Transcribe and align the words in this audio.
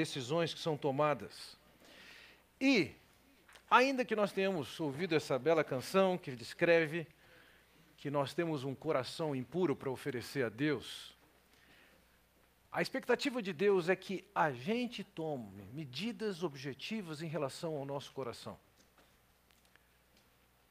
decisões 0.00 0.54
que 0.54 0.60
são 0.60 0.76
tomadas. 0.76 1.58
E, 2.58 2.92
ainda 3.70 4.04
que 4.04 4.16
nós 4.16 4.32
tenhamos 4.32 4.80
ouvido 4.80 5.14
essa 5.14 5.38
bela 5.38 5.62
canção 5.62 6.16
que 6.16 6.34
descreve 6.34 7.06
que 7.98 8.10
nós 8.10 8.32
temos 8.32 8.64
um 8.64 8.74
coração 8.74 9.36
impuro 9.36 9.76
para 9.76 9.90
oferecer 9.90 10.42
a 10.44 10.48
Deus, 10.48 11.14
a 12.72 12.80
expectativa 12.80 13.42
de 13.42 13.52
Deus 13.52 13.88
é 13.88 13.96
que 13.96 14.24
a 14.34 14.50
gente 14.50 15.04
tome 15.04 15.64
medidas 15.72 16.42
objetivas 16.42 17.20
em 17.20 17.26
relação 17.26 17.76
ao 17.76 17.84
nosso 17.84 18.10
coração. 18.12 18.58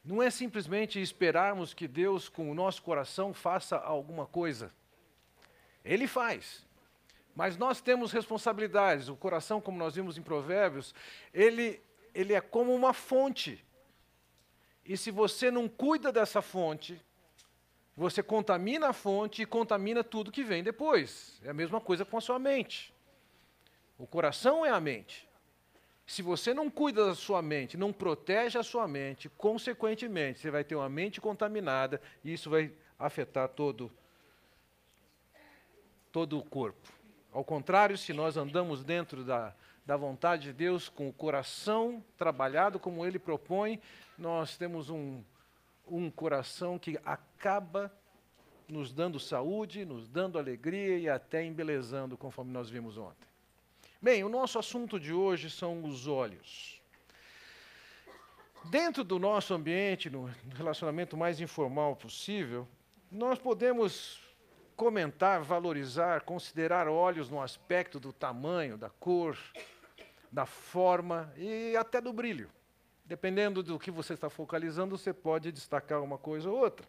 Não 0.02 0.20
é 0.20 0.30
simplesmente 0.30 1.00
esperarmos 1.00 1.72
que 1.72 1.86
Deus, 1.86 2.28
com 2.28 2.50
o 2.50 2.54
nosso 2.54 2.82
coração, 2.82 3.32
faça 3.32 3.76
alguma 3.76 4.26
coisa. 4.26 4.72
Ele 5.84 6.08
faz. 6.08 6.64
Mas 7.34 7.56
nós 7.56 7.80
temos 7.80 8.12
responsabilidades. 8.12 9.08
O 9.08 9.16
coração, 9.16 9.60
como 9.60 9.78
nós 9.78 9.94
vimos 9.94 10.18
em 10.18 10.22
Provérbios, 10.22 10.94
ele, 11.32 11.80
ele 12.14 12.32
é 12.32 12.40
como 12.40 12.74
uma 12.74 12.92
fonte. 12.92 13.64
E 14.84 14.96
se 14.96 15.10
você 15.10 15.50
não 15.50 15.68
cuida 15.68 16.10
dessa 16.10 16.42
fonte, 16.42 17.00
você 17.96 18.22
contamina 18.22 18.88
a 18.88 18.92
fonte 18.92 19.42
e 19.42 19.46
contamina 19.46 20.02
tudo 20.02 20.32
que 20.32 20.42
vem 20.42 20.62
depois. 20.62 21.40
É 21.44 21.50
a 21.50 21.54
mesma 21.54 21.80
coisa 21.80 22.04
com 22.04 22.16
a 22.16 22.20
sua 22.20 22.38
mente. 22.38 22.92
O 23.98 24.06
coração 24.06 24.64
é 24.64 24.70
a 24.70 24.80
mente. 24.80 25.28
Se 26.06 26.22
você 26.22 26.52
não 26.52 26.68
cuida 26.68 27.06
da 27.06 27.14
sua 27.14 27.40
mente, 27.40 27.76
não 27.76 27.92
protege 27.92 28.58
a 28.58 28.62
sua 28.62 28.88
mente, 28.88 29.28
consequentemente, 29.28 30.40
você 30.40 30.50
vai 30.50 30.64
ter 30.64 30.74
uma 30.74 30.88
mente 30.88 31.20
contaminada 31.20 32.00
e 32.24 32.32
isso 32.32 32.50
vai 32.50 32.72
afetar 32.98 33.48
todo, 33.50 33.92
todo 36.10 36.36
o 36.38 36.42
corpo. 36.42 36.99
Ao 37.32 37.44
contrário, 37.44 37.96
se 37.96 38.12
nós 38.12 38.36
andamos 38.36 38.82
dentro 38.82 39.24
da, 39.24 39.54
da 39.86 39.96
vontade 39.96 40.44
de 40.44 40.52
Deus, 40.52 40.88
com 40.88 41.08
o 41.08 41.12
coração 41.12 42.04
trabalhado 42.16 42.78
como 42.78 43.06
Ele 43.06 43.18
propõe, 43.18 43.80
nós 44.18 44.56
temos 44.56 44.90
um, 44.90 45.22
um 45.86 46.10
coração 46.10 46.78
que 46.78 46.98
acaba 47.04 47.92
nos 48.68 48.92
dando 48.92 49.18
saúde, 49.18 49.84
nos 49.84 50.08
dando 50.08 50.38
alegria 50.38 50.98
e 50.98 51.08
até 51.08 51.44
embelezando, 51.44 52.16
conforme 52.16 52.52
nós 52.52 52.70
vimos 52.70 52.96
ontem. 52.96 53.28
Bem, 54.00 54.24
o 54.24 54.28
nosso 54.28 54.58
assunto 54.58 54.98
de 54.98 55.12
hoje 55.12 55.50
são 55.50 55.84
os 55.84 56.06
olhos. 56.06 56.80
Dentro 58.64 59.02
do 59.02 59.18
nosso 59.18 59.54
ambiente, 59.54 60.10
no 60.10 60.30
relacionamento 60.54 61.16
mais 61.16 61.40
informal 61.40 61.96
possível, 61.96 62.66
nós 63.10 63.38
podemos 63.38 64.20
comentar, 64.80 65.42
valorizar, 65.42 66.22
considerar 66.22 66.88
olhos 66.88 67.28
no 67.28 67.42
aspecto 67.42 68.00
do 68.00 68.14
tamanho, 68.14 68.78
da 68.78 68.88
cor, 68.88 69.36
da 70.32 70.46
forma 70.46 71.30
e 71.36 71.76
até 71.76 72.00
do 72.00 72.14
brilho. 72.14 72.50
Dependendo 73.04 73.62
do 73.62 73.78
que 73.78 73.90
você 73.90 74.14
está 74.14 74.30
focalizando, 74.30 74.96
você 74.96 75.12
pode 75.12 75.52
destacar 75.52 76.02
uma 76.02 76.16
coisa 76.16 76.48
ou 76.48 76.56
outra. 76.56 76.88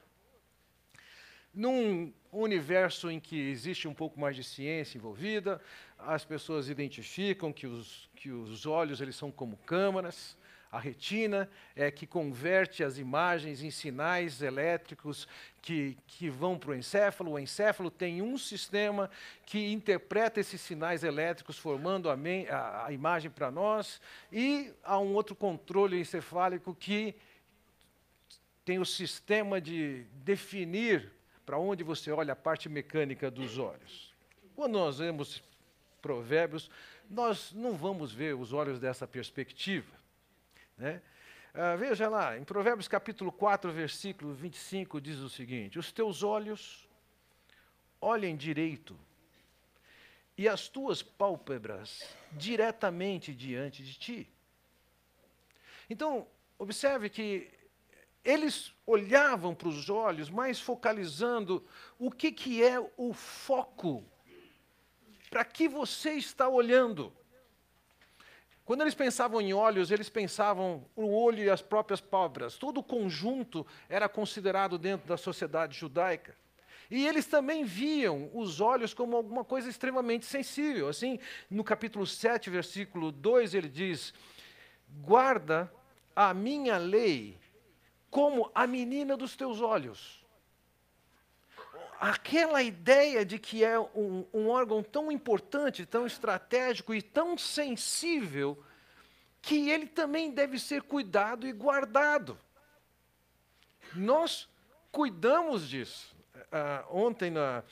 Num 1.53 2.13
universo 2.31 3.11
em 3.11 3.19
que 3.19 3.37
existe 3.37 3.89
um 3.89 3.93
pouco 3.93 4.17
mais 4.17 4.37
de 4.37 4.43
ciência 4.45 4.97
envolvida, 4.97 5.59
as 5.99 6.23
pessoas 6.23 6.69
identificam 6.69 7.51
que 7.51 7.67
os, 7.67 8.09
que 8.15 8.31
os 8.31 8.65
olhos 8.65 9.01
eles 9.01 9.17
são 9.17 9.29
como 9.29 9.57
câmaras, 9.65 10.37
a 10.71 10.79
retina 10.79 11.49
é 11.75 11.91
que 11.91 12.07
converte 12.07 12.81
as 12.81 12.97
imagens 12.97 13.61
em 13.61 13.69
sinais 13.69 14.41
elétricos 14.41 15.27
que, 15.61 15.97
que 16.07 16.29
vão 16.29 16.57
para 16.57 16.71
o 16.71 16.75
encéfalo. 16.75 17.31
O 17.31 17.39
encéfalo 17.39 17.91
tem 17.91 18.21
um 18.21 18.37
sistema 18.37 19.11
que 19.45 19.73
interpreta 19.73 20.39
esses 20.39 20.61
sinais 20.61 21.03
elétricos, 21.03 21.57
formando 21.57 22.09
a, 22.09 22.15
a, 22.49 22.85
a 22.85 22.91
imagem 22.93 23.29
para 23.29 23.51
nós, 23.51 23.99
e 24.31 24.71
há 24.81 24.97
um 24.97 25.13
outro 25.13 25.35
controle 25.35 25.99
encefálico 25.99 26.73
que 26.73 27.15
tem 28.63 28.79
o 28.79 28.85
sistema 28.85 29.59
de 29.59 30.05
definir 30.23 31.11
para 31.45 31.57
onde 31.57 31.83
você 31.83 32.11
olha 32.11 32.31
a 32.31 32.35
parte 32.35 32.69
mecânica 32.69 33.29
dos 33.29 33.57
olhos. 33.57 34.13
Quando 34.55 34.73
nós 34.73 34.99
vemos 34.99 35.43
provérbios, 36.01 36.69
nós 37.09 37.51
não 37.51 37.73
vamos 37.73 38.13
ver 38.13 38.35
os 38.35 38.53
olhos 38.53 38.79
dessa 38.79 39.05
perspectiva. 39.05 40.00
Né? 40.81 40.99
Ah, 41.53 41.75
veja 41.75 42.09
lá, 42.09 42.35
em 42.35 42.43
Provérbios 42.43 42.87
capítulo 42.87 43.31
4, 43.31 43.71
versículo 43.71 44.33
25, 44.33 44.99
diz 44.99 45.19
o 45.19 45.29
seguinte: 45.29 45.77
Os 45.77 45.91
teus 45.91 46.23
olhos 46.23 46.89
olhem 48.01 48.35
direito, 48.35 48.99
e 50.35 50.49
as 50.49 50.67
tuas 50.67 51.03
pálpebras 51.03 52.03
diretamente 52.31 53.31
diante 53.31 53.83
de 53.83 53.93
ti. 53.93 54.29
Então, 55.87 56.25
observe 56.57 57.11
que 57.11 57.47
eles 58.25 58.73
olhavam 58.83 59.53
para 59.53 59.67
os 59.67 59.87
olhos, 59.87 60.31
mais 60.31 60.59
focalizando 60.59 61.63
o 61.99 62.09
que, 62.09 62.31
que 62.31 62.63
é 62.63 62.79
o 62.97 63.13
foco. 63.13 64.03
Para 65.29 65.45
que 65.45 65.67
você 65.67 66.13
está 66.13 66.49
olhando? 66.49 67.13
Quando 68.71 68.83
eles 68.83 68.95
pensavam 68.95 69.41
em 69.41 69.53
olhos, 69.53 69.91
eles 69.91 70.07
pensavam 70.07 70.85
o 70.95 71.13
olho 71.13 71.43
e 71.43 71.49
as 71.49 71.61
próprias 71.61 71.99
pálpebras. 71.99 72.57
Todo 72.57 72.77
o 72.77 72.83
conjunto 72.83 73.67
era 73.89 74.07
considerado 74.07 74.77
dentro 74.77 75.09
da 75.09 75.17
sociedade 75.17 75.77
judaica. 75.77 76.37
E 76.89 77.05
eles 77.05 77.25
também 77.25 77.65
viam 77.65 78.31
os 78.33 78.61
olhos 78.61 78.93
como 78.93 79.17
alguma 79.17 79.43
coisa 79.43 79.69
extremamente 79.69 80.25
sensível. 80.25 80.87
Assim, 80.87 81.19
no 81.49 81.65
capítulo 81.65 82.07
7, 82.07 82.49
versículo 82.49 83.11
2, 83.11 83.55
ele 83.55 83.67
diz: 83.67 84.13
Guarda 85.01 85.69
a 86.15 86.33
minha 86.33 86.77
lei 86.77 87.37
como 88.09 88.49
a 88.55 88.65
menina 88.65 89.17
dos 89.17 89.35
teus 89.35 89.59
olhos. 89.59 90.20
Aquela 92.01 92.63
ideia 92.63 93.23
de 93.23 93.37
que 93.37 93.63
é 93.63 93.79
um, 93.79 94.25
um 94.33 94.49
órgão 94.49 94.81
tão 94.81 95.11
importante, 95.11 95.85
tão 95.85 96.07
estratégico 96.07 96.95
e 96.95 96.99
tão 96.99 97.37
sensível, 97.37 98.57
que 99.39 99.69
ele 99.69 99.85
também 99.85 100.31
deve 100.31 100.57
ser 100.57 100.81
cuidado 100.81 101.47
e 101.47 101.51
guardado. 101.51 102.39
Nós 103.93 104.49
cuidamos 104.91 105.69
disso. 105.69 106.15
Uh, 106.35 106.97
ontem, 106.97 107.29
na, 107.29 107.63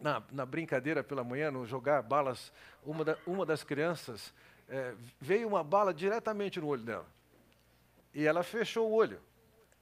na, 0.00 0.22
na, 0.32 0.46
brincadeira 0.46 1.04
pela 1.04 1.22
manhã, 1.22 1.50
no 1.50 1.66
jogar 1.66 2.00
balas, 2.00 2.50
uma, 2.82 3.04
da, 3.04 3.18
uma 3.26 3.44
das 3.44 3.62
crianças 3.62 4.32
é, 4.66 4.94
veio 5.20 5.46
uma 5.46 5.62
bala 5.62 5.92
diretamente 5.92 6.58
no 6.58 6.68
olho 6.68 6.84
dela. 6.84 7.06
E 8.14 8.24
ela 8.24 8.42
fechou 8.42 8.90
o 8.90 8.94
olho. 8.94 9.20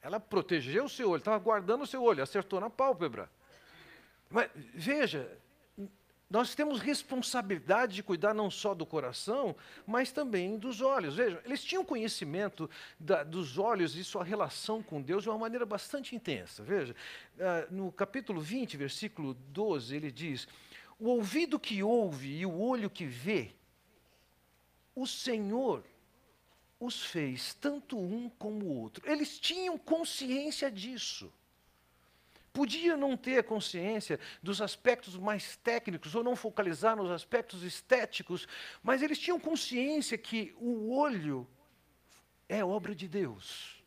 Ela 0.01 0.19
protegeu 0.19 0.83
o 0.83 0.89
seu 0.89 1.09
olho, 1.09 1.19
estava 1.19 1.39
guardando 1.39 1.83
o 1.83 1.87
seu 1.87 2.03
olho, 2.03 2.21
acertou 2.21 2.59
na 2.59 2.69
pálpebra. 2.69 3.29
Mas 4.29 4.49
veja, 4.55 5.37
nós 6.29 6.55
temos 6.55 6.79
responsabilidade 6.79 7.95
de 7.95 8.03
cuidar 8.03 8.33
não 8.33 8.49
só 8.49 8.73
do 8.73 8.85
coração, 8.85 9.55
mas 9.85 10.11
também 10.11 10.57
dos 10.57 10.81
olhos. 10.81 11.15
Vejam, 11.15 11.39
eles 11.45 11.63
tinham 11.63 11.85
conhecimento 11.85 12.69
da, 12.99 13.23
dos 13.23 13.57
olhos 13.57 13.95
e 13.95 14.03
sua 14.03 14.23
relação 14.23 14.81
com 14.81 15.01
Deus 15.01 15.23
de 15.23 15.29
uma 15.29 15.37
maneira 15.37 15.65
bastante 15.65 16.15
intensa. 16.15 16.63
Veja, 16.63 16.95
uh, 17.37 17.73
no 17.73 17.91
capítulo 17.91 18.41
20, 18.41 18.75
versículo 18.75 19.33
12, 19.33 19.95
ele 19.95 20.11
diz: 20.11 20.47
O 20.99 21.09
ouvido 21.09 21.59
que 21.59 21.83
ouve 21.83 22.39
e 22.39 22.45
o 22.45 22.59
olho 22.59 22.89
que 22.89 23.05
vê, 23.05 23.51
o 24.95 25.05
Senhor 25.05 25.83
os 26.79 27.05
fez, 27.05 27.53
tanto 27.53 27.97
um 27.97 28.29
como 28.29 28.65
o 28.65 28.77
outro. 28.81 29.09
Eles 29.09 29.39
tinham 29.39 29.77
consciência 29.77 30.71
disso. 30.71 31.31
Podia 32.55 32.95
não 32.95 33.17
ter 33.17 33.43
consciência 33.43 34.17
dos 34.41 34.61
aspectos 34.61 35.17
mais 35.17 35.57
técnicos 35.57 36.15
ou 36.15 36.23
não 36.23 36.37
focalizar 36.37 36.95
nos 36.95 37.11
aspectos 37.11 37.63
estéticos, 37.63 38.47
mas 38.81 39.01
eles 39.01 39.19
tinham 39.19 39.37
consciência 39.37 40.17
que 40.17 40.55
o 40.57 40.89
olho 40.95 41.45
é 42.47 42.63
obra 42.63 42.95
de 42.95 43.09
Deus. 43.09 43.83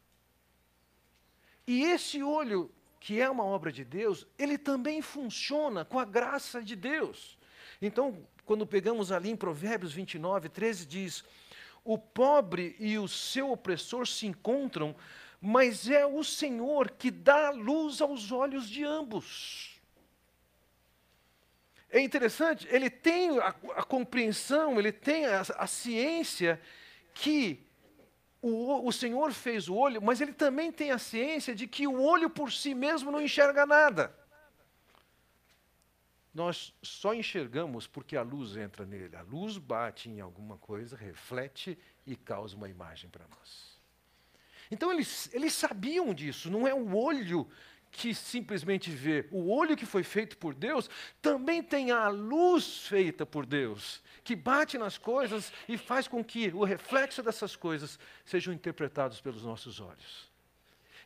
E 1.66 1.82
esse 1.84 2.22
olho, 2.22 2.70
que 3.00 3.18
é 3.18 3.30
uma 3.30 3.42
obra 3.42 3.72
de 3.72 3.86
Deus, 3.86 4.26
ele 4.38 4.58
também 4.58 5.00
funciona 5.00 5.82
com 5.82 5.98
a 5.98 6.04
graça 6.04 6.62
de 6.62 6.76
Deus. 6.76 7.38
Então, 7.80 8.22
quando 8.44 8.66
pegamos 8.66 9.10
ali 9.10 9.30
em 9.30 9.36
Provérbios 9.36 9.94
29, 9.94 10.50
13, 10.50 10.84
diz: 10.84 11.24
O 11.82 11.96
pobre 11.96 12.76
e 12.78 12.98
o 12.98 13.08
seu 13.08 13.50
opressor 13.50 14.06
se 14.06 14.26
encontram 14.26 14.94
mas 15.40 15.88
é 15.88 16.04
o 16.04 16.24
Senhor 16.24 16.90
que 16.90 17.10
dá 17.10 17.50
luz 17.50 18.00
aos 18.00 18.32
olhos 18.32 18.68
de 18.68 18.84
ambos. 18.84 19.78
É 21.90 22.00
interessante, 22.00 22.66
ele 22.70 22.90
tem 22.90 23.38
a, 23.38 23.48
a 23.48 23.82
compreensão, 23.82 24.78
ele 24.78 24.92
tem 24.92 25.24
a, 25.26 25.40
a 25.56 25.66
ciência 25.66 26.60
que 27.14 27.66
o, 28.42 28.86
o, 28.86 28.92
Senhor 28.92 29.32
fez 29.32 29.68
o 29.68 29.74
olho, 29.74 30.02
mas 30.02 30.20
ele 30.20 30.32
também 30.32 30.70
tem 30.70 30.90
a 30.90 30.98
ciência 30.98 31.54
de 31.54 31.66
que 31.66 31.86
o 31.86 32.00
olho 32.00 32.28
por 32.28 32.52
si 32.52 32.74
mesmo 32.74 33.10
não 33.10 33.20
enxerga 33.20 33.64
nada. 33.64 34.14
nós 36.34 36.74
só 36.82 37.14
enxergamos 37.14 37.86
porque 37.86 38.16
a 38.16 38.22
luz 38.22 38.56
entra 38.56 38.84
nele. 38.84 39.16
A 39.16 39.22
luz 39.22 39.56
bate 39.56 40.10
em 40.10 40.20
alguma 40.20 40.58
coisa, 40.58 40.96
reflete 40.96 41.76
e 42.06 42.14
causa 42.14 42.54
uma 42.54 42.68
imagem 42.68 43.08
para 43.08 43.26
nós. 43.26 43.67
Então 44.70 44.92
eles, 44.92 45.32
eles 45.32 45.52
sabiam 45.52 46.12
disso, 46.12 46.50
não 46.50 46.66
é 46.66 46.74
o 46.74 46.96
olho 46.96 47.48
que 47.90 48.14
simplesmente 48.14 48.90
vê. 48.90 49.26
O 49.30 49.50
olho 49.50 49.76
que 49.76 49.86
foi 49.86 50.02
feito 50.02 50.36
por 50.36 50.54
Deus 50.54 50.88
também 51.22 51.62
tem 51.62 51.90
a 51.90 52.08
luz 52.08 52.86
feita 52.86 53.24
por 53.24 53.46
Deus, 53.46 54.02
que 54.22 54.36
bate 54.36 54.76
nas 54.76 54.98
coisas 54.98 55.52
e 55.68 55.76
faz 55.78 56.06
com 56.06 56.22
que 56.22 56.48
o 56.48 56.64
reflexo 56.64 57.22
dessas 57.22 57.56
coisas 57.56 57.98
sejam 58.24 58.52
interpretados 58.52 59.20
pelos 59.20 59.42
nossos 59.42 59.80
olhos. 59.80 60.28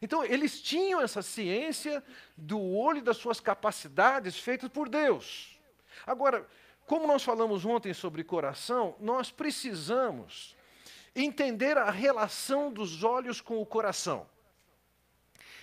Então, 0.00 0.24
eles 0.24 0.60
tinham 0.60 1.00
essa 1.00 1.22
ciência 1.22 2.02
do 2.36 2.60
olho 2.60 3.00
das 3.00 3.16
suas 3.16 3.38
capacidades 3.38 4.36
feitas 4.36 4.68
por 4.68 4.88
Deus. 4.88 5.56
Agora, 6.04 6.44
como 6.86 7.06
nós 7.06 7.22
falamos 7.22 7.64
ontem 7.64 7.94
sobre 7.94 8.24
coração, 8.24 8.96
nós 8.98 9.30
precisamos 9.30 10.56
entender 11.14 11.76
a 11.76 11.90
relação 11.90 12.72
dos 12.72 13.02
olhos 13.04 13.40
com 13.40 13.60
o 13.60 13.66
coração. 13.66 14.26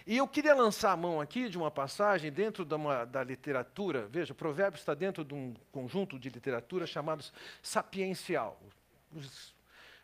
E 0.05 0.17
eu 0.17 0.27
queria 0.27 0.55
lançar 0.55 0.91
a 0.91 0.97
mão 0.97 1.21
aqui 1.21 1.49
de 1.49 1.57
uma 1.57 1.69
passagem 1.69 2.31
dentro 2.31 2.65
da, 2.65 2.75
uma, 2.75 3.05
da 3.05 3.23
literatura. 3.23 4.07
Veja, 4.07 4.33
Provérbios 4.33 4.81
está 4.81 4.93
dentro 4.93 5.23
de 5.23 5.33
um 5.33 5.53
conjunto 5.71 6.17
de 6.17 6.29
literatura 6.29 6.87
chamado 6.87 7.23
sapiencial 7.61 8.59
os, 9.15 9.53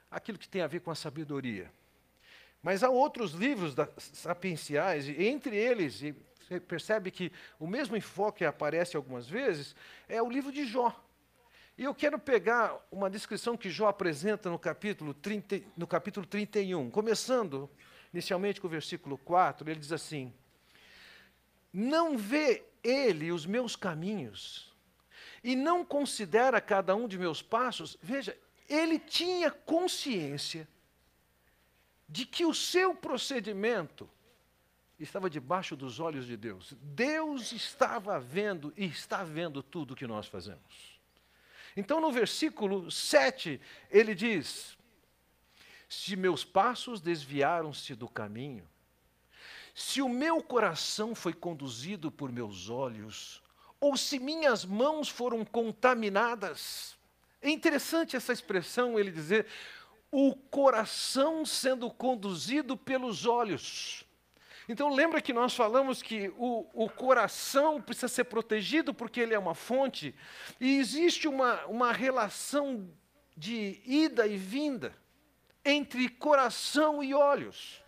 aquilo 0.10 0.38
que 0.38 0.48
tem 0.48 0.62
a 0.62 0.68
ver 0.68 0.82
com 0.82 0.92
a 0.92 0.96
sabedoria. 0.96 1.72
Mas 2.62 2.84
há 2.84 2.90
outros 2.90 3.34
livros 3.34 3.76
da, 3.76 3.88
sapienciais, 3.98 5.08
e 5.08 5.26
entre 5.26 5.56
eles, 5.56 6.02
e 6.02 6.16
você 6.42 6.60
percebe 6.60 7.12
que 7.12 7.32
o 7.60 7.68
mesmo 7.68 7.96
enfoque 7.96 8.46
aparece 8.46 8.96
algumas 8.96 9.28
vezes, 9.28 9.76
é 10.08 10.22
o 10.22 10.30
livro 10.30 10.52
de 10.52 10.66
Jó. 10.66 10.96
E 11.78 11.84
eu 11.84 11.94
quero 11.94 12.18
pegar 12.18 12.80
uma 12.90 13.10
descrição 13.10 13.58
que 13.58 13.70
Jó 13.70 13.88
apresenta 13.88 14.50
no 14.50 14.58
capítulo, 14.58 15.14
30, 15.14 15.62
no 15.76 15.86
capítulo 15.86 16.26
31, 16.26 16.90
começando 16.90 17.70
inicialmente 18.14 18.62
com 18.62 18.68
o 18.68 18.70
versículo 18.70 19.18
4, 19.18 19.70
ele 19.70 19.80
diz 19.80 19.92
assim: 19.92 20.34
Não 21.74 22.18
vê 22.18 22.64
ele 22.82 23.30
os 23.32 23.46
meus 23.46 23.76
caminhos 23.76 24.74
e 25.44 25.54
não 25.54 25.84
considera 25.84 26.62
cada 26.62 26.96
um 26.96 27.10
de 27.10 27.20
meus 27.20 27.42
passos. 27.42 27.98
Veja, 28.02 28.38
ele 28.70 28.98
tinha 28.98 29.52
consciência 29.52 30.66
de 32.08 32.26
que 32.26 32.46
o 32.46 32.54
seu 32.54 32.96
procedimento 32.96 34.10
estava 34.98 35.30
debaixo 35.30 35.76
dos 35.76 36.00
olhos 36.00 36.26
de 36.26 36.38
Deus. 36.38 36.74
Deus 36.82 37.52
estava 37.52 38.18
vendo 38.18 38.74
e 38.78 38.86
está 38.86 39.26
vendo 39.26 39.62
tudo 39.62 39.92
o 39.92 39.96
que 39.96 40.08
nós 40.08 40.26
fazemos. 40.26 40.95
Então, 41.76 42.00
no 42.00 42.12
versículo 42.12 42.90
7, 42.90 43.60
ele 43.90 44.16
diz: 44.16 44.78
se 45.90 46.16
meus 46.16 46.44
passos 46.46 47.02
desviaram-se 47.02 47.96
do 47.96 48.08
caminho, 48.08 48.68
se 49.74 50.02
o 50.02 50.08
meu 50.08 50.42
coração 50.42 51.14
foi 51.14 51.34
conduzido 51.34 52.10
por 52.10 52.32
meus 52.32 52.70
olhos, 52.70 53.44
ou 53.80 53.98
se 53.98 54.20
minhas 54.20 54.64
mãos 54.64 55.10
foram 55.10 55.44
contaminadas. 55.44 56.96
É 57.42 57.50
interessante 57.50 58.16
essa 58.16 58.32
expressão, 58.32 58.98
ele 58.98 59.12
dizer, 59.12 59.46
o 60.10 60.34
coração 60.34 61.46
sendo 61.46 61.92
conduzido 61.92 62.78
pelos 62.78 63.26
olhos. 63.26 64.05
Então 64.68 64.90
lembra 64.90 65.22
que 65.22 65.32
nós 65.32 65.56
falamos 65.56 66.02
que 66.02 66.34
o, 66.38 66.68
o, 66.74 66.90
coração 66.90 67.80
precisa 67.80 68.08
ser 68.08 68.24
protegido 68.24 68.94
porque 68.94 69.20
ele 69.20 69.34
é 69.34 69.40
uma 69.40 69.54
fonte, 69.54 70.16
e 70.60 70.78
existe 70.78 71.28
uma, 71.28 71.64
uma 71.66 71.92
relação 71.92 72.90
de 73.38 73.80
ida 73.86 74.26
e 74.26 74.38
vinda 74.38 74.96
entre 75.64 76.10
coração 76.10 77.04
e 77.04 77.14
olhos. 77.14 77.84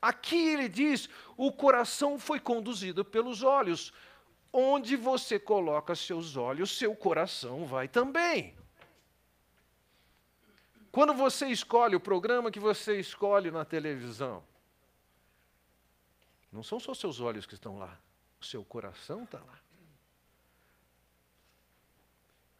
Aqui 0.00 0.36
ele 0.36 0.68
diz: 0.68 1.08
o 1.36 1.52
coração 1.52 2.18
foi 2.18 2.40
conduzido 2.40 3.04
pelos 3.04 3.42
olhos. 3.42 3.92
Onde 4.52 4.96
você 4.96 5.38
coloca 5.38 5.94
seus 5.94 6.36
olhos, 6.36 6.76
seu 6.76 6.94
coração 6.96 7.66
vai 7.66 7.86
também. 7.86 8.56
Quando 10.90 11.14
você 11.14 11.46
escolhe 11.46 11.94
o 11.94 12.00
programa 12.00 12.50
que 12.50 12.58
você 12.58 12.98
escolhe 12.98 13.48
na 13.52 13.64
televisão, 13.64 14.42
não 16.50 16.62
são 16.62 16.80
só 16.80 16.94
seus 16.94 17.20
olhos 17.20 17.46
que 17.46 17.54
estão 17.54 17.78
lá, 17.78 17.98
o 18.40 18.44
seu 18.44 18.64
coração 18.64 19.24
está 19.24 19.38
lá. 19.38 19.58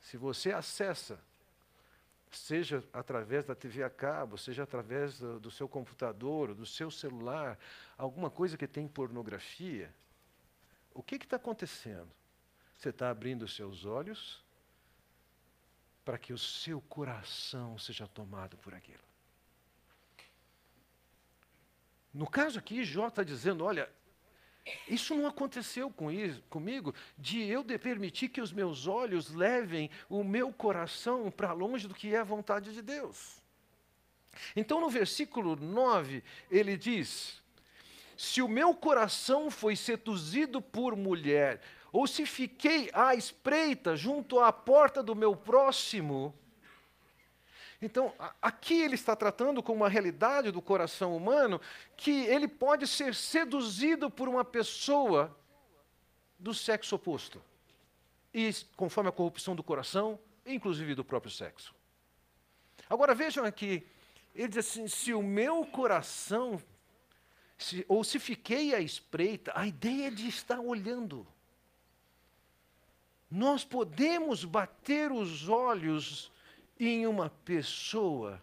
Se 0.01 0.17
você 0.17 0.53
acessa 0.53 1.21
seja 2.31 2.85
através 2.93 3.45
da 3.45 3.55
TV 3.55 3.83
a 3.83 3.91
cabo, 3.91 4.39
seja 4.39 4.63
através 4.63 5.19
do, 5.19 5.41
do 5.41 5.51
seu 5.51 5.69
computador, 5.69 6.55
do 6.55 6.65
seu 6.65 6.91
celular, 6.91 7.59
alguma 7.99 8.31
coisa 8.31 8.57
que 8.57 8.69
tem 8.69 8.87
pornografia, 8.87 9.93
o 10.95 11.03
que 11.03 11.17
está 11.17 11.37
acontecendo? 11.37 12.11
Você 12.77 12.91
está 12.91 13.11
abrindo 13.11 13.43
os 13.43 13.55
seus 13.55 13.85
olhos 13.85 14.45
para 16.05 16.19
que 16.19 16.33
o 16.33 16.39
seu 16.39 16.81
coração 16.83 17.79
seja 17.79 18.07
tomado 18.07 18.57
por 18.59 18.75
aquilo. 18.75 19.10
No 22.13 22.29
caso 22.29 22.59
aqui, 22.59 22.85
Jó 22.85 23.09
está 23.09 23.23
dizendo: 23.23 23.65
olha, 23.65 23.89
isso 24.89 25.15
não 25.15 25.27
aconteceu 25.27 25.91
com 25.91 26.11
isso, 26.11 26.43
comigo, 26.51 26.95
de 27.17 27.43
eu 27.43 27.63
de 27.63 27.79
permitir 27.79 28.29
que 28.29 28.41
os 28.41 28.53
meus 28.53 28.87
olhos 28.87 29.31
levem 29.31 29.91
o 30.09 30.23
meu 30.23 30.53
coração 30.53 31.31
para 31.31 31.53
longe 31.53 31.89
do 31.89 31.95
que 31.95 32.15
é 32.15 32.19
a 32.19 32.25
vontade 32.25 32.73
de 32.73 32.83
Deus. 32.83 33.41
Então, 34.55 34.81
no 34.81 34.91
versículo 34.91 35.57
9, 35.57 36.23
ele 36.51 36.77
diz: 36.77 37.43
Se 38.17 38.43
o 38.43 38.49
meu 38.49 38.75
coração 38.75 39.51
foi 39.51 39.77
seduzido 39.77 40.61
por 40.61 40.97
mulher, 40.97 41.61
ou 41.93 42.07
se 42.07 42.27
fiquei 42.27 42.91
à 42.93 43.15
espreita 43.15 43.97
junto 43.97 44.39
à 44.39 44.53
porta 44.53 45.03
do 45.03 45.17
meu 45.17 45.35
próximo, 45.35 46.35
então, 47.83 48.13
aqui 48.43 48.83
ele 48.83 48.95
está 48.95 49.17
tratando 49.17 49.63
com 49.63 49.73
uma 49.73 49.89
realidade 49.89 50.51
do 50.51 50.61
coração 50.61 51.17
humano 51.17 51.59
que 51.97 52.27
ele 52.27 52.47
pode 52.47 52.87
ser 52.87 53.15
seduzido 53.15 54.11
por 54.11 54.29
uma 54.29 54.45
pessoa 54.45 55.35
do 56.39 56.53
sexo 56.53 56.97
oposto. 56.97 57.43
E 58.35 58.53
conforme 58.77 59.09
a 59.09 59.13
corrupção 59.13 59.57
do 59.57 59.63
coração, 59.63 60.19
inclusive 60.45 60.95
do 60.95 61.05
próprio 61.05 61.33
sexo. 61.33 61.75
Agora 62.89 63.15
vejam 63.15 63.47
aqui, 63.47 63.87
ele 64.35 64.49
diz 64.49 64.59
assim: 64.59 64.87
se 64.87 65.15
o 65.15 65.23
meu 65.23 65.65
coração, 65.65 66.63
se, 67.57 67.85
ou 67.89 68.05
se 68.05 68.19
fiquei 68.19 68.75
à 68.75 68.81
espreita, 68.81 69.53
a 69.55 69.67
ideia 69.67 70.09
é 70.09 70.11
de 70.11 70.29
estar 70.29 70.61
olhando. 70.61 71.27
Nós 73.31 73.65
podemos 73.65 74.45
bater 74.45 75.11
os 75.11 75.49
olhos 75.49 76.31
em 76.89 77.07
uma 77.07 77.29
pessoa, 77.29 78.43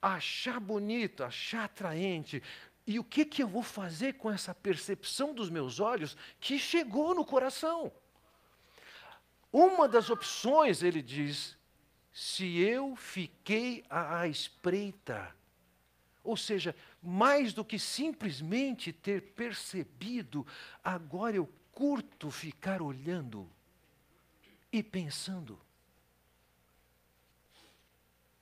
achar 0.00 0.60
bonito, 0.60 1.24
achar 1.24 1.64
atraente, 1.64 2.42
e 2.86 2.98
o 2.98 3.04
que, 3.04 3.24
que 3.24 3.42
eu 3.42 3.48
vou 3.48 3.62
fazer 3.62 4.14
com 4.14 4.30
essa 4.30 4.54
percepção 4.54 5.32
dos 5.32 5.48
meus 5.48 5.80
olhos 5.80 6.16
que 6.38 6.58
chegou 6.58 7.14
no 7.14 7.24
coração? 7.24 7.90
Uma 9.50 9.88
das 9.88 10.10
opções, 10.10 10.82
ele 10.82 11.00
diz, 11.00 11.56
se 12.12 12.58
eu 12.58 12.94
fiquei 12.94 13.84
à 13.88 14.28
espreita, 14.28 15.34
ou 16.22 16.36
seja, 16.36 16.76
mais 17.02 17.52
do 17.52 17.64
que 17.64 17.78
simplesmente 17.78 18.92
ter 18.92 19.32
percebido, 19.32 20.46
agora 20.82 21.36
eu 21.36 21.48
curto 21.72 22.30
ficar 22.30 22.82
olhando 22.82 23.50
e 24.72 24.82
pensando. 24.82 25.60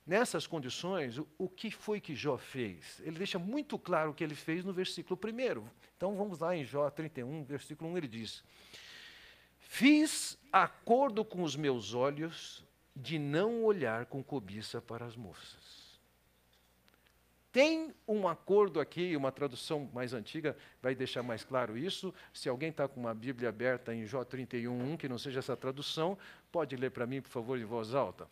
Nessas 0.05 0.45
condições, 0.45 1.17
o, 1.17 1.27
o, 1.37 1.47
que 1.47 1.71
foi 1.71 2.01
que 2.01 2.13
Jó 2.13 2.37
fez? 2.37 2.99
Ele 3.05 3.17
deixa 3.17 3.39
muito 3.39 3.79
claro 3.79 4.11
o 4.11 4.13
que 4.13 4.23
ele 4.23 4.35
fez 4.35 4.65
no 4.65 4.73
versículo 4.73 5.17
1. 5.17 5.65
Então 5.95 6.15
vamos 6.15 6.39
lá 6.39 6.55
em 6.55 6.65
Jó 6.65 6.89
31, 6.89 7.43
versículo 7.45 7.89
1, 7.91 7.97
ele 7.97 8.07
diz: 8.07 8.43
Fiz 9.59 10.37
acordo 10.51 11.23
com 11.23 11.41
os 11.41 11.55
meus 11.55 11.93
olhos 11.93 12.65
de 12.93 13.17
não 13.17 13.63
olhar 13.63 14.05
com 14.05 14.21
cobiça 14.21 14.81
para 14.81 15.05
as 15.05 15.15
moças. 15.15 15.83
Tem 17.53 17.93
um 18.07 18.27
acordo 18.27 18.79
aqui, 18.79 19.15
uma 19.15 19.31
tradução 19.31 19.89
mais 19.93 20.13
antiga 20.13 20.57
vai 20.81 20.95
deixar 20.95 21.23
mais 21.23 21.43
claro 21.43 21.77
isso. 21.77 22.13
Se 22.33 22.49
alguém 22.49 22.71
está 22.71 22.87
com 22.87 22.99
uma 22.99 23.13
Bíblia 23.13 23.49
aberta 23.49 23.93
em 23.93 24.05
Jó 24.05 24.23
31, 24.23 24.93
1, 24.93 24.97
que 24.97 25.07
não 25.07 25.19
seja 25.19 25.39
essa 25.39 25.55
tradução, 25.55 26.17
pode 26.51 26.75
ler 26.75 26.89
para 26.89 27.05
mim, 27.05 27.21
por 27.21 27.29
favor, 27.29 27.57
em 27.57 27.63
voz 27.63 27.93
alta. 27.93 28.27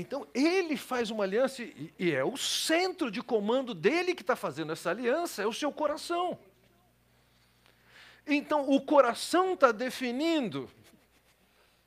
Então, 0.00 0.28
ele 0.32 0.76
faz 0.76 1.10
uma 1.10 1.24
aliança 1.24 1.60
e, 1.60 1.92
e 1.98 2.12
é 2.12 2.22
o 2.22 2.36
centro 2.36 3.10
de 3.10 3.20
comando 3.20 3.74
dele 3.74 4.14
que 4.14 4.22
está 4.22 4.36
fazendo 4.36 4.70
essa 4.70 4.90
aliança, 4.90 5.42
é 5.42 5.46
o 5.46 5.52
seu 5.52 5.72
coração. 5.72 6.38
Então, 8.24 8.70
o 8.70 8.80
coração 8.80 9.54
está 9.54 9.72
definindo, 9.72 10.70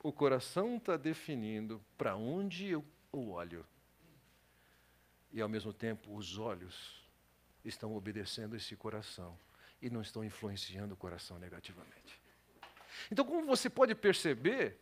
o 0.03 0.11
coração 0.11 0.75
está 0.75 0.97
definindo 0.97 1.81
para 1.97 2.13
onde 2.17 2.67
eu 2.67 2.83
olho. 3.13 3.65
E, 5.31 5.39
ao 5.39 5.47
mesmo 5.47 5.71
tempo, 5.71 6.13
os 6.13 6.37
olhos 6.37 7.01
estão 7.63 7.95
obedecendo 7.95 8.57
esse 8.57 8.75
coração 8.75 9.39
e 9.81 9.89
não 9.89 10.01
estão 10.01 10.21
influenciando 10.21 10.95
o 10.95 10.97
coração 10.97 11.39
negativamente. 11.39 12.19
Então, 13.09 13.23
como 13.23 13.45
você 13.45 13.69
pode 13.69 13.95
perceber, 13.95 14.77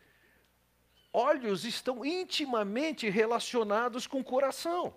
olhos 1.11 1.65
estão 1.65 2.05
intimamente 2.05 3.09
relacionados 3.09 4.07
com 4.07 4.19
o 4.19 4.23
coração. 4.23 4.95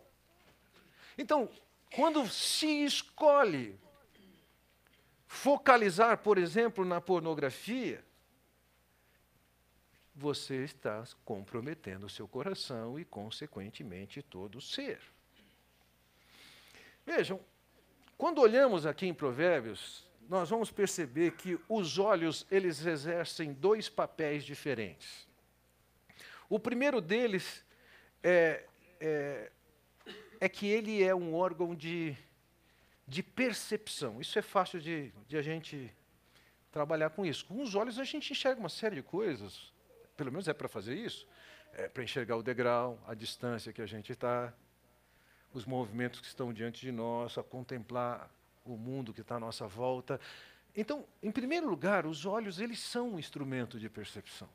Então, 1.17 1.49
quando 1.95 2.27
se 2.29 2.85
escolhe 2.85 3.79
focalizar, 5.27 6.19
por 6.19 6.39
exemplo, 6.39 6.85
na 6.85 7.01
pornografia, 7.01 8.05
você 10.15 10.65
está 10.65 11.03
comprometendo 11.25 12.05
o 12.05 12.11
seu 12.11 12.29
coração 12.29 12.99
e, 12.99 13.05
consequentemente, 13.05 14.23
todo 14.23 14.59
o 14.59 14.61
ser. 14.61 15.01
Vejam, 17.05 17.41
quando 18.17 18.41
olhamos 18.41 18.87
aqui 18.87 19.07
em 19.07 19.15
Provérbios, 19.15 20.07
nós 20.29 20.51
vamos 20.51 20.71
perceber 20.71 21.33
que 21.33 21.59
os 21.69 21.99
olhos 21.99 22.47
eles 22.51 22.85
exercem 22.85 23.53
dois 23.53 23.89
papéis 23.89 24.45
diferentes. 24.45 25.27
O 26.53 26.61
primeiro 26.61 27.01
deles 27.01 27.65
é, 28.23 28.67
é, 29.01 29.51
é 30.39 30.49
que 30.51 30.67
ele 30.67 31.03
é 31.03 31.15
um 31.15 31.35
órgão 31.35 31.75
de, 31.75 32.15
de 33.09 33.23
percepção. 33.23 34.21
Isso 34.21 34.39
é 34.39 34.43
fácil 34.43 34.79
de, 34.79 35.15
de 35.27 35.39
a 35.39 35.41
gente 35.41 35.91
trabalhar 36.71 37.09
com 37.09 37.25
isso. 37.25 37.47
Com 37.47 37.63
os 37.63 37.75
olhos 37.75 37.99
a 37.99 38.05
gente 38.05 38.33
enxerga 38.33 38.61
uma 38.61 38.69
série 38.69 38.97
de 38.97 39.03
coisas, 39.03 39.73
pelo 40.15 40.31
menos 40.31 40.47
é 40.47 40.53
para 40.53 40.69
fazer 40.69 40.95
isso, 40.95 41.27
é 41.73 41.89
para 41.89 42.05
enxergar 42.05 42.37
o 42.37 42.43
degrau, 42.43 43.03
a 43.07 43.15
distância 43.15 43.73
que 43.73 43.81
a 43.81 43.87
gente 43.87 44.13
está, 44.13 44.53
os 45.55 45.65
movimentos 45.65 46.21
que 46.21 46.27
estão 46.27 46.53
diante 46.53 46.83
de 46.83 46.93
nós, 46.93 47.39
a 47.39 47.43
contemplar 47.43 48.31
o 48.63 48.77
mundo 48.77 49.15
que 49.15 49.23
está 49.23 49.37
à 49.37 49.41
nossa 49.41 49.67
volta. 49.67 50.21
Então, 50.77 51.07
em 51.23 51.33
primeiro 51.33 51.67
lugar, 51.67 52.05
os 52.05 52.27
olhos 52.27 52.61
eles 52.61 52.79
são 52.79 53.15
um 53.15 53.19
instrumento 53.19 53.81
de 53.81 53.89
percepção. 53.89 54.51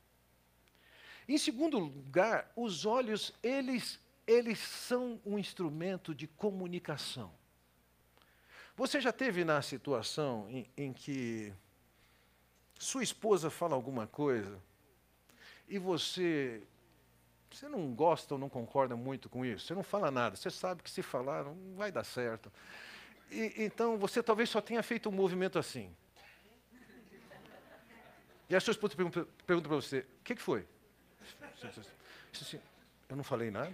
Em 1.28 1.38
segundo 1.38 1.78
lugar, 1.78 2.52
os 2.56 2.86
olhos, 2.86 3.34
eles, 3.44 4.00
eles 4.26 4.60
são 4.60 5.20
um 5.26 5.38
instrumento 5.38 6.16
de 6.16 6.26
comunicação. 6.26 7.32
Você 8.76 9.02
já 9.02 9.12
teve 9.12 9.44
na 9.44 9.62
situação 9.62 10.48
em, 10.50 10.70
em 10.78 10.94
que 10.94 11.52
sua 12.80 13.04
esposa 13.04 13.50
fala 13.50 13.76
alguma 13.76 14.08
coisa 14.08 14.62
e 15.68 15.78
você 15.78 16.62
você 17.50 17.68
não 17.68 17.94
gosta 17.94 18.36
ou 18.36 18.40
não 18.40 18.50
concorda 18.50 18.96
muito 18.96 19.30
com 19.30 19.46
isso, 19.46 19.66
você 19.66 19.74
não 19.74 19.82
fala 19.82 20.12
nada, 20.12 20.36
você 20.36 20.50
sabe 20.50 20.84
que 20.84 20.92
se 20.92 21.02
falar 21.02 21.46
não 21.46 21.76
vai 21.76 21.92
dar 21.92 22.04
certo. 22.04 22.52
E, 23.32 23.54
então 23.58 23.98
você 23.98 24.22
talvez 24.22 24.50
só 24.50 24.62
tenha 24.62 24.84
feito 24.84 25.10
um 25.10 25.12
movimento 25.12 25.58
assim. 25.58 25.96
E 28.50 28.56
a 28.56 28.60
sua 28.60 28.72
esposa 28.72 28.96
pergunta, 28.96 29.28
para 29.46 29.76
você: 29.76 30.00
o 30.00 30.24
que, 30.24 30.36
que 30.36 30.42
foi? 30.42 30.68
Eu 33.10 33.16
não 33.16 33.24
falei 33.24 33.50
nada? 33.50 33.74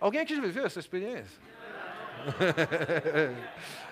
Alguém 0.00 0.20
aqui 0.20 0.36
já 0.36 0.42
viveu 0.42 0.64
essa 0.66 0.78
experiência? 0.78 1.40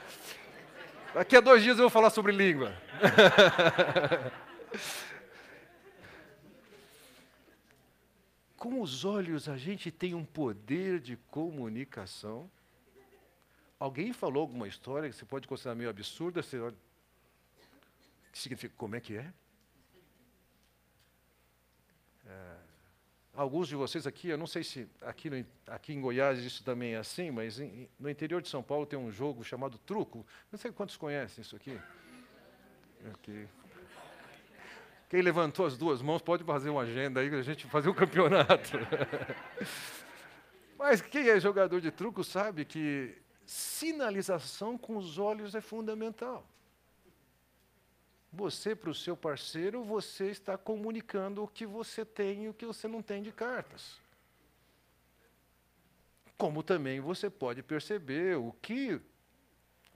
Daqui 1.14 1.36
a 1.36 1.40
dois 1.40 1.62
dias 1.62 1.78
eu 1.78 1.84
vou 1.84 1.90
falar 1.90 2.10
sobre 2.10 2.32
língua. 2.32 2.76
Com 8.56 8.80
os 8.82 9.04
olhos 9.04 9.48
a 9.48 9.56
gente 9.56 9.90
tem 9.90 10.14
um 10.14 10.24
poder 10.24 11.00
de 11.00 11.16
comunicação. 11.30 12.50
Alguém 13.78 14.12
falou 14.12 14.42
alguma 14.42 14.68
história 14.68 15.08
que 15.08 15.16
você 15.16 15.24
pode 15.24 15.48
considerar 15.48 15.74
meio 15.74 15.88
absurda? 15.90 16.42
Você 16.42 16.58
que 18.32 18.38
significa 18.38 18.74
como 18.76 18.96
é 18.96 19.00
que? 19.00 19.16
É, 19.16 19.32
alguns 23.36 23.68
de 23.68 23.76
vocês 23.76 24.06
aqui, 24.06 24.28
eu 24.28 24.38
não 24.38 24.46
sei 24.46 24.64
se 24.64 24.88
aqui, 25.02 25.28
no, 25.28 25.46
aqui 25.66 25.92
em 25.92 26.00
Goiás 26.00 26.38
isso 26.38 26.64
também 26.64 26.94
é 26.94 26.96
assim, 26.96 27.30
mas 27.30 27.60
em, 27.60 27.88
no 28.00 28.08
interior 28.08 28.40
de 28.40 28.48
São 28.48 28.62
Paulo 28.62 28.86
tem 28.86 28.98
um 28.98 29.10
jogo 29.10 29.44
chamado 29.44 29.78
truco. 29.78 30.26
Não 30.50 30.58
sei 30.58 30.72
quantos 30.72 30.96
conhecem 30.96 31.42
isso 31.42 31.54
aqui. 31.54 31.78
aqui. 33.12 33.46
Quem 35.08 35.22
levantou 35.22 35.66
as 35.66 35.76
duas 35.76 36.02
mãos 36.02 36.20
pode 36.20 36.42
fazer 36.42 36.70
uma 36.70 36.82
agenda 36.82 37.20
aí, 37.20 37.32
a 37.32 37.42
gente 37.42 37.66
fazer 37.66 37.88
um 37.88 37.94
campeonato. 37.94 38.72
Mas 40.76 41.00
quem 41.00 41.28
é 41.28 41.38
jogador 41.38 41.80
de 41.80 41.90
truco 41.90 42.24
sabe 42.24 42.64
que 42.64 43.16
sinalização 43.44 44.76
com 44.76 44.96
os 44.96 45.18
olhos 45.18 45.54
é 45.54 45.60
fundamental. 45.60 46.46
Você, 48.36 48.76
para 48.76 48.90
o 48.90 48.94
seu 48.94 49.16
parceiro, 49.16 49.82
você 49.82 50.26
está 50.26 50.58
comunicando 50.58 51.42
o 51.42 51.48
que 51.48 51.64
você 51.64 52.04
tem 52.04 52.44
e 52.44 52.48
o 52.50 52.54
que 52.54 52.66
você 52.66 52.86
não 52.86 53.00
tem 53.00 53.22
de 53.22 53.32
cartas. 53.32 53.98
Como 56.36 56.62
também 56.62 57.00
você 57.00 57.30
pode 57.30 57.62
perceber 57.62 58.36
o 58.36 58.52
que 58.60 59.00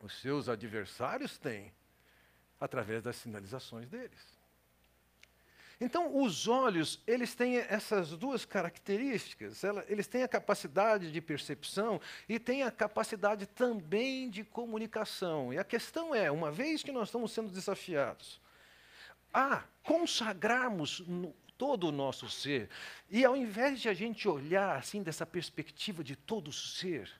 os 0.02 0.18
seus 0.23 0.49
adversários 0.49 1.37
têm 1.37 1.70
através 2.59 3.02
das 3.02 3.16
sinalizações 3.16 3.90
deles. 3.90 4.39
Então, 5.80 6.20
os 6.22 6.46
olhos, 6.46 7.00
eles 7.06 7.34
têm 7.34 7.56
essas 7.56 8.10
duas 8.10 8.44
características. 8.44 9.62
Eles 9.88 10.06
têm 10.06 10.22
a 10.22 10.28
capacidade 10.28 11.10
de 11.10 11.20
percepção 11.22 11.99
e 12.28 12.38
têm 12.38 12.62
a 12.62 12.70
capacidade 12.70 13.46
também 13.46 14.28
de 14.28 14.44
comunicação. 14.44 15.54
E 15.54 15.58
a 15.58 15.64
questão 15.64 16.14
é, 16.14 16.30
uma 16.30 16.50
vez 16.50 16.82
que 16.82 16.92
nós 16.92 17.08
estamos 17.08 17.32
sendo 17.32 17.50
desafiados 17.50 18.38
a 19.32 19.62
consagrarmos 19.82 21.02
todo 21.56 21.88
o 21.88 21.92
nosso 21.92 22.28
ser, 22.28 22.68
e 23.08 23.25
ao 23.25 23.37
invés 23.37 23.80
de 23.80 23.88
a 23.88 23.94
gente 23.94 24.26
olhar 24.28 24.76
assim 24.76 25.02
dessa 25.02 25.25
perspectiva 25.25 26.02
de 26.02 26.16
todo 26.16 26.49
o 26.49 26.52
ser, 26.52 27.10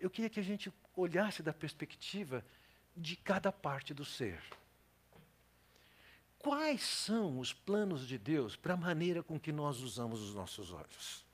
eu 0.00 0.10
queria 0.10 0.28
que 0.28 0.40
a 0.40 0.44
gente 0.44 0.72
olhasse 0.96 1.42
da 1.42 1.52
perspectiva 1.52 2.44
de 2.96 3.16
cada 3.16 3.52
parte 3.52 3.94
do 3.94 4.04
ser. 4.04 4.40
Quais 6.44 6.82
são 6.82 7.38
os 7.38 7.54
planos 7.54 8.06
de 8.06 8.18
Deus 8.18 8.54
para 8.54 8.74
a 8.74 8.76
maneira 8.76 9.22
com 9.22 9.40
que 9.40 9.50
nós 9.50 9.80
usamos 9.80 10.20
os 10.20 10.34
nossos 10.34 10.72
olhos? 10.72 11.24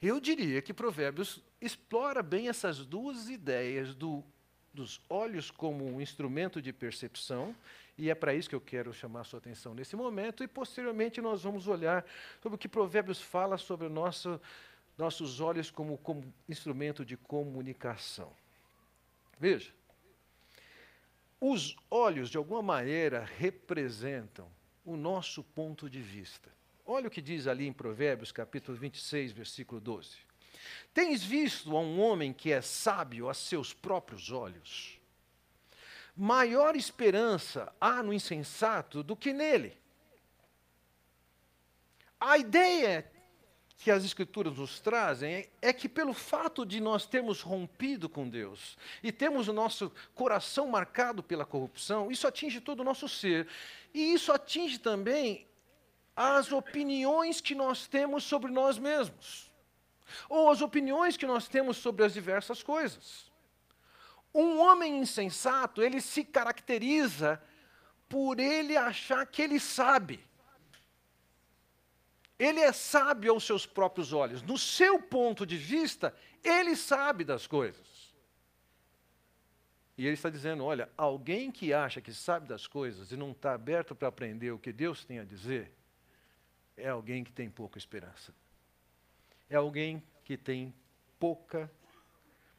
Eu 0.00 0.18
diria 0.18 0.62
que 0.62 0.72
Provérbios 0.72 1.44
explora 1.60 2.22
bem 2.22 2.48
essas 2.48 2.78
duas 2.86 3.28
ideias 3.28 3.94
do, 3.94 4.24
dos 4.72 4.98
olhos 5.10 5.50
como 5.50 5.84
um 5.84 6.00
instrumento 6.00 6.62
de 6.62 6.72
percepção, 6.72 7.54
e 7.98 8.08
é 8.08 8.14
para 8.14 8.32
isso 8.32 8.48
que 8.48 8.54
eu 8.54 8.60
quero 8.60 8.90
chamar 8.90 9.20
a 9.20 9.24
sua 9.24 9.38
atenção 9.38 9.74
nesse 9.74 9.94
momento, 9.94 10.42
e 10.42 10.48
posteriormente 10.48 11.20
nós 11.20 11.42
vamos 11.42 11.68
olhar 11.68 12.06
sobre 12.40 12.56
o 12.56 12.58
que 12.58 12.70
Provérbios 12.70 13.20
fala 13.20 13.58
sobre 13.58 13.86
nosso, 13.90 14.40
nossos 14.96 15.40
olhos 15.42 15.70
como, 15.70 15.98
como 15.98 16.24
instrumento 16.48 17.04
de 17.04 17.18
comunicação. 17.18 18.32
Veja, 19.38 19.70
os 21.40 21.76
olhos, 21.90 22.30
de 22.30 22.36
alguma 22.36 22.62
maneira, 22.62 23.24
representam 23.38 24.48
o 24.84 24.96
nosso 24.96 25.42
ponto 25.42 25.88
de 25.90 26.00
vista. 26.00 26.50
Olha 26.84 27.08
o 27.08 27.10
que 27.10 27.20
diz 27.20 27.46
ali 27.46 27.66
em 27.66 27.72
Provérbios, 27.72 28.30
capítulo 28.30 28.78
26, 28.78 29.32
versículo 29.32 29.80
12. 29.80 30.16
Tens 30.94 31.22
visto 31.22 31.76
a 31.76 31.80
um 31.80 32.00
homem 32.00 32.32
que 32.32 32.52
é 32.52 32.60
sábio 32.60 33.28
a 33.28 33.34
seus 33.34 33.72
próprios 33.72 34.30
olhos? 34.30 35.00
Maior 36.16 36.76
esperança 36.76 37.72
há 37.80 38.02
no 38.02 38.12
insensato 38.12 39.02
do 39.02 39.16
que 39.16 39.32
nele. 39.32 39.76
A 42.18 42.38
ideia 42.38 43.10
que 43.78 43.90
as 43.90 44.04
Escrituras 44.04 44.56
nos 44.56 44.80
trazem 44.80 45.48
é 45.60 45.72
que, 45.72 45.88
pelo 45.88 46.14
fato 46.14 46.64
de 46.64 46.80
nós 46.80 47.06
termos 47.06 47.42
rompido 47.42 48.08
com 48.08 48.28
Deus 48.28 48.76
e 49.02 49.12
termos 49.12 49.48
o 49.48 49.52
nosso 49.52 49.92
coração 50.14 50.68
marcado 50.68 51.22
pela 51.22 51.44
corrupção, 51.44 52.10
isso 52.10 52.26
atinge 52.26 52.60
todo 52.60 52.80
o 52.80 52.84
nosso 52.84 53.08
ser. 53.08 53.46
E 53.92 54.12
isso 54.14 54.32
atinge 54.32 54.78
também 54.78 55.46
as 56.16 56.50
opiniões 56.50 57.40
que 57.40 57.54
nós 57.54 57.86
temos 57.86 58.24
sobre 58.24 58.50
nós 58.50 58.78
mesmos, 58.78 59.52
ou 60.28 60.50
as 60.50 60.62
opiniões 60.62 61.16
que 61.16 61.26
nós 61.26 61.46
temos 61.46 61.76
sobre 61.76 62.04
as 62.04 62.14
diversas 62.14 62.62
coisas. 62.62 63.30
Um 64.34 64.58
homem 64.58 64.98
insensato, 64.98 65.82
ele 65.82 66.00
se 66.00 66.24
caracteriza 66.24 67.42
por 68.08 68.40
ele 68.40 68.76
achar 68.76 69.26
que 69.26 69.42
ele 69.42 69.60
sabe. 69.60 70.20
Ele 72.38 72.60
é 72.60 72.72
sábio 72.72 73.32
aos 73.32 73.44
seus 73.44 73.64
próprios 73.64 74.12
olhos. 74.12 74.42
No 74.42 74.58
seu 74.58 75.00
ponto 75.00 75.46
de 75.46 75.56
vista, 75.56 76.14
ele 76.44 76.76
sabe 76.76 77.24
das 77.24 77.46
coisas. 77.46 78.14
E 79.96 80.04
ele 80.04 80.14
está 80.14 80.28
dizendo: 80.28 80.64
olha, 80.64 80.90
alguém 80.96 81.50
que 81.50 81.72
acha 81.72 82.00
que 82.00 82.12
sabe 82.12 82.46
das 82.46 82.66
coisas 82.66 83.10
e 83.10 83.16
não 83.16 83.30
está 83.30 83.54
aberto 83.54 83.94
para 83.94 84.08
aprender 84.08 84.50
o 84.50 84.58
que 84.58 84.72
Deus 84.72 85.04
tem 85.04 85.18
a 85.18 85.24
dizer, 85.24 85.72
é 86.76 86.88
alguém 86.88 87.24
que 87.24 87.32
tem 87.32 87.48
pouca 87.48 87.78
esperança. 87.78 88.34
É 89.48 89.56
alguém 89.56 90.02
que 90.24 90.36
tem 90.36 90.74
pouca, 91.18 91.70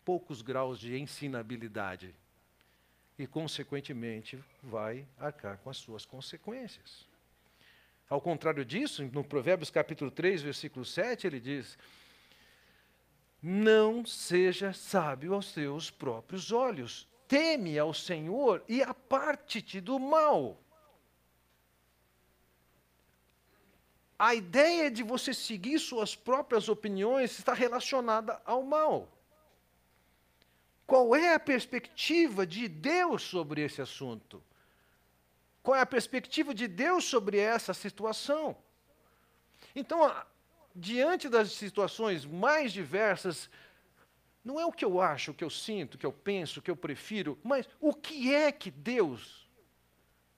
poucos 0.04 0.42
graus 0.42 0.80
de 0.80 0.98
ensinabilidade. 0.98 2.16
E, 3.20 3.28
consequentemente, 3.28 4.42
vai 4.62 5.06
arcar 5.18 5.58
com 5.60 5.70
as 5.70 5.78
suas 5.78 6.06
consequências. 6.06 7.08
Ao 8.10 8.22
contrário 8.22 8.64
disso, 8.64 9.04
no 9.12 9.24
Provérbios 9.24 9.70
capítulo 9.70 10.10
3, 10.10 10.42
versículo 10.42 10.86
7, 10.86 11.28
ele 11.28 11.40
diz: 11.40 11.78
Não 13.42 14.06
seja 14.06 14.72
sábio 14.72 15.34
aos 15.34 15.52
teus 15.52 15.92
próprios 15.92 16.52
olhos, 16.52 17.08
teme 17.28 17.78
ao 17.78 17.94
Senhor 17.94 18.64
e 18.68 18.82
aparte-te 18.82 19.82
do 19.82 20.00
mal. 20.00 20.58
A 24.18 24.34
ideia 24.34 24.90
de 24.90 25.04
você 25.04 25.34
seguir 25.34 25.78
suas 25.78 26.16
próprias 26.16 26.70
opiniões 26.70 27.38
está 27.38 27.54
relacionada 27.54 28.42
ao 28.46 28.64
mal. 28.64 29.08
Qual 30.88 31.14
é 31.14 31.34
a 31.34 31.40
perspectiva 31.40 32.48
de 32.48 32.70
Deus 32.70 33.22
sobre 33.22 33.62
esse 33.62 33.82
assunto? 33.82 34.42
Qual 35.68 35.76
é 35.76 35.82
a 35.82 35.86
perspectiva 35.86 36.56
de 36.56 36.66
Deus 36.66 37.04
sobre 37.04 37.40
essa 37.40 37.74
situação? 37.74 38.56
Então, 39.76 40.00
diante 40.74 41.28
das 41.28 41.52
situações 41.52 42.26
mais 42.26 42.72
diversas, 42.72 43.50
não 44.46 44.58
é 44.62 44.66
o 44.66 44.72
que 44.72 44.86
eu 44.86 45.02
acho, 45.02 45.32
o 45.32 45.34
que 45.34 45.44
eu 45.44 45.50
sinto, 45.50 45.96
o 45.96 45.98
que 45.98 46.06
eu 46.06 46.14
penso, 46.14 46.62
o 46.62 46.64
que 46.64 46.72
eu 46.72 46.76
prefiro, 46.78 47.38
mas 47.44 47.68
o 47.82 47.94
que 47.94 48.34
é 48.34 48.50
que 48.50 48.72
Deus 48.72 49.46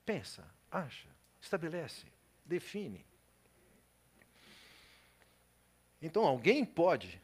pensa, 0.04 0.44
acha, 0.72 1.08
estabelece, 1.40 2.08
define. 2.44 3.06
Então, 6.02 6.26
alguém 6.26 6.66
pode 6.66 7.22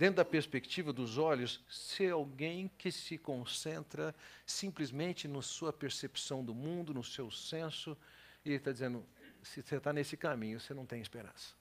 dentro 0.00 0.16
da 0.16 0.24
perspectiva 0.24 0.94
dos 0.94 1.18
olhos, 1.18 1.62
ser 1.68 2.12
alguém 2.12 2.70
que 2.78 2.90
se 2.90 3.18
concentra 3.18 4.14
simplesmente 4.46 5.28
na 5.28 5.42
sua 5.42 5.74
percepção 5.74 6.42
do 6.42 6.54
mundo, 6.54 6.94
no 6.94 7.04
seu 7.04 7.30
senso, 7.30 7.94
e 8.42 8.48
ele 8.48 8.56
está 8.56 8.72
dizendo: 8.72 9.06
se 9.42 9.60
você 9.60 9.76
está 9.76 9.92
nesse 9.92 10.16
caminho, 10.16 10.58
você 10.58 10.72
não 10.72 10.86
tem 10.86 11.02
esperança. 11.02 11.54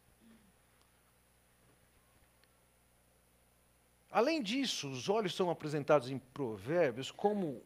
Além 4.10 4.41
disso, 4.41 4.89
os 4.89 5.10
olhos 5.10 5.36
são 5.36 5.50
apresentados 5.50 6.10
em 6.10 6.17
provérbios 6.17 7.12
como 7.12 7.62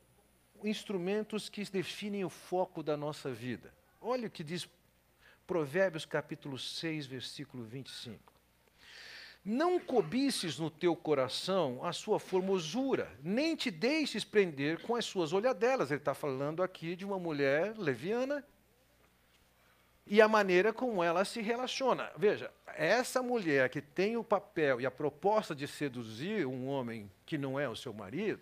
instrumentos 0.63 1.49
que 1.49 1.63
definem 1.65 2.25
o 2.25 2.31
foco 2.31 2.81
da 2.81 2.97
nossa 2.97 3.31
vida. 3.31 3.71
Olha 4.01 4.27
o 4.27 4.31
que 4.31 4.43
diz 4.43 4.67
Provérbios 5.45 6.03
capítulo 6.03 6.57
6, 6.57 7.05
versículo 7.05 7.63
25. 7.63 8.32
Não 9.45 9.77
cobices 9.77 10.57
no 10.57 10.69
teu 10.69 10.95
coração 10.95 11.83
a 11.83 11.91
sua 11.91 12.17
formosura, 12.17 13.11
nem 13.21 13.55
te 13.57 13.69
deixes 13.69 14.23
prender 14.23 14.81
com 14.83 14.95
as 14.95 15.03
suas 15.03 15.33
olhadelas. 15.33 15.91
Ele 15.91 15.99
está 15.99 16.13
falando 16.13 16.63
aqui 16.63 16.95
de 16.95 17.03
uma 17.03 17.19
mulher 17.19 17.77
leviana 17.77 18.43
e 20.07 20.21
a 20.21 20.27
maneira 20.27 20.71
como 20.71 21.03
ela 21.03 21.25
se 21.25 21.41
relaciona. 21.41 22.09
Veja, 22.17 22.51
essa 22.67 23.21
mulher 23.21 23.69
que 23.69 23.81
tem 23.81 24.15
o 24.15 24.23
papel 24.23 24.79
e 24.79 24.85
a 24.85 24.91
proposta 24.91 25.53
de 25.53 25.67
seduzir 25.67 26.45
um 26.45 26.67
homem 26.67 27.11
que 27.25 27.37
não 27.37 27.59
é 27.59 27.67
o 27.67 27.75
seu 27.75 27.93
marido, 27.93 28.41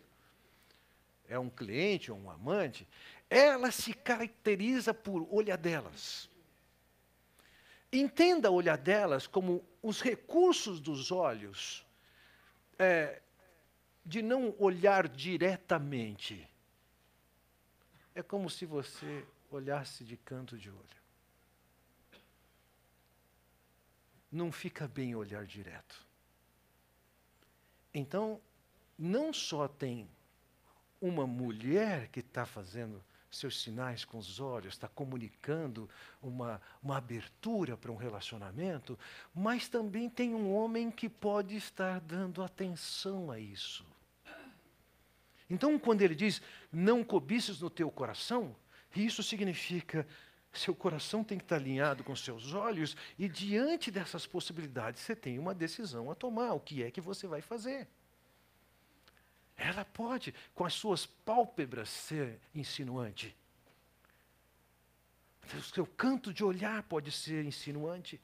é 1.27 1.39
um 1.39 1.50
cliente 1.50 2.12
ou 2.12 2.17
um 2.20 2.29
amante, 2.29 2.88
ela 3.29 3.72
se 3.72 3.93
caracteriza 3.93 4.93
por 4.93 5.28
olhadelas. 5.32 6.30
Entenda 7.91 8.47
a 8.47 8.51
olhadelas 8.51 9.27
como 9.27 9.65
os 9.82 10.01
recursos 10.01 10.80
dos 10.80 11.12
olhos 11.12 11.86
é, 12.80 13.21
de 14.06 14.21
não 14.21 14.56
olhar 14.58 15.08
diretamente. 15.08 16.47
É 18.15 18.23
como 18.23 18.49
se 18.49 18.65
você 18.65 19.25
olhasse 19.49 20.04
de 20.04 20.15
canto 20.15 20.58
de 20.58 20.69
olho. 20.69 21.01
Não 24.32 24.51
fica 24.51 24.88
bem 24.88 25.13
olhar 25.13 25.45
direto. 25.45 26.08
Então, 27.93 28.39
não 28.97 29.34
só 29.34 29.67
tem 29.67 30.10
uma 31.01 31.27
mulher 31.27 32.08
que 32.08 32.21
está 32.21 32.45
fazendo 32.45 33.04
seus 33.32 33.62
sinais 33.62 34.04
com 34.04 34.17
os 34.17 34.39
olhos, 34.39 34.74
está 34.74 34.88
comunicando 34.88 35.89
uma, 36.22 36.62
uma 36.84 36.98
abertura 36.98 37.78
para 37.78 37.91
um 37.91 37.96
relacionamento, 37.96 39.00
mas 39.34 39.67
também 39.67 40.10
tem 40.10 40.36
um 40.36 40.54
homem 40.54 40.91
que 40.91 41.08
pode 41.08 41.56
estar 41.56 42.00
dando 42.02 42.44
atenção 42.44 43.32
a 43.32 43.39
isso. 43.39 43.86
Então, 45.50 45.78
quando 45.80 46.02
ele 46.02 46.15
diz, 46.15 46.41
não 46.72 47.04
cobices 47.04 47.60
no 47.62 47.70
teu 47.70 47.89
coração, 47.89 48.56
isso 48.96 49.24
significa 49.24 50.06
seu 50.54 50.76
coração 50.76 51.24
tem 51.24 51.38
que 51.38 51.46
estar 51.46 51.56
alinhado 51.56 52.04
com 52.04 52.15
seus 52.15 52.54
olhos 52.54 52.96
e 53.17 53.30
diante 53.30 53.89
dessas 53.89 54.28
possibilidades 54.28 55.02
você 55.02 55.15
tem 55.15 55.39
uma 55.39 55.56
decisão 55.56 56.12
a 56.12 56.15
tomar. 56.15 56.54
O 56.54 56.60
que 56.60 56.84
é 56.84 56.91
que 56.91 57.00
você 57.00 57.26
vai 57.26 57.41
fazer? 57.41 57.88
Ela 59.62 59.86
pode, 59.86 60.34
com 60.56 60.65
as 60.65 60.74
suas 60.74 61.06
pálpebras, 61.06 61.88
ser 61.88 62.39
insinuante. 62.54 63.36
O 65.56 65.62
seu 65.62 65.86
canto 65.86 66.34
de 66.34 66.43
olhar 66.43 66.82
pode 66.84 67.12
ser 67.12 67.45
insinuante. 67.45 68.19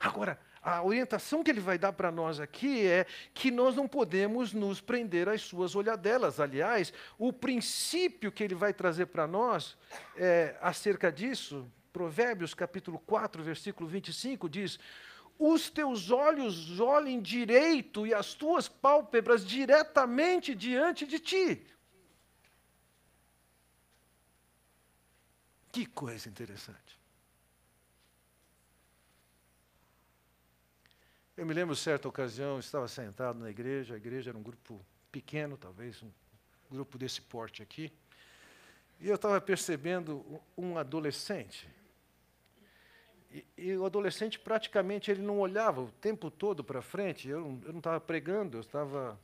Agora, 0.00 0.40
a 0.60 0.82
orientação 0.82 1.44
que 1.44 1.50
ele 1.50 1.60
vai 1.60 1.78
dar 1.78 1.92
para 1.92 2.10
nós 2.10 2.40
aqui 2.40 2.84
é 2.84 3.06
que 3.32 3.52
nós 3.52 3.76
não 3.76 3.86
podemos 3.86 4.52
nos 4.52 4.80
prender 4.80 5.28
às 5.28 5.42
suas 5.42 5.76
olhadelas. 5.76 6.40
Aliás, 6.40 6.92
o 7.16 7.32
princípio 7.32 8.32
que 8.32 8.42
ele 8.42 8.56
vai 8.56 8.72
trazer 8.72 9.06
para 9.06 9.28
nós 9.28 9.76
é, 10.16 10.56
acerca 10.60 11.12
disso, 11.12 11.70
Provérbios 11.92 12.52
capítulo 12.52 12.98
4, 12.98 13.42
versículo 13.44 13.88
25, 13.88 14.48
diz: 14.48 14.78
os 15.38 15.70
teus 15.70 16.10
olhos 16.10 16.80
olhem 16.80 17.22
direito 17.22 18.06
e 18.06 18.12
as 18.12 18.34
tuas 18.34 18.68
pálpebras 18.68 19.46
diretamente 19.46 20.54
diante 20.54 21.06
de 21.06 21.20
ti. 21.20 21.66
Que 25.70 25.86
coisa 25.86 26.28
interessante. 26.28 26.98
Eu 31.36 31.46
me 31.46 31.54
lembro, 31.54 31.76
certa 31.76 32.08
ocasião, 32.08 32.58
estava 32.58 32.88
sentado 32.88 33.38
na 33.38 33.48
igreja, 33.48 33.94
a 33.94 33.96
igreja 33.96 34.30
era 34.30 34.38
um 34.38 34.42
grupo 34.42 34.84
pequeno, 35.12 35.56
talvez 35.56 36.02
um 36.02 36.10
grupo 36.68 36.98
desse 36.98 37.20
porte 37.20 37.62
aqui, 37.62 37.92
e 38.98 39.08
eu 39.08 39.14
estava 39.14 39.40
percebendo 39.40 40.42
um 40.56 40.76
adolescente 40.76 41.68
e, 43.56 43.76
o 43.76 43.84
adolescente 43.84 44.38
praticamente 44.38 45.10
ele 45.10 45.22
não 45.22 45.38
olhava 45.38 45.82
o 45.82 45.90
tempo 46.00 46.30
todo 46.30 46.64
para 46.64 46.80
frente. 46.80 47.28
Eu, 47.28 47.60
eu 47.64 47.72
não 47.72 47.78
estava 47.78 48.00
pregando, 48.00 48.56
eu 48.56 48.60
estava 48.60 49.18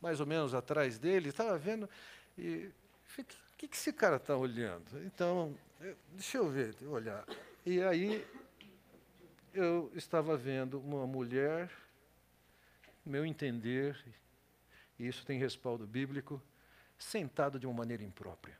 mais 0.00 0.20
ou 0.20 0.26
menos 0.26 0.54
atrás 0.54 0.98
dele, 0.98 1.28
estava 1.28 1.58
vendo 1.58 1.88
e 2.38 2.70
o 3.18 3.24
que, 3.56 3.68
que 3.68 3.76
esse 3.76 3.92
cara 3.92 4.16
está 4.16 4.36
olhando? 4.36 5.04
Então, 5.04 5.54
eu, 5.80 5.96
deixa 6.12 6.38
eu 6.38 6.48
ver, 6.48 6.74
olhar. 6.86 7.26
E 7.66 7.82
aí 7.82 8.26
eu 9.52 9.90
estava 9.94 10.36
vendo 10.36 10.78
uma 10.80 11.06
mulher, 11.06 11.70
meu 13.04 13.26
entender, 13.26 14.02
e 14.98 15.06
isso 15.06 15.26
tem 15.26 15.38
respaldo 15.38 15.86
bíblico, 15.86 16.40
sentada 16.98 17.58
de 17.58 17.66
uma 17.66 17.74
maneira 17.74 18.02
imprópria. 18.02 18.56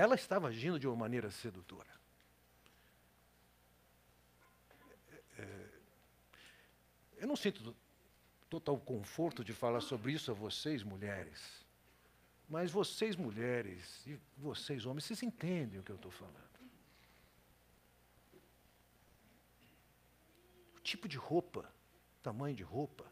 Ela 0.00 0.14
estava 0.14 0.48
agindo 0.48 0.78
de 0.78 0.86
uma 0.86 0.96
maneira 0.96 1.30
sedutora. 1.30 1.90
É, 5.36 5.68
eu 7.18 7.28
não 7.28 7.36
sinto 7.36 7.76
total 8.48 8.80
conforto 8.80 9.44
de 9.44 9.52
falar 9.52 9.82
sobre 9.82 10.12
isso 10.12 10.30
a 10.30 10.34
vocês, 10.34 10.82
mulheres. 10.82 11.66
Mas 12.48 12.70
vocês, 12.70 13.14
mulheres, 13.14 14.06
e 14.06 14.18
vocês, 14.38 14.86
homens, 14.86 15.04
vocês 15.04 15.22
entendem 15.22 15.78
o 15.78 15.82
que 15.82 15.92
eu 15.92 15.96
estou 15.96 16.10
falando. 16.10 16.58
O 20.76 20.80
tipo 20.80 21.06
de 21.06 21.18
roupa, 21.18 21.70
tamanho 22.22 22.56
de 22.56 22.62
roupa, 22.62 23.04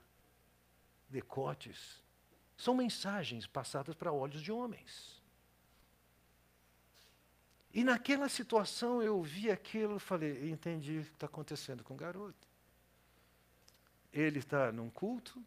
decotes, 1.07 2.03
são 2.57 2.74
mensagens 2.74 3.46
passadas 3.46 3.94
para 3.94 4.11
olhos 4.11 4.40
de 4.40 4.51
homens. 4.51 5.17
E 7.72 7.85
naquela 7.85 8.28
situação 8.28 9.02
eu 9.02 9.22
vi 9.22 9.50
aquilo 9.50 9.96
e 9.96 10.00
falei, 10.00 10.50
entendi 10.50 10.98
o 10.98 11.04
que 11.04 11.11
está 11.11 11.26
acontecendo 11.26 11.85
com 11.85 11.94
o 11.94 11.96
garoto. 11.96 12.48
Ele 14.12 14.38
está 14.38 14.72
num 14.72 14.88
culto, 14.88 15.44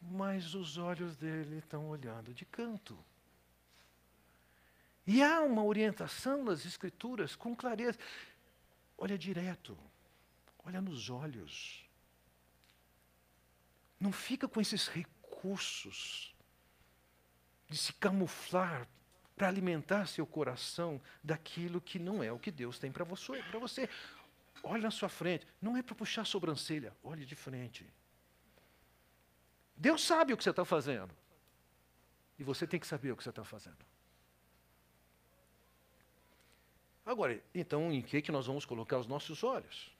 mas 0.00 0.54
os 0.54 0.76
olhos 0.76 1.16
dele 1.16 1.58
estão 1.58 1.88
olhando 1.88 2.34
de 2.34 2.44
canto. 2.44 2.98
E 5.06 5.22
há 5.22 5.40
uma 5.40 5.64
orientação 5.64 6.44
nas 6.44 6.64
Escrituras 6.64 7.34
com 7.34 7.56
clareza. 7.56 7.98
Olha 8.96 9.16
direto, 9.16 9.76
olha 10.58 10.80
nos 10.80 11.08
olhos. 11.08 11.84
Não 13.98 14.12
fica 14.12 14.46
com 14.46 14.60
esses 14.60 14.86
recursos 14.88 16.34
de 17.68 17.76
se 17.76 17.92
camuflar 17.94 18.86
para 19.40 19.48
alimentar 19.48 20.06
seu 20.06 20.26
coração 20.26 21.00
daquilo 21.24 21.80
que 21.80 21.98
não 21.98 22.22
é 22.22 22.30
o 22.30 22.38
que 22.38 22.50
Deus 22.50 22.78
tem 22.78 22.92
para 22.92 23.04
você, 23.04 23.42
para 23.44 23.58
você. 23.58 23.88
Olhe 24.62 24.82
na 24.82 24.90
sua 24.90 25.08
frente. 25.08 25.46
Não 25.62 25.78
é 25.78 25.82
para 25.82 25.94
puxar 25.94 26.20
a 26.20 26.24
sobrancelha, 26.26 26.94
olhe 27.02 27.24
de 27.24 27.34
frente. 27.34 27.90
Deus 29.74 30.04
sabe 30.04 30.34
o 30.34 30.36
que 30.36 30.44
você 30.44 30.50
está 30.50 30.62
fazendo. 30.62 31.16
E 32.38 32.44
você 32.44 32.66
tem 32.66 32.78
que 32.78 32.86
saber 32.86 33.12
o 33.12 33.16
que 33.16 33.24
você 33.24 33.30
está 33.30 33.42
fazendo. 33.42 33.78
Agora, 37.06 37.42
então, 37.54 37.90
em 37.90 38.02
que, 38.02 38.20
que 38.20 38.30
nós 38.30 38.46
vamos 38.46 38.66
colocar 38.66 38.98
os 38.98 39.06
nossos 39.06 39.42
olhos? 39.42 39.90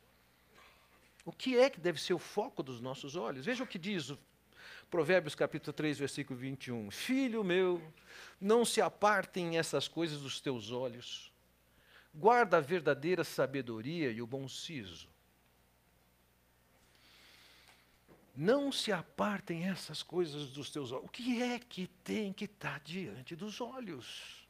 O 1.24 1.32
que 1.32 1.56
é 1.56 1.70
que 1.70 1.80
deve 1.80 1.98
ser 1.98 2.12
o 2.12 2.18
foco 2.18 2.62
dos 2.62 2.78
nossos 2.78 3.16
olhos? 3.16 3.46
Veja 3.46 3.64
o 3.64 3.66
que 3.66 3.78
diz 3.78 4.12
Provérbios 4.90 5.36
capítulo 5.36 5.72
3, 5.72 5.98
versículo 5.98 6.38
21. 6.38 6.90
Filho 6.90 7.44
meu, 7.44 7.80
não 8.40 8.64
se 8.64 8.82
apartem 8.82 9.56
essas 9.56 9.86
coisas 9.86 10.20
dos 10.20 10.40
teus 10.40 10.72
olhos. 10.72 11.32
Guarda 12.12 12.56
a 12.56 12.60
verdadeira 12.60 13.22
sabedoria 13.22 14.10
e 14.10 14.20
o 14.20 14.26
bom 14.26 14.48
siso. 14.48 15.08
Não 18.36 18.72
se 18.72 18.90
apartem 18.90 19.68
essas 19.68 20.02
coisas 20.02 20.50
dos 20.50 20.70
teus 20.70 20.90
olhos. 20.90 21.04
O 21.04 21.08
que 21.08 21.40
é 21.40 21.58
que 21.60 21.86
tem 22.02 22.32
que 22.32 22.46
estar 22.46 22.80
diante 22.80 23.36
dos 23.36 23.60
olhos? 23.60 24.48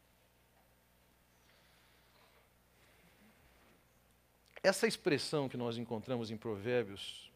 Essa 4.62 4.87
expressão 4.87 5.48
que 5.48 5.57
nós 5.57 5.76
encontramos 5.76 6.31
em 6.31 6.37
Provérbios 6.37 7.29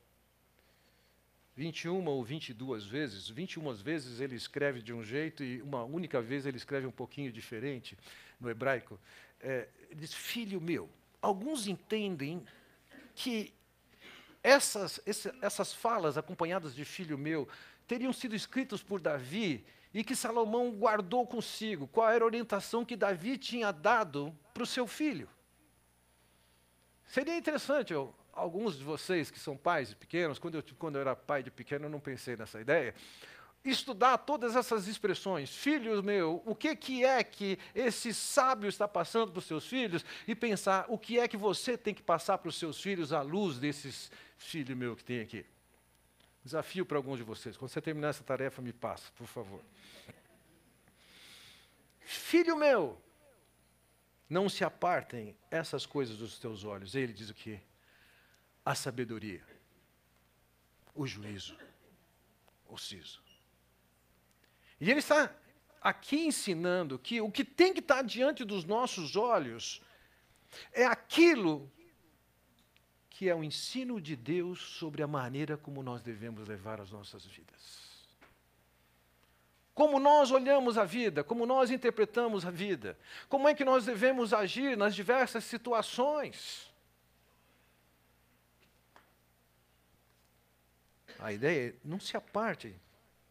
21 1.57 2.05
ou 2.07 2.25
22 2.25 2.85
vezes, 2.85 3.29
21 3.29 3.75
vezes 3.75 4.21
ele 4.21 4.35
escreve 4.35 4.83
de 4.83 4.93
um 4.93 5.05
jeito 5.05 5.45
e 5.45 5.63
uma 5.63 5.85
única 5.85 6.21
vez 6.21 6.47
ele 6.47 6.57
escreve 6.57 6.87
um 6.87 6.91
pouquinho 6.91 7.31
diferente 7.31 7.97
no 8.41 8.51
hebraico. 8.51 8.99
É, 9.41 9.69
ele 9.91 10.01
diz: 10.01 10.13
Filho 10.13 10.61
meu. 10.61 10.91
Alguns 11.23 11.67
entendem 11.67 12.45
que 13.15 13.55
essas, 14.43 15.01
essas 15.41 15.73
falas 15.73 16.19
acompanhadas 16.19 16.75
de 16.75 16.85
filho 16.85 17.17
meu 17.17 17.49
teriam 17.87 18.13
sido 18.13 18.35
escritas 18.35 18.83
por 18.83 19.01
Davi 19.01 19.65
e 19.93 20.03
que 20.03 20.17
Salomão 20.17 20.73
guardou 20.73 21.27
consigo. 21.27 21.87
Qual 21.87 22.11
era 22.11 22.25
a 22.25 22.27
orientação 22.27 22.85
que 22.85 22.97
Davi 22.97 23.39
tinha 23.39 23.73
dado 23.73 24.37
para 24.53 24.65
o 24.65 24.67
seu 24.67 24.87
filho? 24.87 25.29
Seria 27.07 27.37
interessante, 27.37 27.93
eu, 27.93 28.15
alguns 28.35 28.79
de 28.79 28.85
vocês 28.85 29.31
que 29.31 29.39
são 29.39 29.57
pais 29.57 29.95
pequenos, 29.95 30.39
quando 30.39 30.57
eu, 30.57 30.65
quando 30.79 30.97
eu 30.97 31.01
era 31.01 31.17
pai 31.17 31.43
de 31.43 31.51
pequeno, 31.51 31.87
eu 31.87 31.91
não 31.91 32.01
pensei 32.01 32.37
nessa 32.37 32.61
ideia, 32.61 32.95
estudar 33.65 34.19
todas 34.19 34.55
essas 34.57 34.87
expressões. 34.87 35.51
Filhos 35.57 36.03
meu, 36.03 36.43
o 36.45 36.55
que, 36.55 36.77
que 36.77 37.05
é 37.05 37.25
que 37.25 37.59
esse 37.75 38.13
sábio 38.13 38.69
está 38.69 38.87
passando 38.87 39.33
para 39.33 39.39
os 39.39 39.47
seus 39.47 39.67
filhos 39.67 40.05
e 40.29 40.35
pensar 40.35 40.85
o 40.89 40.99
que 40.99 41.19
é 41.19 41.27
que 41.27 41.37
você 41.37 41.79
tem 41.79 41.95
que 41.95 42.03
passar 42.03 42.39
para 42.39 42.49
os 42.49 42.59
seus 42.59 42.81
filhos 42.81 43.13
à 43.13 43.23
luz 43.23 43.59
desses 43.59 44.11
filhos 44.37 44.77
meu 44.77 44.95
que 44.95 45.05
tem 45.05 45.21
aqui. 45.21 45.47
Desafio 46.45 46.85
para 46.85 46.99
alguns 46.99 47.17
de 47.17 47.25
vocês. 47.25 47.57
Quando 47.57 47.71
você 47.71 47.81
terminar 47.81 48.09
essa 48.09 48.23
tarefa, 48.23 48.61
me 48.61 48.73
passa, 48.73 49.11
por 49.17 49.27
favor. 49.27 49.63
Filho 52.01 52.55
meu, 52.55 53.01
não 54.29 54.47
se 54.51 54.63
apartem 54.63 55.35
essas 55.51 55.87
coisas 55.87 56.19
dos 56.19 56.39
teus 56.39 56.63
olhos. 56.65 56.95
Ele 56.95 57.15
diz 57.15 57.31
o 57.31 57.35
que? 57.35 57.59
A 58.65 58.75
sabedoria, 58.75 59.45
o 60.95 61.07
juízo, 61.07 61.57
o 62.69 62.79
siso. 62.79 63.23
E 64.81 64.91
ele 64.91 65.01
está 65.01 65.35
aqui 65.81 66.27
ensinando 66.27 66.99
que 66.99 67.21
o 67.21 67.31
que 67.31 67.45
tem 67.45 67.75
que 67.75 67.81
estar 67.81 68.03
diante 68.03 68.45
dos 68.45 68.65
nossos 68.65 69.17
olhos 69.17 69.83
é 70.73 70.87
aquilo 70.87 71.71
que 73.11 73.29
é 73.29 73.35
o 73.35 73.45
ensino 73.45 74.01
de 74.01 74.17
Deus 74.17 74.61
sobre 74.61 75.03
a 75.03 75.07
maneira 75.07 75.57
como 75.57 75.83
nós 75.83 76.03
devemos 76.03 76.49
levar 76.49 76.81
as 76.81 76.91
nossas 76.91 77.25
vidas 77.25 77.85
como 79.75 79.99
nós 79.99 80.31
olhamos 80.31 80.79
a 80.79 80.85
vida, 80.85 81.25
como 81.25 81.45
nós 81.45 81.71
interpretamos 81.71 82.47
a 82.47 82.51
vida, 82.51 82.97
como 83.29 83.49
é 83.49 83.55
que 83.55 83.65
nós 83.65 83.85
devemos 83.85 84.33
agir 84.33 84.77
nas 84.77 84.95
diversas 84.95 85.45
situações. 85.45 86.73
A 91.25 91.33
ideia 91.33 91.71
é 91.71 91.75
não 91.83 91.99
se 91.99 92.19
aparte 92.19 92.79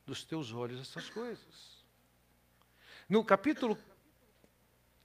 dos 0.04 0.24
teus 0.24 0.52
olhos 0.52 0.82
essas 0.82 1.12
coisas. 1.12 1.86
No 3.08 3.24
capítulo 3.24 3.78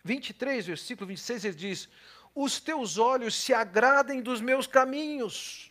23, 0.02 0.68
versículo 0.68 1.06
26, 1.08 1.44
ele 1.44 1.54
diz: 1.54 1.86
Os 2.34 2.58
teus 2.58 2.96
olhos 2.96 3.34
se 3.34 3.52
agradem 3.52 4.22
dos 4.22 4.40
meus 4.40 4.66
caminhos. 4.66 5.70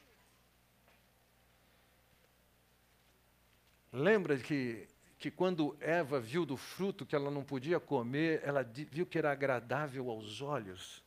Lembra 3.91 4.37
que 4.37 4.87
que 5.17 5.31
quando 5.31 5.75
Eva 5.81 6.19
viu 6.19 6.45
do 6.45 6.55
fruto 6.55 7.03
que 7.03 7.15
ela 7.15 7.31
não 7.31 7.43
podia 7.43 7.79
comer, 7.79 8.39
ela 8.43 8.61
viu 8.61 9.03
que 9.03 9.17
era 9.17 9.31
agradável 9.31 10.11
aos 10.11 10.43
olhos. 10.43 11.03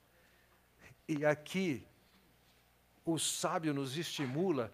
E 1.07 1.25
aqui, 1.25 1.87
o 3.05 3.17
sábio 3.17 3.73
nos 3.73 3.97
estimula 3.97 4.73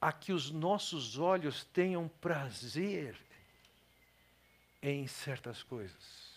a 0.00 0.12
que 0.12 0.32
os 0.32 0.50
nossos 0.50 1.18
olhos 1.18 1.64
tenham 1.64 2.08
prazer 2.08 3.16
em 4.82 5.06
certas 5.06 5.62
coisas. 5.62 6.30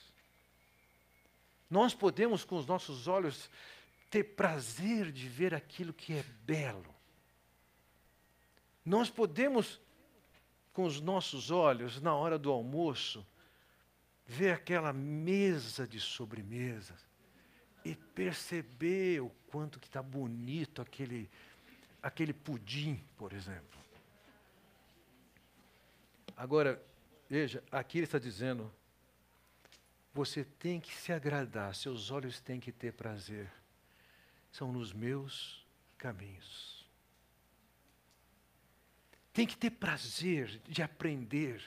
Nós 1.69 1.93
podemos, 1.93 2.43
com 2.43 2.57
os 2.57 2.65
nossos 2.65 3.07
olhos, 3.07 3.49
ter 4.09 4.23
prazer 4.35 5.11
de 5.11 5.27
ver 5.27 5.55
aquilo 5.55 5.93
que 5.93 6.13
é 6.13 6.23
belo. 6.43 6.93
Nós 8.85 9.09
podemos 9.09 9.79
com 10.73 10.83
os 10.83 10.99
nossos 10.99 11.51
olhos, 11.51 12.01
na 12.01 12.13
hora 12.13 12.37
do 12.37 12.51
almoço, 12.51 13.25
ver 14.25 14.51
aquela 14.51 14.91
mesa 14.91 15.87
de 15.87 15.99
sobremesa 15.99 16.95
e 17.85 17.95
perceber 17.95 19.21
o 19.21 19.29
quanto 19.47 19.79
que 19.79 19.87
está 19.87 20.01
bonito 20.01 20.81
aquele, 20.81 21.29
aquele 22.03 22.33
pudim, 22.33 23.03
por 23.17 23.33
exemplo. 23.33 23.79
Agora, 26.37 26.79
veja, 27.27 27.63
aqui 27.71 27.97
ele 27.97 28.05
está 28.05 28.19
dizendo, 28.19 28.71
você 30.13 30.43
tem 30.43 30.79
que 30.79 30.93
se 30.93 31.11
agradar, 31.11 31.73
seus 31.73 32.11
olhos 32.11 32.39
têm 32.39 32.59
que 32.59 32.71
ter 32.71 32.93
prazer. 32.93 33.49
São 34.51 34.71
nos 34.71 34.93
meus 34.93 35.65
caminhos 35.97 36.73
tem 39.33 39.47
que 39.47 39.57
ter 39.57 39.71
prazer 39.71 40.61
de 40.67 40.83
aprender 40.83 41.61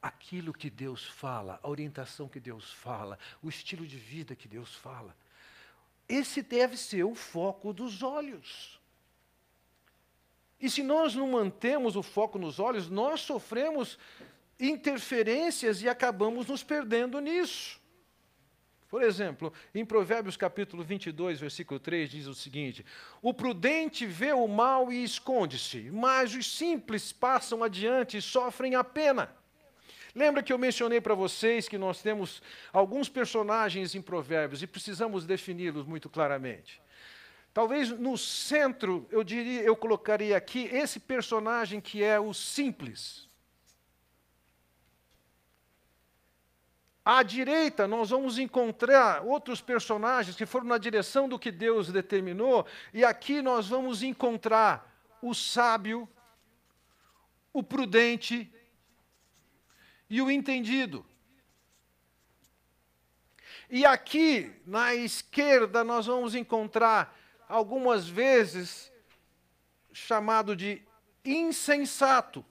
aquilo 0.00 0.54
que 0.54 0.70
Deus 0.70 1.04
fala, 1.04 1.58
a 1.60 1.68
orientação 1.68 2.28
que 2.28 2.38
Deus 2.38 2.72
fala, 2.72 3.18
o 3.42 3.48
estilo 3.48 3.84
de 3.84 3.98
vida 3.98 4.36
que 4.36 4.46
Deus 4.46 4.76
fala. 4.76 5.14
Esse 6.08 6.40
deve 6.40 6.76
ser 6.76 7.02
o 7.02 7.16
foco 7.16 7.72
dos 7.72 8.02
olhos. 8.02 8.77
E 10.60 10.68
se 10.68 10.82
nós 10.82 11.14
não 11.14 11.30
mantemos 11.30 11.96
o 11.96 12.02
foco 12.02 12.38
nos 12.38 12.58
olhos, 12.58 12.90
nós 12.90 13.20
sofremos 13.20 13.98
interferências 14.58 15.82
e 15.82 15.88
acabamos 15.88 16.46
nos 16.46 16.64
perdendo 16.64 17.20
nisso. 17.20 17.78
Por 18.88 19.02
exemplo, 19.02 19.52
em 19.74 19.84
Provérbios 19.84 20.36
capítulo 20.36 20.82
22, 20.82 21.38
versículo 21.38 21.78
3, 21.78 22.10
diz 22.10 22.26
o 22.26 22.34
seguinte: 22.34 22.84
O 23.20 23.34
prudente 23.34 24.06
vê 24.06 24.32
o 24.32 24.48
mal 24.48 24.90
e 24.90 25.04
esconde-se, 25.04 25.90
mas 25.92 26.34
os 26.34 26.56
simples 26.56 27.12
passam 27.12 27.62
adiante 27.62 28.16
e 28.16 28.22
sofrem 28.22 28.74
a 28.74 28.82
pena. 28.82 29.30
Lembra 30.14 30.42
que 30.42 30.52
eu 30.52 30.58
mencionei 30.58 31.02
para 31.02 31.14
vocês 31.14 31.68
que 31.68 31.76
nós 31.76 32.00
temos 32.00 32.42
alguns 32.72 33.10
personagens 33.10 33.94
em 33.94 34.00
Provérbios 34.00 34.62
e 34.62 34.66
precisamos 34.66 35.26
defini-los 35.26 35.86
muito 35.86 36.08
claramente. 36.08 36.80
Talvez 37.52 37.90
no 37.90 38.16
centro 38.16 39.06
eu 39.10 39.24
diria, 39.24 39.62
eu 39.62 39.74
colocaria 39.74 40.36
aqui 40.36 40.64
esse 40.72 41.00
personagem 41.00 41.80
que 41.80 42.02
é 42.02 42.18
o 42.20 42.32
simples. 42.32 43.28
À 47.04 47.22
direita, 47.22 47.88
nós 47.88 48.10
vamos 48.10 48.38
encontrar 48.38 49.22
outros 49.22 49.62
personagens 49.62 50.36
que 50.36 50.44
foram 50.44 50.66
na 50.66 50.76
direção 50.76 51.26
do 51.26 51.38
que 51.38 51.50
Deus 51.50 51.90
determinou, 51.90 52.66
e 52.92 53.02
aqui 53.02 53.40
nós 53.40 53.66
vamos 53.66 54.02
encontrar 54.02 54.94
o 55.22 55.34
sábio, 55.34 56.06
o 57.50 57.62
prudente 57.62 58.52
e 60.10 60.20
o 60.20 60.30
entendido. 60.30 61.04
E 63.70 63.84
aqui, 63.84 64.52
na 64.66 64.94
esquerda, 64.94 65.82
nós 65.82 66.06
vamos 66.06 66.34
encontrar 66.34 67.17
algumas 67.48 68.08
vezes 68.08 68.92
chamado 69.92 70.54
de 70.54 70.82
insensato, 71.24 72.44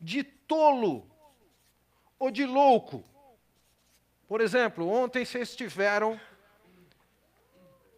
de 0.00 0.22
tolo 0.24 1.08
ou 2.18 2.30
de 2.30 2.44
louco. 2.46 3.04
Por 4.26 4.40
exemplo, 4.40 4.88
ontem 4.88 5.24
vocês 5.24 5.54
tiveram 5.54 6.20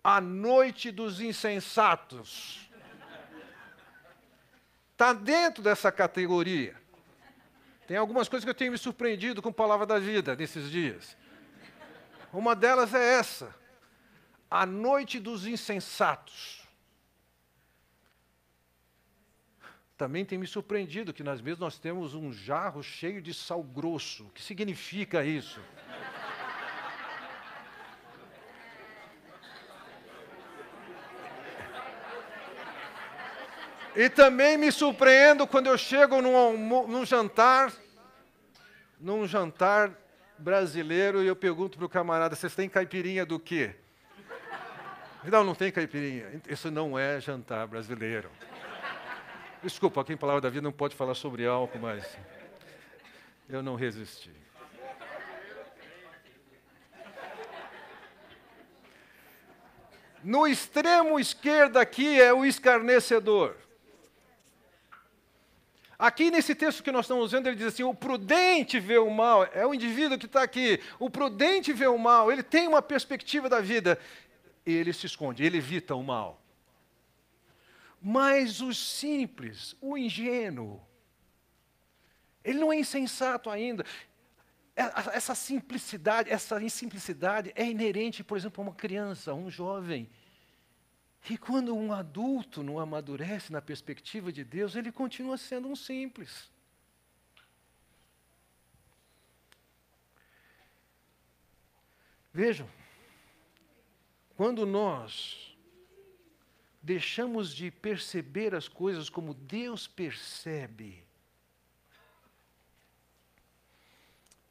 a 0.03 0.21
noite 0.21 0.91
dos 0.91 1.21
insensatos. 1.21 2.69
Está 4.93 5.13
dentro 5.13 5.63
dessa 5.63 5.91
categoria. 5.91 6.81
Tem 7.87 7.97
algumas 7.97 8.29
coisas 8.29 8.45
que 8.45 8.51
eu 8.51 8.55
tenho 8.55 8.73
me 8.73 8.79
surpreendido 8.79 9.43
com 9.43 9.49
a 9.49 9.53
palavra 9.53 9.87
da 9.87 9.99
vida 9.99 10.37
nesses 10.37 10.71
dias. 10.71 11.17
Uma 12.33 12.55
delas 12.55 12.95
é 12.95 13.15
essa: 13.15 13.55
a 14.51 14.67
noite 14.67 15.21
dos 15.21 15.47
insensatos. 15.47 16.61
Também 19.97 20.25
tem 20.25 20.39
me 20.39 20.47
surpreendido 20.47 21.13
que 21.13 21.23
nas 21.23 21.41
mesas 21.41 21.61
nós 21.61 21.79
temos 21.79 22.15
um 22.15 22.33
jarro 22.33 22.83
cheio 22.83 23.23
de 23.23 23.33
sal 23.33 23.63
grosso. 23.63 24.25
O 24.25 24.31
que 24.31 24.43
significa 24.43 25.25
isso? 25.25 25.61
E 33.95 34.09
também 34.09 34.57
me 34.57 34.73
surpreendo 34.73 35.47
quando 35.47 35.67
eu 35.67 35.77
chego 35.77 36.23
num, 36.23 36.87
num 36.87 37.05
jantar, 37.05 37.73
num 38.99 39.27
jantar 39.27 39.93
brasileiro, 40.39 41.23
e 41.23 41.27
eu 41.27 41.37
pergunto 41.37 41.77
para 41.77 41.87
o 41.87 41.91
camarada: 41.91 42.35
vocês 42.35 42.55
têm 42.55 42.69
caipirinha 42.69 43.27
do 43.27 43.39
quê? 43.39 43.77
Não, 45.25 45.45
não 45.45 45.55
tem 45.55 45.71
caipirinha. 45.71 46.41
Isso 46.49 46.71
não 46.71 46.99
é 46.99 47.21
jantar 47.21 47.67
brasileiro. 47.67 48.31
Desculpa, 49.63 50.01
aqui 50.01 50.15
em 50.15 50.17
Palavra 50.17 50.41
da 50.41 50.49
Vida 50.49 50.63
não 50.63 50.73
pode 50.73 50.97
falar 50.97 51.15
sobre 51.15 51.47
álcool, 51.47 51.79
mas 51.79 52.17
eu 53.49 53.63
não 53.63 53.75
resisti. 53.75 54.31
No 60.23 60.47
extremo 60.47 61.19
esquerdo 61.19 61.79
aqui 61.79 62.21
é 62.21 62.33
o 62.33 62.45
escarnecedor. 62.45 63.57
Aqui 65.99 66.31
nesse 66.31 66.55
texto 66.55 66.83
que 66.83 66.91
nós 66.91 67.05
estamos 67.05 67.33
vendo, 67.33 67.47
ele 67.47 67.57
diz 67.57 67.67
assim: 67.67 67.83
o 67.83 67.95
prudente 67.95 68.81
vê 68.81 68.97
o 68.97 69.11
mal, 69.11 69.47
é 69.53 69.67
o 69.67 69.75
indivíduo 69.75 70.19
que 70.19 70.25
está 70.25 70.43
aqui. 70.43 70.81
O 70.99 71.11
prudente 71.11 71.75
vê 71.75 71.87
o 71.87 71.99
mal, 71.99 72.33
ele 72.33 72.43
tem 72.43 72.67
uma 72.67 72.81
perspectiva 72.81 73.51
da 73.51 73.61
vida, 73.61 73.99
ele 74.71 74.93
se 74.93 75.07
esconde, 75.07 75.45
ele 75.45 75.59
evita 75.59 75.95
o 75.95 76.03
mal. 76.03 76.43
Mas 78.01 78.61
o 78.61 78.73
simples, 78.73 79.77
o 79.81 79.97
ingênuo, 79.97 80.81
ele 82.43 82.59
não 82.59 82.73
é 82.73 82.79
insensato 82.79 83.51
ainda. 83.51 83.85
É, 84.75 84.83
essa 85.15 85.35
simplicidade, 85.35 86.31
essa 86.31 86.63
insimplicidade 86.63 87.53
é 87.55 87.67
inerente, 87.67 88.25
por 88.25 88.39
exemplo, 88.39 88.63
a 88.63 88.69
uma 88.69 88.75
criança, 88.75 89.33
a 89.33 89.35
um 89.35 89.51
jovem. 89.51 90.09
E 91.29 91.37
quando 91.37 91.77
um 91.77 91.93
adulto 91.93 92.63
não 92.63 92.79
amadurece 92.79 93.53
na 93.53 93.61
perspectiva 93.61 94.33
de 94.33 94.43
Deus, 94.43 94.75
ele 94.75 94.91
continua 94.91 95.37
sendo 95.37 95.69
um 95.69 95.77
simples. 95.77 96.51
Vejam, 102.33 102.69
quando 104.41 104.65
nós 104.65 105.55
deixamos 106.81 107.55
de 107.55 107.71
perceber 107.71 108.55
as 108.55 108.69
coisas 108.69 109.11
como 109.11 109.35
Deus 109.35 109.87
percebe, 109.87 111.05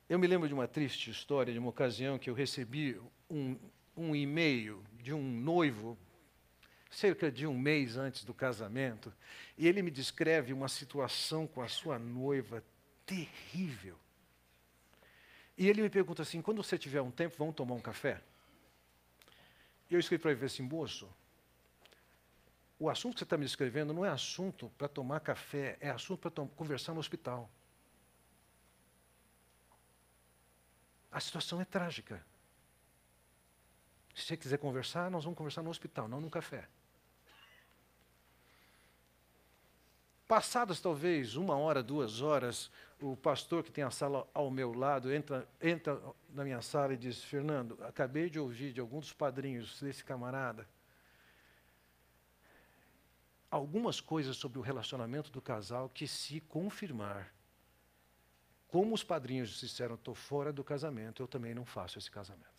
eu 0.07 0.19
me 0.19 0.27
lembro 0.27 0.47
de 0.47 0.53
uma 0.53 0.67
triste 0.67 1.09
história, 1.09 1.51
de 1.51 1.57
uma 1.57 1.71
ocasião 1.71 2.19
que 2.19 2.29
eu 2.29 2.35
recebi 2.35 3.01
um, 3.27 3.57
um 3.97 4.15
e-mail 4.15 4.85
de 5.01 5.11
um 5.11 5.23
noivo 5.23 5.97
cerca 6.91 7.31
de 7.31 7.47
um 7.47 7.57
mês 7.57 7.97
antes 7.97 8.23
do 8.23 8.31
casamento, 8.31 9.11
e 9.57 9.67
ele 9.67 9.81
me 9.81 9.89
descreve 9.89 10.53
uma 10.53 10.67
situação 10.67 11.47
com 11.47 11.63
a 11.63 11.67
sua 11.67 11.97
noiva 11.97 12.63
terrível. 13.07 13.97
E 15.57 15.67
ele 15.67 15.81
me 15.81 15.89
pergunta 15.89 16.21
assim: 16.21 16.43
quando 16.43 16.61
você 16.61 16.77
tiver 16.77 17.01
um 17.01 17.09
tempo, 17.09 17.33
vamos 17.39 17.55
tomar 17.55 17.73
um 17.73 17.81
café? 17.81 18.21
E 19.89 19.93
eu 19.95 19.99
escrevi 19.99 20.21
para 20.21 20.31
ele 20.31 20.45
assim: 20.45 20.63
moço, 20.63 21.09
o 22.77 22.89
assunto 22.89 23.13
que 23.13 23.19
você 23.19 23.23
está 23.25 23.37
me 23.37 23.45
escrevendo 23.45 23.93
não 23.93 24.05
é 24.05 24.09
assunto 24.09 24.69
para 24.77 24.87
tomar 24.87 25.19
café, 25.19 25.77
é 25.81 25.89
assunto 25.89 26.29
para 26.29 26.45
conversar 26.47 26.93
no 26.93 26.99
hospital. 26.99 27.49
A 31.11 31.19
situação 31.19 31.59
é 31.59 31.65
trágica. 31.65 32.23
Se 34.13 34.23
você 34.23 34.37
quiser 34.37 34.57
conversar, 34.57 35.09
nós 35.09 35.23
vamos 35.23 35.37
conversar 35.37 35.63
no 35.63 35.69
hospital, 35.69 36.07
não 36.07 36.21
no 36.21 36.29
café. 36.29 36.67
Passadas 40.29 40.79
talvez 40.79 41.35
uma 41.35 41.57
hora, 41.57 41.83
duas 41.83 42.21
horas, 42.21 42.71
o 43.01 43.17
pastor 43.17 43.63
que 43.63 43.71
tem 43.71 43.83
a 43.83 43.91
sala 43.91 44.25
ao 44.33 44.49
meu 44.49 44.71
lado 44.71 45.11
entra, 45.11 45.45
entra 45.59 45.99
na 46.29 46.43
minha 46.43 46.61
sala 46.61 46.93
e 46.93 46.97
diz: 46.97 47.21
Fernando, 47.23 47.77
acabei 47.83 48.29
de 48.29 48.39
ouvir 48.39 48.71
de 48.71 48.79
algum 48.79 48.99
dos 48.99 49.11
padrinhos 49.11 49.81
desse 49.81 50.05
camarada 50.05 50.65
algumas 53.49 53.99
coisas 53.99 54.37
sobre 54.37 54.59
o 54.59 54.61
relacionamento 54.61 55.31
do 55.31 55.41
casal 55.41 55.89
que, 55.89 56.07
se 56.07 56.39
confirmar, 56.41 57.33
como 58.67 58.93
os 58.93 59.03
padrinhos 59.03 59.59
disseram, 59.59 59.95
estou 59.95 60.13
fora 60.13 60.53
do 60.53 60.63
casamento, 60.63 61.23
eu 61.23 61.27
também 61.27 61.55
não 61.55 61.65
faço 61.65 61.97
esse 61.97 62.11
casamento. 62.11 62.58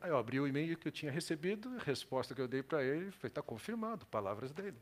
Aí 0.00 0.10
eu 0.10 0.16
abri 0.16 0.38
o 0.38 0.46
e-mail 0.46 0.76
que 0.76 0.86
eu 0.86 0.92
tinha 0.92 1.10
recebido, 1.10 1.68
a 1.76 1.82
resposta 1.82 2.34
que 2.34 2.40
eu 2.40 2.48
dei 2.48 2.62
para 2.62 2.82
ele 2.82 3.10
foi: 3.10 3.28
está 3.28 3.42
confirmado, 3.42 4.06
palavras 4.06 4.52
dele. 4.52 4.78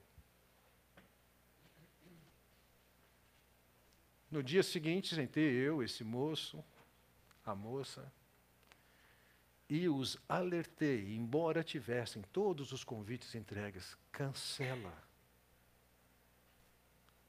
No 4.31 4.43
dia 4.43 4.63
seguinte, 4.63 5.15
sentei 5.15 5.51
eu, 5.55 5.83
esse 5.83 6.05
moço, 6.05 6.63
a 7.45 7.55
moça, 7.55 8.13
e 9.69 9.89
os 9.89 10.19
alertei, 10.29 11.15
embora 11.15 11.65
tivessem 11.65 12.23
todos 12.33 12.73
os 12.73 12.85
convites 12.85 13.35
entregues, 13.35 13.97
cancela. 14.13 15.03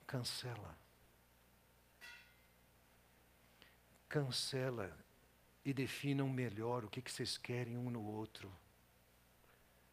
Cancela. 0.06 0.78
Cancela 4.10 5.07
e 5.68 5.74
definam 5.74 6.30
melhor 6.30 6.86
o 6.86 6.90
que, 6.90 7.02
vocês 7.12 7.38
querem 7.38 7.78
um 7.78 7.90
no 7.90 8.02
outro. 8.02 8.50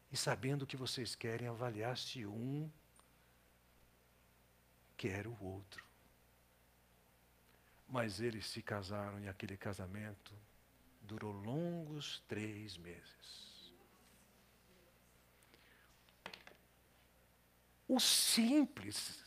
E 0.09 0.15
sabendo 0.15 0.61
o 0.61 0.65
que 0.65 0.77
vocês 0.77 1.15
querem, 1.15 1.49
avaliar 1.49 1.97
se 1.97 2.25
um 2.25 2.71
quer 4.95 5.27
o 5.27 5.37
outro. 5.43 5.83
Mas 7.89 8.21
eles 8.21 8.45
se 8.45 8.61
casaram 8.61 9.19
e 9.19 9.27
aquele 9.27 9.57
casamento 9.57 10.33
durou 11.01 11.33
longos 11.33 12.23
três 12.25 12.77
meses. 12.77 13.73
O 17.85 17.99
simples, 17.99 19.21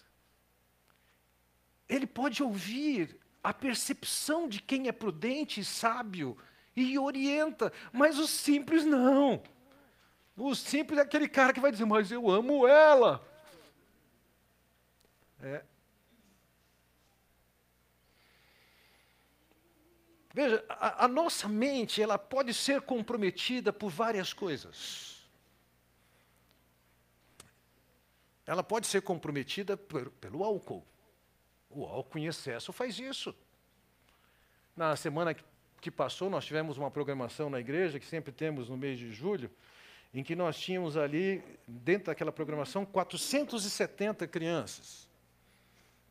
ele 1.86 2.06
pode 2.06 2.42
ouvir 2.42 3.20
a 3.42 3.52
percepção 3.52 4.48
de 4.48 4.60
quem 4.60 4.88
é 4.88 4.92
prudente 4.92 5.60
e 5.60 5.64
sábio 5.64 6.36
e 6.74 6.98
orienta, 6.98 7.72
mas 7.92 8.18
o 8.18 8.26
simples 8.26 8.84
não. 8.84 9.42
O 10.36 10.54
simples 10.54 10.98
é 10.98 11.02
aquele 11.02 11.28
cara 11.28 11.52
que 11.52 11.60
vai 11.60 11.72
dizer, 11.72 11.84
mas 11.84 12.12
eu 12.12 12.30
amo 12.30 12.66
ela. 12.66 13.26
É. 15.40 15.64
Veja, 20.32 20.64
a, 20.68 21.06
a 21.06 21.08
nossa 21.08 21.48
mente 21.48 22.00
ela 22.00 22.16
pode 22.16 22.54
ser 22.54 22.80
comprometida 22.82 23.72
por 23.72 23.90
várias 23.90 24.32
coisas. 24.32 25.28
Ela 28.46 28.62
pode 28.62 28.86
ser 28.86 29.02
comprometida 29.02 29.76
por, 29.76 30.10
pelo 30.12 30.44
álcool. 30.44 30.86
O 31.78 31.84
álcool 31.86 32.18
em 32.18 32.26
excesso 32.26 32.72
faz 32.72 32.98
isso. 32.98 33.32
Na 34.76 34.96
semana 34.96 35.32
que 35.80 35.92
passou, 35.92 36.28
nós 36.28 36.44
tivemos 36.44 36.76
uma 36.76 36.90
programação 36.90 37.48
na 37.48 37.60
igreja, 37.60 38.00
que 38.00 38.04
sempre 38.04 38.32
temos 38.32 38.68
no 38.68 38.76
mês 38.76 38.98
de 38.98 39.12
julho, 39.12 39.48
em 40.12 40.24
que 40.24 40.34
nós 40.34 40.58
tínhamos 40.58 40.96
ali, 40.96 41.40
dentro 41.68 42.06
daquela 42.06 42.32
programação, 42.32 42.84
470 42.84 44.26
crianças. 44.26 45.08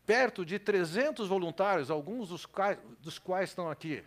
Perto 0.06 0.46
de 0.46 0.58
300 0.58 1.28
voluntários, 1.28 1.92
alguns 1.92 2.30
dos 2.30 2.46
quais, 2.46 2.80
dos 3.02 3.20
quais 3.20 3.50
estão 3.50 3.70
aqui, 3.70 4.06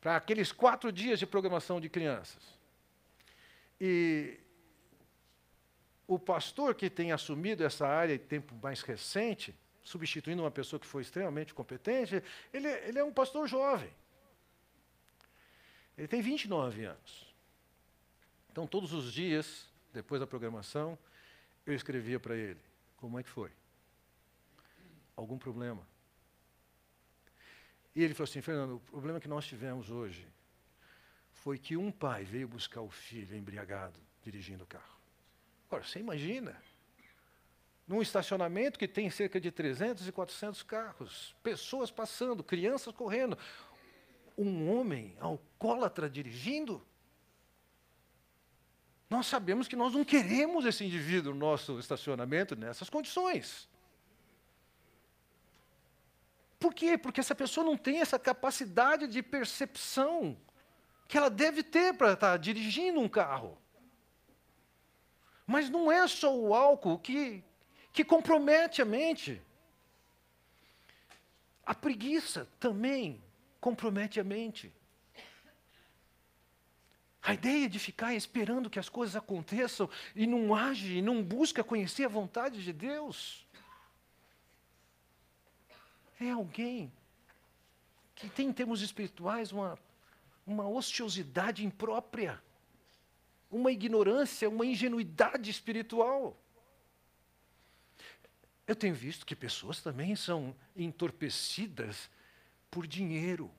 para 0.00 0.16
aqueles 0.16 0.50
quatro 0.50 0.90
dias 0.90 1.18
de 1.18 1.26
programação 1.26 1.78
de 1.78 1.90
crianças. 1.90 2.58
E 3.78 4.40
o 6.06 6.18
pastor 6.18 6.74
que 6.74 6.88
tem 6.88 7.12
assumido 7.12 7.62
essa 7.62 7.86
área 7.86 8.14
em 8.14 8.18
tempo 8.18 8.54
mais 8.62 8.80
recente, 8.80 9.54
substituindo 9.88 10.42
uma 10.42 10.50
pessoa 10.50 10.78
que 10.78 10.86
foi 10.86 11.00
extremamente 11.00 11.54
competente, 11.54 12.22
ele, 12.52 12.68
ele 12.68 12.98
é 12.98 13.04
um 13.04 13.12
pastor 13.12 13.48
jovem. 13.48 13.90
Ele 15.96 16.06
tem 16.06 16.20
29 16.20 16.84
anos. 16.84 17.34
Então, 18.50 18.66
todos 18.66 18.92
os 18.92 19.10
dias, 19.12 19.66
depois 19.92 20.20
da 20.20 20.26
programação, 20.26 20.98
eu 21.64 21.74
escrevia 21.74 22.20
para 22.20 22.36
ele: 22.36 22.60
como 22.98 23.18
é 23.18 23.22
que 23.22 23.30
foi? 23.30 23.50
Algum 25.16 25.38
problema? 25.38 25.86
E 27.94 28.02
ele 28.02 28.12
falou 28.12 28.28
assim: 28.28 28.42
Fernando, 28.42 28.76
o 28.76 28.80
problema 28.80 29.18
que 29.18 29.28
nós 29.28 29.46
tivemos 29.46 29.90
hoje 29.90 30.28
foi 31.32 31.58
que 31.58 31.78
um 31.78 31.90
pai 31.90 32.24
veio 32.24 32.46
buscar 32.46 32.82
o 32.82 32.90
filho 32.90 33.34
embriagado 33.34 33.98
dirigindo 34.22 34.64
o 34.64 34.66
carro. 34.66 34.98
Agora, 35.66 35.82
você 35.82 35.98
imagina, 35.98 36.54
num 37.88 38.02
estacionamento 38.02 38.78
que 38.78 38.86
tem 38.86 39.08
cerca 39.08 39.40
de 39.40 39.50
300 39.50 40.06
e 40.06 40.12
400 40.12 40.62
carros, 40.62 41.34
pessoas 41.42 41.90
passando, 41.90 42.44
crianças 42.44 42.94
correndo, 42.94 43.36
um 44.36 44.70
homem 44.70 45.16
alcoólatra 45.18 46.08
dirigindo? 46.08 46.86
Nós 49.08 49.26
sabemos 49.26 49.66
que 49.66 49.74
nós 49.74 49.94
não 49.94 50.04
queremos 50.04 50.66
esse 50.66 50.84
indivíduo 50.84 51.32
no 51.32 51.40
nosso 51.40 51.78
estacionamento 51.80 52.54
nessas 52.54 52.90
condições. 52.90 53.66
Por 56.60 56.74
quê? 56.74 56.98
Porque 56.98 57.20
essa 57.20 57.34
pessoa 57.34 57.64
não 57.64 57.76
tem 57.76 58.00
essa 58.00 58.18
capacidade 58.18 59.06
de 59.06 59.22
percepção 59.22 60.36
que 61.06 61.16
ela 61.16 61.30
deve 61.30 61.62
ter 61.62 61.94
para 61.94 62.12
estar 62.12 62.36
dirigindo 62.36 63.00
um 63.00 63.08
carro. 63.08 63.56
Mas 65.46 65.70
não 65.70 65.90
é 65.90 66.06
só 66.06 66.36
o 66.36 66.54
álcool 66.54 66.98
que, 66.98 67.42
que 67.92 68.04
compromete 68.04 68.80
a 68.82 68.84
mente. 68.84 69.40
A 71.64 71.74
preguiça 71.74 72.48
também 72.58 73.22
compromete 73.60 74.18
a 74.20 74.24
mente. 74.24 74.72
A 77.22 77.34
ideia 77.34 77.68
de 77.68 77.78
ficar 77.78 78.14
esperando 78.14 78.70
que 78.70 78.78
as 78.78 78.88
coisas 78.88 79.16
aconteçam 79.16 79.90
e 80.14 80.26
não 80.26 80.54
age, 80.54 80.98
e 80.98 81.02
não 81.02 81.22
busca 81.22 81.62
conhecer 81.62 82.04
a 82.04 82.08
vontade 82.08 82.62
de 82.62 82.72
Deus. 82.72 83.46
É 86.20 86.30
alguém 86.30 86.90
que 88.14 88.28
tem, 88.28 88.48
em 88.48 88.52
termos 88.52 88.80
espirituais, 88.80 89.52
uma, 89.52 89.78
uma 90.46 90.66
ociosidade 90.66 91.64
imprópria 91.64 92.42
uma 93.50 93.72
ignorância, 93.72 94.48
uma 94.48 94.66
ingenuidade 94.66 95.50
espiritual. 95.50 96.36
Eu 98.68 98.76
tenho 98.76 98.94
visto 98.94 99.24
que 99.24 99.34
pessoas 99.34 99.80
também 99.80 100.14
são 100.14 100.54
entorpecidas 100.76 102.10
por 102.70 102.86
dinheiro. 102.86 103.50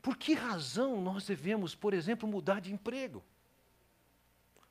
Por 0.00 0.16
que 0.16 0.32
razão 0.32 1.02
nós 1.02 1.26
devemos, 1.26 1.74
por 1.74 1.92
exemplo, 1.92 2.28
mudar 2.28 2.60
de 2.60 2.72
emprego? 2.72 3.20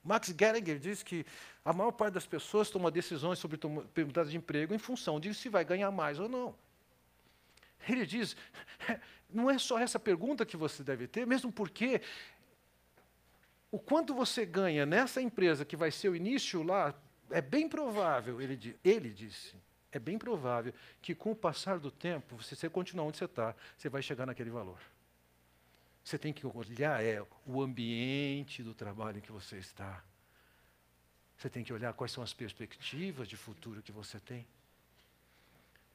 Max 0.01 0.31
Gallagher 0.31 0.79
diz 0.79 1.03
que 1.03 1.25
a 1.65 1.73
maior 1.73 1.91
parte 1.91 2.13
das 2.13 2.25
pessoas 2.25 2.69
toma 2.69 2.89
decisões 2.89 3.39
sobre 3.39 3.59
mudar 4.05 4.23
de 4.23 4.37
emprego 4.37 4.73
em 4.73 4.77
função 4.77 5.19
de 5.19 5.33
se 5.33 5.49
vai 5.49 5.65
ganhar 5.65 5.91
mais 5.91 6.17
ou 6.17 6.29
não. 6.29 6.55
Ele 7.89 8.05
diz, 8.05 8.37
não 9.29 9.51
é 9.51 9.57
só 9.57 9.77
essa 9.77 9.99
pergunta 9.99 10.45
que 10.45 10.55
você 10.55 10.81
deve 10.81 11.07
ter, 11.07 11.27
mesmo 11.27 11.51
porque 11.51 12.01
o 13.69 13.77
quanto 13.77 14.13
você 14.13 14.45
ganha 14.45 14.85
nessa 14.85 15.21
empresa 15.21 15.65
que 15.65 15.75
vai 15.75 15.91
ser 15.91 16.07
o 16.07 16.15
início 16.15 16.63
lá, 16.63 16.95
é 17.29 17.41
bem 17.41 17.67
provável, 17.67 18.41
ele, 18.41 18.77
ele 18.83 19.09
disse, 19.09 19.55
é 19.91 19.99
bem 19.99 20.17
provável 20.17 20.73
que 21.01 21.15
com 21.15 21.31
o 21.31 21.35
passar 21.35 21.79
do 21.79 21.89
tempo, 21.89 22.41
se 22.43 22.55
você 22.55 22.69
continuar 22.69 23.05
onde 23.05 23.17
você 23.17 23.25
está, 23.25 23.55
você 23.77 23.89
vai 23.89 24.01
chegar 24.01 24.25
naquele 24.25 24.49
valor. 24.49 24.79
Você 26.03 26.19
tem 26.19 26.31
que 26.31 26.45
olhar 26.45 27.03
é, 27.03 27.25
o 27.45 27.61
ambiente 27.61 28.61
do 28.61 28.73
trabalho 28.73 29.17
em 29.17 29.21
que 29.21 29.31
você 29.31 29.57
está. 29.57 30.03
Você 31.35 31.49
tem 31.49 31.63
que 31.63 31.73
olhar 31.73 31.93
quais 31.93 32.11
são 32.11 32.23
as 32.23 32.33
perspectivas 32.33 33.27
de 33.27 33.35
futuro 33.35 33.81
que 33.81 33.91
você 33.91 34.19
tem. 34.19 34.45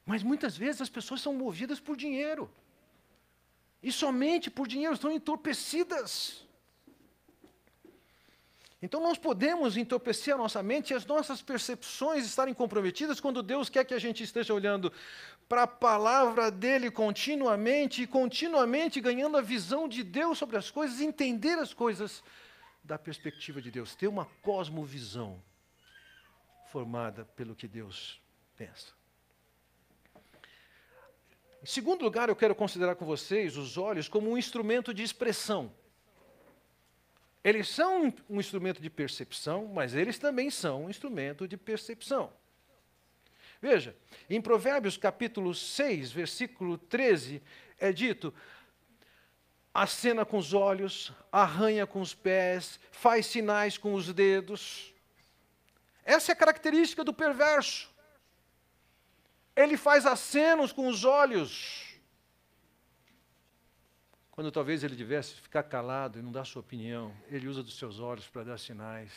Mas 0.04 0.22
muitas 0.22 0.56
vezes 0.56 0.80
as 0.80 0.88
pessoas 0.88 1.20
são 1.20 1.32
movidas 1.34 1.78
por 1.78 1.96
dinheiro. 1.96 2.50
E 3.82 3.92
somente 3.92 4.50
por 4.50 4.66
dinheiro, 4.66 4.94
estão 4.94 5.12
entorpecidas. 5.12 6.44
Então 8.82 9.00
nós 9.00 9.18
podemos 9.18 9.76
entorpecer 9.76 10.34
a 10.34 10.38
nossa 10.38 10.62
mente 10.62 10.90
e 10.90 10.94
as 10.94 11.04
nossas 11.04 11.42
percepções 11.42 12.24
estarem 12.24 12.54
comprometidas 12.54 13.20
quando 13.20 13.42
Deus 13.42 13.68
quer 13.68 13.84
que 13.84 13.92
a 13.92 13.98
gente 13.98 14.22
esteja 14.22 14.54
olhando 14.54 14.90
para 15.46 15.64
a 15.64 15.66
palavra 15.66 16.50
dele 16.50 16.90
continuamente 16.90 18.02
e 18.02 18.06
continuamente 18.06 19.00
ganhando 19.00 19.36
a 19.36 19.42
visão 19.42 19.86
de 19.86 20.02
Deus 20.02 20.38
sobre 20.38 20.56
as 20.56 20.70
coisas, 20.70 21.00
entender 21.00 21.58
as 21.58 21.74
coisas 21.74 22.22
da 22.82 22.98
perspectiva 22.98 23.60
de 23.60 23.70
Deus, 23.70 23.94
ter 23.94 24.08
uma 24.08 24.24
cosmovisão 24.42 25.42
formada 26.72 27.26
pelo 27.36 27.54
que 27.54 27.68
Deus 27.68 28.18
pensa. 28.56 28.92
Em 31.62 31.66
segundo 31.66 32.02
lugar, 32.02 32.30
eu 32.30 32.36
quero 32.36 32.54
considerar 32.54 32.94
com 32.94 33.04
vocês 33.04 33.58
os 33.58 33.76
olhos 33.76 34.08
como 34.08 34.30
um 34.30 34.38
instrumento 34.38 34.94
de 34.94 35.02
expressão. 35.02 35.70
Eles 37.42 37.68
são 37.68 38.12
um 38.28 38.38
instrumento 38.38 38.82
de 38.82 38.90
percepção, 38.90 39.66
mas 39.66 39.94
eles 39.94 40.18
também 40.18 40.50
são 40.50 40.84
um 40.84 40.90
instrumento 40.90 41.48
de 41.48 41.56
percepção. 41.56 42.32
Veja, 43.62 43.96
em 44.28 44.40
Provérbios 44.40 44.96
capítulo 44.96 45.54
6, 45.54 46.12
versículo 46.12 46.76
13, 46.76 47.42
é 47.78 47.92
dito: 47.92 48.32
acena 49.72 50.24
com 50.24 50.38
os 50.38 50.52
olhos, 50.52 51.12
arranha 51.32 51.86
com 51.86 52.00
os 52.00 52.14
pés, 52.14 52.78
faz 52.90 53.26
sinais 53.26 53.78
com 53.78 53.94
os 53.94 54.12
dedos. 54.12 54.94
Essa 56.04 56.32
é 56.32 56.34
a 56.34 56.36
característica 56.36 57.04
do 57.04 57.12
perverso. 57.12 57.90
Ele 59.54 59.76
faz 59.76 60.06
acenos 60.06 60.72
com 60.72 60.88
os 60.88 61.04
olhos, 61.04 61.89
quando 64.40 64.50
talvez 64.50 64.82
ele 64.82 64.96
devesse 64.96 65.34
ficar 65.34 65.62
calado 65.64 66.18
e 66.18 66.22
não 66.22 66.32
dar 66.32 66.46
sua 66.46 66.60
opinião, 66.60 67.14
ele 67.28 67.46
usa 67.46 67.62
dos 67.62 67.76
seus 67.76 68.00
olhos 68.00 68.26
para 68.26 68.42
dar 68.42 68.56
sinais. 68.56 69.12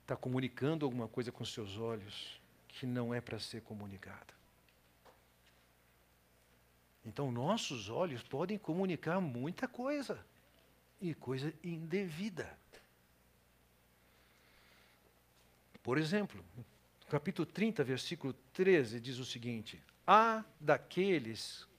Está 0.00 0.16
comunicando 0.16 0.84
alguma 0.84 1.06
coisa 1.06 1.30
com 1.30 1.44
seus 1.44 1.78
olhos 1.78 2.40
que 2.66 2.84
não 2.84 3.14
é 3.14 3.20
para 3.20 3.38
ser 3.38 3.62
comunicada. 3.62 4.34
Então, 7.06 7.30
nossos 7.30 7.88
olhos 7.88 8.20
podem 8.24 8.58
comunicar 8.58 9.20
muita 9.20 9.68
coisa, 9.68 10.18
e 11.00 11.14
coisa 11.14 11.54
indevida. 11.62 12.52
Por 15.84 15.98
exemplo, 15.98 16.44
capítulo 17.08 17.46
30, 17.46 17.84
versículo 17.84 18.32
13, 18.52 18.98
diz 18.98 19.18
o 19.20 19.24
seguinte: 19.24 19.80
Há 20.04 20.44
daqueles 20.60 21.70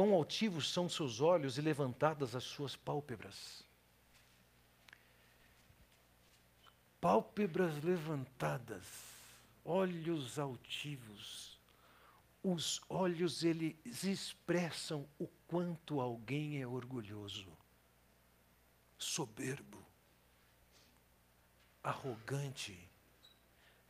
Quão 0.00 0.14
altivos 0.14 0.72
são 0.72 0.88
seus 0.88 1.20
olhos 1.20 1.58
e 1.58 1.60
levantadas 1.60 2.34
as 2.34 2.42
suas 2.42 2.74
pálpebras. 2.74 3.62
Pálpebras 6.98 7.84
levantadas, 7.84 8.86
olhos 9.62 10.38
altivos. 10.38 11.60
Os 12.42 12.80
olhos 12.88 13.44
eles 13.44 14.02
expressam 14.02 15.06
o 15.18 15.28
quanto 15.46 16.00
alguém 16.00 16.62
é 16.62 16.66
orgulhoso, 16.66 17.52
soberbo, 18.96 19.84
arrogante, 21.82 22.88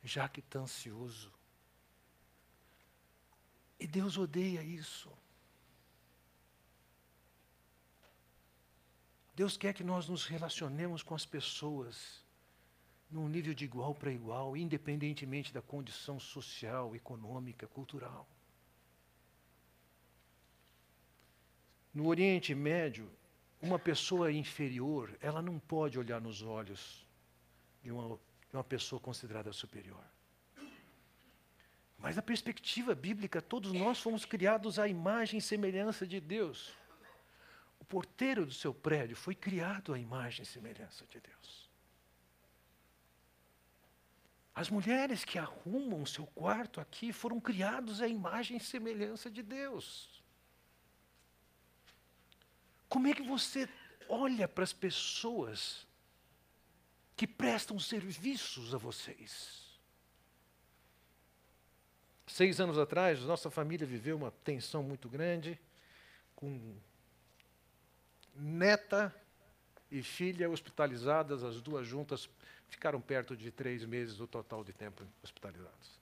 jactancioso. 0.03 1.31
E 3.79 3.87
Deus 3.87 4.17
odeia 4.17 4.61
isso. 4.61 5.09
Deus 9.41 9.57
quer 9.57 9.73
que 9.73 9.83
nós 9.83 10.07
nos 10.07 10.27
relacionemos 10.27 11.01
com 11.01 11.15
as 11.15 11.25
pessoas 11.25 12.23
num 13.09 13.27
nível 13.27 13.55
de 13.55 13.65
igual 13.65 13.95
para 13.95 14.11
igual, 14.11 14.55
independentemente 14.55 15.51
da 15.51 15.63
condição 15.63 16.19
social, 16.19 16.95
econômica, 16.95 17.65
cultural. 17.65 18.29
No 21.91 22.05
Oriente 22.05 22.53
Médio, 22.53 23.11
uma 23.59 23.79
pessoa 23.79 24.31
inferior, 24.31 25.17
ela 25.19 25.41
não 25.41 25.57
pode 25.57 25.97
olhar 25.97 26.21
nos 26.21 26.43
olhos 26.43 27.03
de 27.81 27.91
uma, 27.91 28.19
de 28.47 28.55
uma 28.55 28.63
pessoa 28.63 28.99
considerada 28.99 29.51
superior. 29.51 30.05
Mas 31.97 32.15
na 32.15 32.21
perspectiva 32.21 32.93
bíblica, 32.93 33.41
todos 33.41 33.73
nós 33.73 33.99
fomos 33.99 34.23
criados 34.23 34.77
à 34.77 34.87
imagem 34.87 35.39
e 35.39 35.41
semelhança 35.41 36.05
de 36.05 36.19
Deus. 36.19 36.79
O 37.81 37.85
porteiro 37.85 38.45
do 38.45 38.53
seu 38.53 38.75
prédio 38.75 39.15
foi 39.15 39.33
criado 39.33 39.91
à 39.91 39.97
imagem 39.97 40.43
e 40.43 40.45
semelhança 40.45 41.03
de 41.07 41.19
Deus. 41.19 41.67
As 44.53 44.69
mulheres 44.69 45.25
que 45.25 45.39
arrumam 45.39 46.03
o 46.03 46.07
seu 46.07 46.27
quarto 46.27 46.79
aqui 46.79 47.11
foram 47.11 47.39
criados 47.39 47.99
à 47.99 48.07
imagem 48.07 48.57
e 48.57 48.59
semelhança 48.59 49.31
de 49.31 49.41
Deus. 49.41 50.21
Como 52.87 53.07
é 53.07 53.15
que 53.15 53.23
você 53.23 53.67
olha 54.07 54.47
para 54.47 54.63
as 54.63 54.73
pessoas 54.73 55.87
que 57.15 57.25
prestam 57.25 57.79
serviços 57.79 58.75
a 58.75 58.77
vocês? 58.77 59.79
Seis 62.27 62.61
anos 62.61 62.77
atrás, 62.77 63.21
nossa 63.21 63.49
família 63.49 63.87
viveu 63.87 64.15
uma 64.15 64.29
tensão 64.29 64.83
muito 64.83 65.09
grande, 65.09 65.59
com 66.35 66.77
neta 68.35 69.13
e 69.89 70.01
filha 70.01 70.49
hospitalizadas, 70.49 71.43
as 71.43 71.61
duas 71.61 71.85
juntas 71.85 72.29
ficaram 72.69 73.01
perto 73.01 73.35
de 73.35 73.51
três 73.51 73.83
meses 73.83 74.19
o 74.19 74.27
total 74.27 74.63
de 74.63 74.71
tempo 74.71 75.05
hospitalizados. 75.21 75.99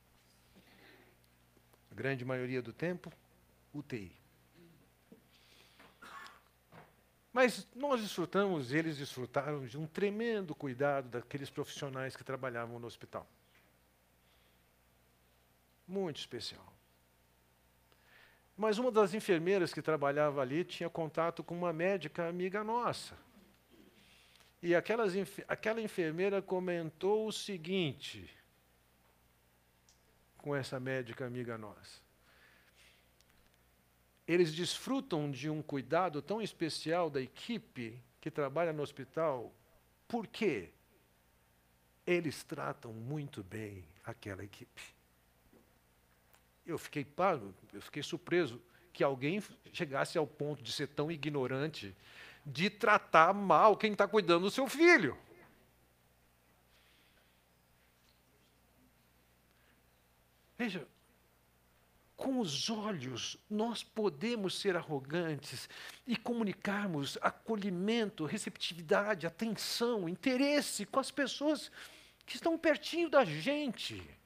A 1.92 1.96
grande 1.96 2.24
maioria 2.24 2.62
do 2.62 2.72
tempo, 2.72 3.12
UTI. 3.74 4.16
Mas 7.34 7.68
nós 7.76 8.02
desfrutamos, 8.02 8.72
eles 8.72 8.98
desfrutaram 8.98 9.66
de 9.66 9.78
um 9.78 9.88
tremendo 9.88 10.56
cuidado 10.56 11.10
daqueles 11.10 11.50
profissionais 11.50 12.16
que 12.16 12.24
trabalhavam 12.24 12.80
no 12.80 12.88
hospital. 12.88 13.28
Muito 15.88 16.18
especial. 16.18 16.79
Mas 18.60 18.78
uma 18.78 18.91
das 18.91 19.14
enfermeiras 19.14 19.74
que 19.74 19.82
trabalhava 19.82 20.41
ali 20.41 20.66
tinha 20.66 20.89
contato 20.89 21.41
com 21.41 21.55
uma 21.55 21.72
médica 21.72 22.28
amiga 22.28 22.62
nossa. 22.62 23.18
E 24.62 24.76
aquelas, 24.76 25.14
aquela 25.47 25.80
enfermeira 25.80 26.41
comentou 26.41 27.26
o 27.26 27.32
seguinte 27.32 28.30
com 30.38 30.53
essa 30.53 30.78
médica 30.78 31.26
amiga 31.26 31.57
nossa. 31.57 32.01
Eles 34.28 34.53
desfrutam 34.53 35.32
de 35.32 35.49
um 35.49 35.62
cuidado 35.62 36.22
tão 36.22 36.41
especial 36.41 37.10
da 37.10 37.22
equipe 37.22 38.03
que 38.20 38.30
trabalha 38.30 38.74
no 38.74 38.84
hospital, 38.84 39.53
porque 40.05 40.74
eles 42.05 42.43
tratam 42.43 42.91
muito 42.91 43.41
bem 43.41 43.86
aquela 44.03 44.43
equipe. 44.43 44.99
Eu 46.70 46.78
fiquei 46.78 47.04
pago, 47.04 47.52
eu 47.74 47.82
fiquei 47.82 48.04
surpreso 48.04 48.62
que 48.94 49.04
alguém 49.04 49.42
chegasse 49.74 50.20
ao 50.20 50.28
ponto 50.28 50.62
de 50.62 50.72
ser 50.72 50.88
tão 50.88 51.12
ignorante 51.12 51.96
de 52.46 52.70
tratar 52.70 53.34
mal 53.34 53.76
quem 53.76 53.92
está 53.92 54.08
cuidando 54.08 54.44
do 54.44 54.52
seu 54.52 54.68
filho. 54.68 55.18
Veja, 60.56 60.88
com 62.16 62.40
os 62.40 62.70
olhos 62.70 63.36
nós 63.50 63.82
podemos 63.82 64.60
ser 64.60 64.76
arrogantes 64.76 65.68
e 66.06 66.16
comunicarmos 66.16 67.18
acolhimento, 67.20 68.26
receptividade, 68.26 69.26
atenção, 69.26 70.08
interesse 70.08 70.86
com 70.86 71.00
as 71.00 71.10
pessoas 71.10 71.72
que 72.28 72.36
estão 72.36 72.60
pertinho 72.60 73.10
da 73.10 73.26
gente. 73.26 74.19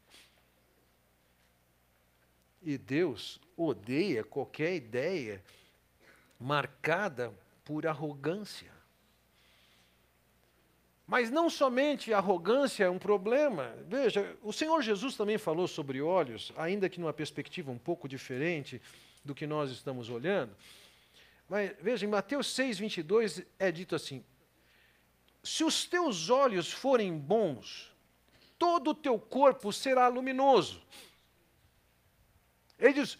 E 2.63 2.77
Deus 2.77 3.39
odeia 3.57 4.23
qualquer 4.23 4.75
ideia 4.75 5.43
marcada 6.39 7.33
por 7.63 7.85
arrogância. 7.85 8.71
Mas 11.05 11.29
não 11.29 11.49
somente 11.49 12.13
a 12.13 12.17
arrogância 12.17 12.85
é 12.85 12.89
um 12.89 12.97
problema. 12.97 13.75
Veja, 13.87 14.35
o 14.41 14.53
Senhor 14.53 14.81
Jesus 14.81 15.15
também 15.15 15.37
falou 15.37 15.67
sobre 15.67 16.01
olhos, 16.01 16.53
ainda 16.55 16.89
que 16.89 16.99
numa 16.99 17.13
perspectiva 17.13 17.71
um 17.71 17.77
pouco 17.77 18.07
diferente 18.07 18.81
do 19.23 19.35
que 19.35 19.45
nós 19.45 19.69
estamos 19.69 20.09
olhando. 20.09 20.55
Mas 21.49 21.75
veja, 21.81 22.05
em 22.05 22.09
Mateus 22.09 22.47
6, 22.47 22.79
22 22.79 23.43
é 23.59 23.71
dito 23.71 23.95
assim: 23.95 24.23
Se 25.43 25.63
os 25.63 25.85
teus 25.85 26.29
olhos 26.29 26.71
forem 26.71 27.17
bons, 27.17 27.93
todo 28.57 28.91
o 28.91 28.95
teu 28.95 29.19
corpo 29.19 29.71
será 29.73 30.07
luminoso. 30.07 30.81
Ele 32.83 32.93
diz: 32.93 33.17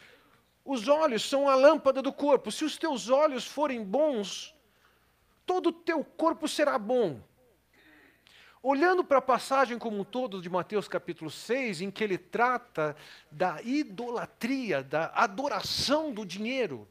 os 0.66 0.89
olhos 0.89 1.28
são 1.28 1.47
a 1.47 1.55
lâmpada 1.55 2.01
do 2.01 2.11
corpo. 2.11 2.51
Se 2.51 2.66
os 2.66 2.78
teus 2.78 3.09
olhos 3.09 3.45
forem 3.45 3.82
bons, 3.82 4.53
todo 5.45 5.70
o 5.70 5.74
teu 5.74 6.03
corpo 6.03 6.47
será 6.49 6.78
bom. 6.78 7.22
Olhando 8.61 9.03
para 9.03 9.18
a 9.18 9.22
passagem 9.22 9.78
como 9.78 9.99
um 9.99 10.03
todo 10.03 10.41
de 10.41 10.49
Mateus 10.49 10.88
capítulo 10.88 11.32
6, 11.32 11.82
em 11.82 11.91
que 11.91 12.03
ele 12.03 12.18
trata 12.18 12.95
da 13.32 13.61
idolatria, 13.61 14.84
da 14.84 15.11
adoração 15.16 16.14
do 16.14 16.26
dinheiro, 16.26 16.88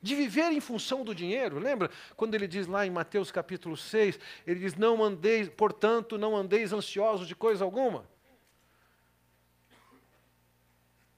de 0.00 0.14
viver 0.14 0.52
em 0.52 0.60
função 0.60 1.02
do 1.02 1.14
dinheiro. 1.14 1.58
Lembra 1.58 1.90
quando 2.14 2.34
ele 2.34 2.46
diz 2.46 2.66
lá 2.66 2.86
em 2.86 2.90
Mateus 2.90 3.30
capítulo 3.30 3.76
6, 3.76 4.18
ele 4.46 4.60
diz: 4.60 4.74
"Não 4.74 5.02
andeis, 5.02 5.48
portanto, 5.48 6.18
não 6.18 6.36
andeis 6.36 6.74
ansiosos 6.74 7.26
de 7.26 7.34
coisa 7.34 7.64
alguma". 7.64 8.06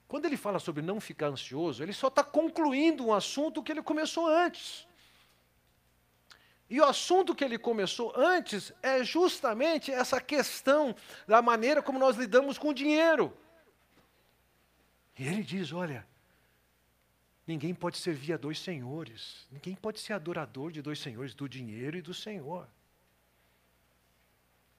Quando 0.07 0.25
ele 0.25 0.37
fala 0.37 0.57
sobre 0.57 0.81
não 0.81 1.01
ficar 1.01 1.27
ansioso, 1.27 1.83
ele 1.83 1.93
só 1.93 2.07
está 2.07 2.23
concluindo 2.23 3.05
um 3.05 3.13
assunto 3.13 3.61
que 3.61 3.71
ele 3.71 3.81
começou 3.81 4.27
antes. 4.27 4.87
E 6.69 6.79
o 6.79 6.85
assunto 6.85 7.35
que 7.35 7.43
ele 7.43 7.57
começou 7.57 8.13
antes 8.15 8.73
é 8.81 9.03
justamente 9.03 9.91
essa 9.91 10.19
questão 10.19 10.95
da 11.25 11.41
maneira 11.41 11.81
como 11.81 11.99
nós 11.99 12.17
lidamos 12.17 12.57
com 12.57 12.69
o 12.69 12.73
dinheiro. 12.73 13.35
E 15.17 15.25
ele 15.27 15.43
diz: 15.43 15.71
olha, 15.71 16.05
ninguém 17.45 17.73
pode 17.73 17.97
servir 17.97 18.33
a 18.33 18.37
dois 18.37 18.59
senhores, 18.59 19.47
ninguém 19.51 19.75
pode 19.75 19.99
ser 19.99 20.13
adorador 20.13 20.71
de 20.71 20.81
dois 20.81 20.99
senhores, 20.99 21.33
do 21.33 21.47
dinheiro 21.47 21.97
e 21.97 22.01
do 22.01 22.13
Senhor. 22.13 22.67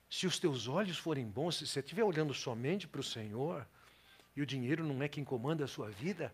Se 0.09 0.25
os 0.25 0.39
teus 0.39 0.67
olhos 0.67 0.97
forem 0.97 1.27
bons, 1.27 1.57
se 1.57 1.67
você 1.67 1.81
estiver 1.81 2.03
olhando 2.03 2.33
somente 2.33 2.87
para 2.87 3.01
o 3.01 3.03
Senhor, 3.03 3.67
e 4.35 4.41
o 4.41 4.45
dinheiro 4.45 4.83
não 4.83 5.01
é 5.01 5.07
quem 5.07 5.23
comanda 5.23 5.65
a 5.65 5.67
sua 5.67 5.89
vida, 5.89 6.33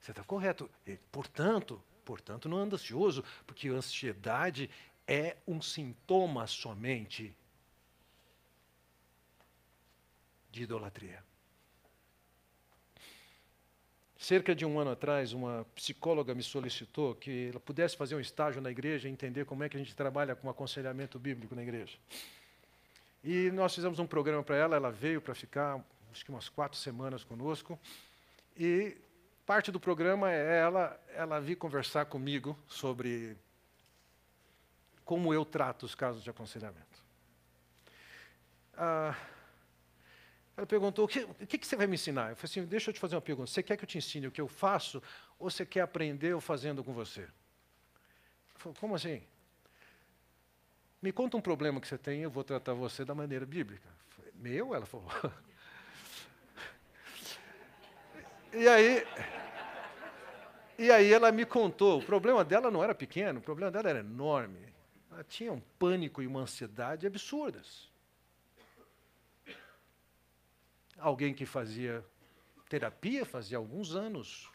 você 0.00 0.10
está 0.10 0.22
correto. 0.22 0.70
Portanto, 1.10 1.82
portanto, 2.04 2.48
não 2.48 2.58
anda 2.58 2.76
ansioso, 2.76 3.24
porque 3.46 3.68
a 3.68 3.72
ansiedade 3.72 4.70
é 5.06 5.36
um 5.46 5.60
sintoma 5.60 6.46
somente 6.46 7.34
de 10.50 10.62
idolatria. 10.62 11.22
Cerca 14.16 14.54
de 14.54 14.64
um 14.64 14.78
ano 14.78 14.90
atrás, 14.90 15.32
uma 15.32 15.66
psicóloga 15.74 16.34
me 16.34 16.42
solicitou 16.42 17.14
que 17.14 17.48
ela 17.50 17.60
pudesse 17.60 17.96
fazer 17.96 18.14
um 18.14 18.20
estágio 18.20 18.62
na 18.62 18.70
igreja 18.70 19.08
e 19.08 19.12
entender 19.12 19.44
como 19.44 19.64
é 19.64 19.68
que 19.68 19.76
a 19.76 19.78
gente 19.78 19.94
trabalha 19.94 20.34
com 20.34 20.48
aconselhamento 20.48 21.18
bíblico 21.18 21.54
na 21.54 21.62
igreja. 21.62 21.98
E 23.22 23.50
nós 23.50 23.74
fizemos 23.74 23.98
um 23.98 24.06
programa 24.06 24.42
para 24.42 24.56
ela, 24.56 24.76
ela 24.76 24.90
veio 24.90 25.20
para 25.20 25.34
ficar 25.34 25.84
acho 26.14 26.24
que 26.24 26.30
umas 26.30 26.48
quatro 26.48 26.78
semanas 26.78 27.24
conosco. 27.24 27.76
E 28.56 28.96
parte 29.44 29.72
do 29.72 29.80
programa 29.80 30.30
é 30.30 30.60
ela, 30.60 31.04
ela 31.12 31.40
vir 31.40 31.56
conversar 31.56 32.06
comigo 32.06 32.56
sobre 32.68 33.36
como 35.04 35.34
eu 35.34 35.44
trato 35.44 35.84
os 35.84 35.94
casos 35.96 36.22
de 36.22 36.30
aconselhamento. 36.30 37.02
Ah, 38.74 39.16
ela 40.56 40.66
perguntou: 40.68 41.04
o 41.04 41.08
que, 41.08 41.24
o 41.24 41.46
que, 41.46 41.66
você 41.66 41.74
vai 41.74 41.88
me 41.88 41.94
ensinar? 41.94 42.30
Eu 42.30 42.36
falei 42.36 42.50
assim: 42.50 42.64
deixa 42.64 42.90
eu 42.90 42.94
te 42.94 43.00
fazer 43.00 43.16
uma 43.16 43.20
pergunta. 43.20 43.50
Você 43.50 43.60
quer 43.60 43.76
que 43.76 43.82
eu 43.82 43.88
te 43.88 43.98
ensine 43.98 44.28
o 44.28 44.30
que 44.30 44.40
eu 44.40 44.46
faço 44.46 45.02
ou 45.36 45.50
você 45.50 45.66
quer 45.66 45.80
aprender 45.80 46.28
eu 46.28 46.40
fazendo 46.40 46.84
com 46.84 46.92
você? 46.92 47.22
Ela 47.22 47.30
falou: 48.54 48.76
como 48.78 48.94
assim? 48.94 49.20
Me 51.02 51.10
conta 51.10 51.36
um 51.36 51.40
problema 51.40 51.80
que 51.80 51.88
você 51.88 51.98
tem, 51.98 52.22
eu 52.22 52.30
vou 52.30 52.44
tratar 52.44 52.72
você 52.72 53.04
da 53.04 53.16
maneira 53.16 53.44
bíblica. 53.44 53.88
Falei, 54.10 54.32
Meu? 54.36 54.76
Ela 54.76 54.86
falou. 54.86 55.10
E 58.56 58.68
aí, 58.68 59.06
e 60.78 60.90
aí 60.90 61.12
ela 61.12 61.32
me 61.32 61.44
contou, 61.44 61.98
o 61.98 62.04
problema 62.04 62.44
dela 62.44 62.70
não 62.70 62.82
era 62.82 62.94
pequeno, 62.94 63.40
o 63.40 63.42
problema 63.42 63.70
dela 63.70 63.90
era 63.90 63.98
enorme. 64.00 64.72
Ela 65.10 65.24
tinha 65.24 65.52
um 65.52 65.60
pânico 65.78 66.22
e 66.22 66.26
uma 66.26 66.40
ansiedade 66.40 67.06
absurdas. 67.06 67.92
alguém 70.98 71.34
que 71.34 71.44
fazia 71.44 72.04
terapia 72.68 73.24
fazia 73.26 73.58
alguns 73.58 73.94
anos. 73.94 74.50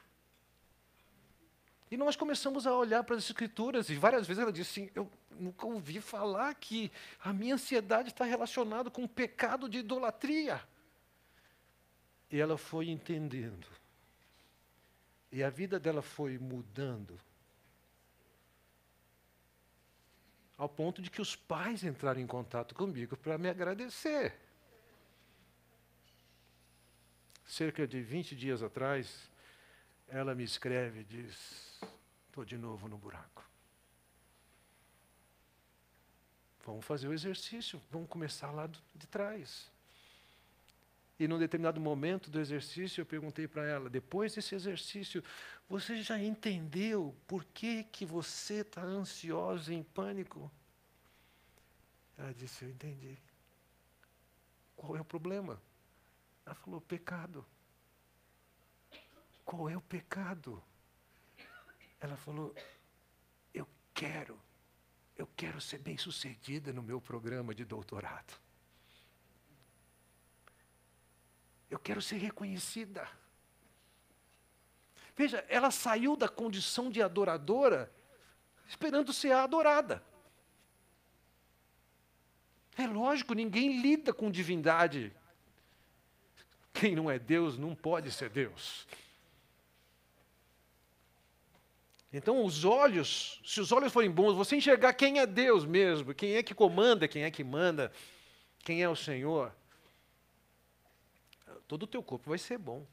E 1.91 1.97
nós 1.97 2.15
começamos 2.15 2.67
a 2.67 2.75
olhar 2.75 3.03
para 3.03 3.15
as 3.15 3.23
escrituras, 3.23 3.89
e 3.89 3.95
várias 3.95 4.27
vezes 4.27 4.41
ela 4.41 4.51
disse 4.51 4.81
assim: 4.81 4.91
Eu 4.93 5.09
nunca 5.31 5.65
ouvi 5.65 6.01
falar 6.01 6.53
que 6.55 6.91
a 7.19 7.31
minha 7.31 7.55
ansiedade 7.55 8.09
está 8.09 8.25
relacionada 8.25 8.91
com 8.91 9.03
o 9.03 9.07
pecado 9.07 9.69
de 9.69 9.79
idolatria. 9.79 10.61
E 12.31 12.39
ela 12.39 12.57
foi 12.57 12.89
entendendo. 12.89 13.65
E 15.31 15.43
a 15.43 15.49
vida 15.49 15.79
dela 15.79 16.01
foi 16.01 16.37
mudando. 16.37 17.19
Ao 20.57 20.67
ponto 20.67 21.01
de 21.01 21.09
que 21.09 21.21
os 21.21 21.35
pais 21.35 21.83
entraram 21.83 22.19
em 22.19 22.27
contato 22.27 22.75
comigo 22.75 23.15
para 23.15 23.37
me 23.37 23.49
agradecer. 23.49 24.35
Cerca 27.45 27.87
de 27.87 28.01
20 28.01 28.35
dias 28.35 28.61
atrás, 28.61 29.29
ela 30.07 30.35
me 30.35 30.43
escreve 30.43 31.01
e 31.01 31.03
diz: 31.03 31.79
Estou 32.27 32.43
de 32.43 32.57
novo 32.57 32.87
no 32.87 32.97
buraco. 32.97 33.47
Vamos 36.65 36.85
fazer 36.85 37.07
o 37.07 37.13
exercício, 37.13 37.81
vamos 37.89 38.09
começar 38.09 38.51
lá 38.51 38.67
de 38.67 39.07
trás. 39.07 39.71
E 41.19 41.27
num 41.27 41.37
determinado 41.37 41.81
momento 41.81 42.31
do 42.31 42.39
exercício, 42.39 43.01
eu 43.01 43.05
perguntei 43.05 43.45
para 43.45 43.65
ela: 43.67 43.89
depois 43.89 44.33
desse 44.33 44.55
exercício, 44.55 45.21
você 45.67 46.01
já 46.01 46.17
entendeu 46.17 47.13
por 47.27 47.43
que, 47.43 47.83
que 47.83 48.05
você 48.05 48.61
está 48.61 48.81
ansiosa 48.81 49.73
e 49.73 49.75
em 49.75 49.83
pânico? 49.83 50.49
Ela 52.17 52.33
disse: 52.33 52.63
Eu 52.63 52.69
entendi. 52.69 53.17
Qual 54.77 54.95
é 54.95 55.01
o 55.01 55.05
problema? 55.05 55.61
Ela 56.45 56.55
falou: 56.55 56.79
pecado. 56.79 57.45
Qual 59.43 59.69
é 59.69 59.75
o 59.75 59.81
pecado? 59.81 60.63
Ela 61.99 62.15
falou: 62.15 62.55
Eu 63.53 63.67
quero, 63.93 64.39
eu 65.17 65.27
quero 65.35 65.59
ser 65.59 65.79
bem 65.79 65.97
sucedida 65.97 66.71
no 66.71 66.81
meu 66.81 67.01
programa 67.01 67.53
de 67.53 67.65
doutorado. 67.65 68.39
Eu 71.69 71.77
quero 71.77 72.01
ser 72.01 72.17
reconhecida. 72.17 73.07
Veja, 75.15 75.45
ela 75.49 75.69
saiu 75.69 76.15
da 76.15 76.29
condição 76.29 76.89
de 76.89 77.01
adoradora 77.01 77.91
esperando 78.67 79.11
ser 79.11 79.31
adorada. 79.31 80.03
É 82.77 82.87
lógico, 82.87 83.33
ninguém 83.33 83.81
lida 83.81 84.13
com 84.13 84.31
divindade. 84.31 85.11
Quem 86.73 86.95
não 86.95 87.11
é 87.11 87.19
Deus 87.19 87.57
não 87.57 87.75
pode 87.75 88.11
ser 88.11 88.29
Deus. 88.29 88.87
Então, 92.11 92.43
os 92.43 92.63
olhos, 92.63 93.41
se 93.45 93.59
os 93.59 93.71
olhos 93.71 93.91
forem 93.91 94.09
bons, 94.09 94.33
você 94.33 94.55
enxergar 94.55 94.93
quem 94.93 95.19
é 95.19 95.27
Deus 95.27 95.65
mesmo, 95.65 96.13
quem 96.13 96.35
é 96.35 96.41
que 96.41 96.55
comanda, 96.55 97.07
quem 97.07 97.23
é 97.23 97.29
que 97.29 97.43
manda, 97.43 97.91
quem 98.59 98.81
é 98.81 98.89
o 98.89 98.95
Senhor, 98.95 99.53
todo 101.69 101.83
o 101.83 101.87
teu 101.87 102.01
corpo 102.01 102.29
vai 102.29 102.39
ser 102.39 102.57
bom. 102.57 102.83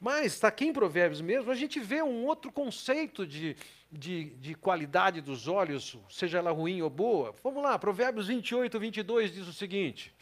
Mas 0.00 0.34
está 0.34 0.48
aqui 0.48 0.66
em 0.66 0.72
Provérbios 0.72 1.20
mesmo, 1.20 1.50
a 1.50 1.54
gente 1.56 1.80
vê 1.80 2.02
um 2.02 2.24
outro 2.24 2.52
conceito 2.52 3.26
de, 3.26 3.56
de, 3.90 4.30
de, 4.36 4.54
qualidade 4.54 5.20
dos 5.20 5.48
olhos, 5.48 5.98
seja 6.08 6.38
ela 6.38 6.52
ruim 6.52 6.82
ou 6.82 6.90
boa. 6.90 7.34
Vamos 7.42 7.62
lá, 7.62 7.76
Provérbios 7.78 8.28
28, 8.28 8.78
22 8.78 9.32
diz 9.32 9.48
o 9.48 9.52
seguinte: 9.52 10.14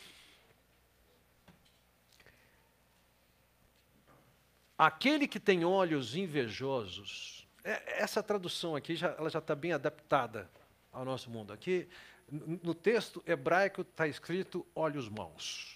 Aquele 4.78 5.28
que 5.28 5.38
tem 5.38 5.62
olhos 5.62 6.16
invejosos, 6.16 7.46
é, 7.62 8.00
essa 8.00 8.22
tradução 8.22 8.74
aqui 8.74 8.96
já, 8.96 9.08
ela 9.18 9.28
já 9.28 9.40
está 9.40 9.54
bem 9.54 9.72
adaptada 9.72 10.50
ao 10.90 11.04
nosso 11.04 11.28
mundo. 11.28 11.52
Aqui, 11.52 11.86
no 12.30 12.74
texto 12.74 13.22
hebraico, 13.26 13.82
está 13.82 14.08
escrito 14.08 14.64
olhos 14.74 15.08
maus. 15.08 15.73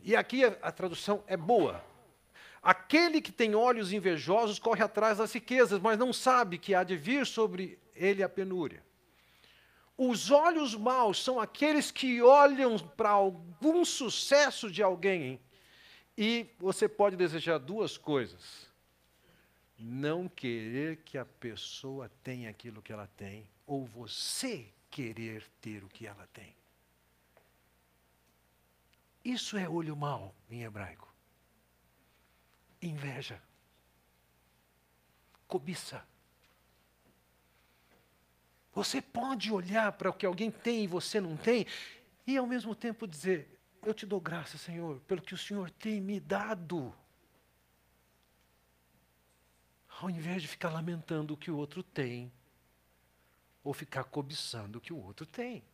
E 0.00 0.14
aqui 0.14 0.44
a, 0.44 0.56
a 0.62 0.72
tradução 0.72 1.22
é 1.26 1.36
boa. 1.36 1.84
Aquele 2.62 3.20
que 3.20 3.32
tem 3.32 3.54
olhos 3.54 3.92
invejosos 3.92 4.58
corre 4.58 4.82
atrás 4.82 5.18
das 5.18 5.32
riquezas, 5.32 5.80
mas 5.80 5.98
não 5.98 6.12
sabe 6.12 6.58
que 6.58 6.74
há 6.74 6.82
de 6.82 6.96
vir 6.96 7.26
sobre 7.26 7.78
ele 7.94 8.22
a 8.22 8.28
penúria. 8.28 8.82
Os 9.96 10.30
olhos 10.30 10.74
maus 10.74 11.22
são 11.22 11.40
aqueles 11.40 11.90
que 11.90 12.22
olham 12.22 12.78
para 12.78 13.10
algum 13.10 13.84
sucesso 13.84 14.70
de 14.70 14.82
alguém 14.82 15.40
e 16.16 16.50
você 16.58 16.88
pode 16.88 17.16
desejar 17.16 17.58
duas 17.58 17.96
coisas: 17.96 18.68
não 19.78 20.28
querer 20.28 20.96
que 21.04 21.16
a 21.16 21.24
pessoa 21.24 22.10
tenha 22.24 22.50
aquilo 22.50 22.82
que 22.82 22.92
ela 22.92 23.06
tem, 23.16 23.48
ou 23.64 23.84
você 23.84 24.66
querer 24.90 25.44
ter 25.60 25.84
o 25.84 25.88
que 25.88 26.08
ela 26.08 26.26
tem. 26.32 26.57
Isso 29.24 29.56
é 29.56 29.68
olho 29.68 29.96
mau 29.96 30.34
em 30.50 30.62
hebraico. 30.62 31.12
Inveja. 32.80 33.42
Cobiça. 35.46 36.06
Você 38.72 39.02
pode 39.02 39.50
olhar 39.50 39.90
para 39.92 40.10
o 40.10 40.12
que 40.12 40.24
alguém 40.24 40.50
tem 40.50 40.84
e 40.84 40.86
você 40.86 41.20
não 41.20 41.36
tem, 41.36 41.66
e 42.26 42.36
ao 42.36 42.46
mesmo 42.46 42.74
tempo 42.74 43.08
dizer: 43.08 43.58
eu 43.82 43.94
te 43.94 44.06
dou 44.06 44.20
graça, 44.20 44.58
Senhor, 44.58 45.00
pelo 45.00 45.22
que 45.22 45.34
o 45.34 45.38
Senhor 45.38 45.70
tem 45.70 46.00
me 46.00 46.20
dado. 46.20 46.94
Ao 50.00 50.08
invés 50.08 50.42
de 50.42 50.48
ficar 50.48 50.70
lamentando 50.70 51.34
o 51.34 51.36
que 51.36 51.50
o 51.50 51.56
outro 51.56 51.82
tem, 51.82 52.32
ou 53.64 53.72
ficar 53.72 54.04
cobiçando 54.04 54.78
o 54.78 54.80
que 54.80 54.92
o 54.92 55.02
outro 55.02 55.26
tem. 55.26 55.64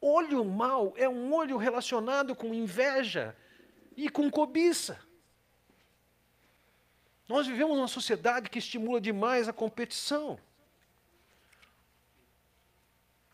Olho 0.00 0.44
mau 0.44 0.92
é 0.96 1.08
um 1.08 1.32
olho 1.34 1.56
relacionado 1.56 2.34
com 2.34 2.54
inveja 2.54 3.36
e 3.96 4.08
com 4.08 4.30
cobiça. 4.30 5.00
Nós 7.28 7.46
vivemos 7.46 7.76
numa 7.76 7.88
sociedade 7.88 8.48
que 8.48 8.58
estimula 8.58 9.00
demais 9.00 9.48
a 9.48 9.52
competição. 9.52 10.38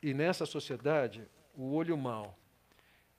E 0.02 0.14
nessa 0.14 0.46
sociedade, 0.46 1.28
o 1.54 1.74
olho 1.74 1.96
mau 1.96 2.36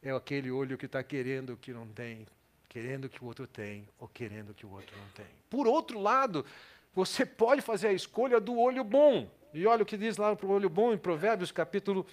é 0.02 0.12
aquele 0.12 0.52
olho 0.52 0.78
que 0.78 0.86
está 0.86 1.04
querendo 1.04 1.54
o 1.54 1.58
que 1.58 1.72
não 1.72 1.88
tem, 1.88 2.26
querendo 2.68 3.08
que 3.08 3.24
o 3.24 3.28
outro 3.28 3.48
tem, 3.48 3.88
ou 4.00 4.08
querendo 4.08 4.54
que 4.54 4.66
o 4.66 4.72
outro 4.72 4.98
não 4.98 5.08
tem. 5.10 5.28
Por 5.50 5.68
outro 5.68 6.00
lado, 6.00 6.46
você 6.94 7.26
pode 7.26 7.62
fazer 7.62 7.88
a 7.88 7.94
escolha 7.94 8.40
do 8.40 8.58
olho 8.58 8.84
bom. 8.84 9.30
E 9.54 9.68
olha 9.68 9.84
o 9.84 9.86
que 9.86 9.96
diz 9.96 10.18
lá 10.18 10.36
para 10.36 10.48
o 10.48 10.52
olho 10.52 10.70
bom 10.70 10.92
em 10.92 10.98
Provérbios, 10.98 11.52
capítulo, 11.52 12.06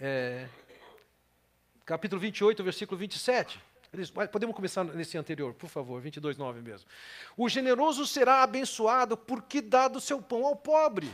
é, 0.00 0.46
capítulo 1.84 2.20
28, 2.20 2.62
versículo 2.62 2.98
27. 2.98 3.60
Podemos 4.30 4.54
começar 4.54 4.84
nesse 4.84 5.16
anterior, 5.16 5.54
por 5.54 5.68
favor, 5.70 6.00
22, 6.00 6.36
9 6.36 6.60
mesmo. 6.60 6.88
O 7.36 7.48
generoso 7.48 8.06
será 8.06 8.42
abençoado 8.42 9.16
porque 9.16 9.62
dá 9.62 9.88
do 9.88 10.00
seu 10.00 10.20
pão 10.20 10.44
ao 10.44 10.56
pobre. 10.56 11.10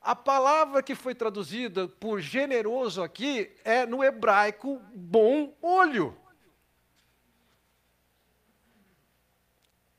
A 0.00 0.14
palavra 0.14 0.82
que 0.82 0.94
foi 0.94 1.14
traduzida 1.14 1.88
por 1.88 2.20
generoso 2.20 3.02
aqui 3.02 3.50
é 3.64 3.86
no 3.86 4.04
hebraico 4.04 4.80
bom 4.94 5.56
olho. 5.60 6.16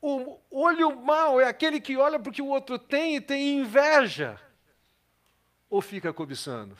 O 0.00 0.38
olho 0.50 0.94
mau 0.96 1.40
é 1.40 1.48
aquele 1.48 1.80
que 1.80 1.96
olha 1.96 2.18
porque 2.18 2.42
o 2.42 2.46
outro 2.46 2.78
tem 2.78 3.16
e 3.16 3.20
tem 3.20 3.58
inveja. 3.58 4.38
Ou 5.70 5.80
fica 5.80 6.12
cobiçando. 6.12 6.76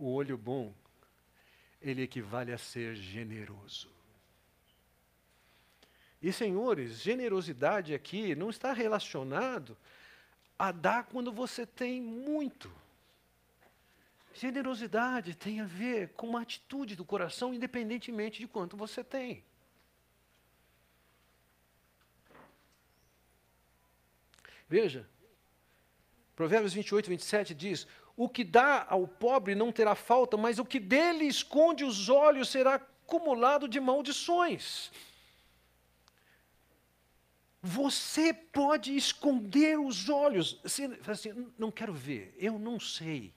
O 0.00 0.12
olho 0.12 0.38
bom, 0.38 0.72
ele 1.82 2.02
equivale 2.02 2.52
a 2.52 2.58
ser 2.58 2.94
generoso. 2.94 3.90
E 6.22 6.32
senhores, 6.32 7.00
generosidade 7.00 7.92
aqui 7.92 8.36
não 8.36 8.48
está 8.48 8.72
relacionado 8.72 9.76
a 10.56 10.70
dar 10.70 11.04
quando 11.04 11.32
você 11.32 11.66
tem 11.66 12.00
muito. 12.00 12.72
Generosidade 14.32 15.34
tem 15.34 15.60
a 15.60 15.64
ver 15.64 16.10
com 16.10 16.28
uma 16.28 16.42
atitude 16.42 16.94
do 16.94 17.04
coração, 17.04 17.52
independentemente 17.52 18.38
de 18.38 18.46
quanto 18.46 18.76
você 18.76 19.02
tem. 19.02 19.42
Veja, 24.68 25.08
Provérbios 26.36 26.72
28, 26.72 27.10
27 27.10 27.52
diz: 27.52 27.84
O 28.18 28.28
que 28.28 28.42
dá 28.42 28.84
ao 28.90 29.06
pobre 29.06 29.54
não 29.54 29.70
terá 29.70 29.94
falta, 29.94 30.36
mas 30.36 30.58
o 30.58 30.64
que 30.64 30.80
dele 30.80 31.24
esconde 31.24 31.84
os 31.84 32.08
olhos 32.08 32.48
será 32.48 32.74
acumulado 32.74 33.68
de 33.68 33.78
maldições. 33.78 34.90
Você 37.62 38.34
pode 38.34 38.94
esconder 38.94 39.78
os 39.78 40.08
olhos. 40.08 40.60
Você, 40.62 40.84
assim, 41.06 41.52
não 41.56 41.70
quero 41.70 41.94
ver, 41.94 42.34
eu 42.38 42.58
não 42.58 42.80
sei. 42.80 43.32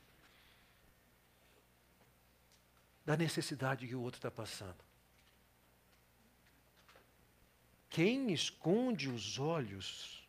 da 3.06 3.18
necessidade 3.18 3.88
que 3.88 3.96
o 3.96 4.02
outro 4.02 4.20
está 4.20 4.32
passando. 4.32 4.78
Quem 7.90 8.32
esconde 8.32 9.10
os 9.10 9.38
olhos 9.38 10.26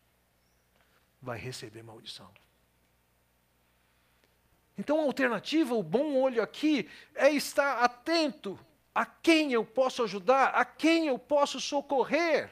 vai 1.20 1.38
receber 1.38 1.82
maldição. 1.82 2.32
Então 4.76 5.00
a 5.00 5.04
alternativa, 5.04 5.74
o 5.74 5.82
bom 5.82 6.16
olho 6.16 6.42
aqui, 6.42 6.88
é 7.14 7.30
estar 7.30 7.78
atento 7.82 8.58
a 8.94 9.04
quem 9.04 9.52
eu 9.52 9.64
posso 9.64 10.02
ajudar, 10.02 10.48
a 10.48 10.64
quem 10.64 11.06
eu 11.06 11.18
posso 11.18 11.60
socorrer. 11.60 12.50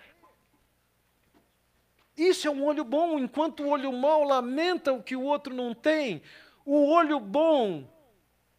Isso 2.17 2.47
é 2.47 2.51
um 2.51 2.65
olho 2.65 2.85
bom, 2.85 3.19
enquanto 3.19 3.63
o 3.63 3.69
olho 3.69 3.93
mau 3.93 4.25
lamenta 4.25 4.93
o 4.93 5.03
que 5.03 5.17
o 5.17 5.23
outro 5.23 5.55
não 5.55 5.75
tem. 5.75 6.23
O 6.65 6.91
olho 6.91 7.19
bom 7.19 7.91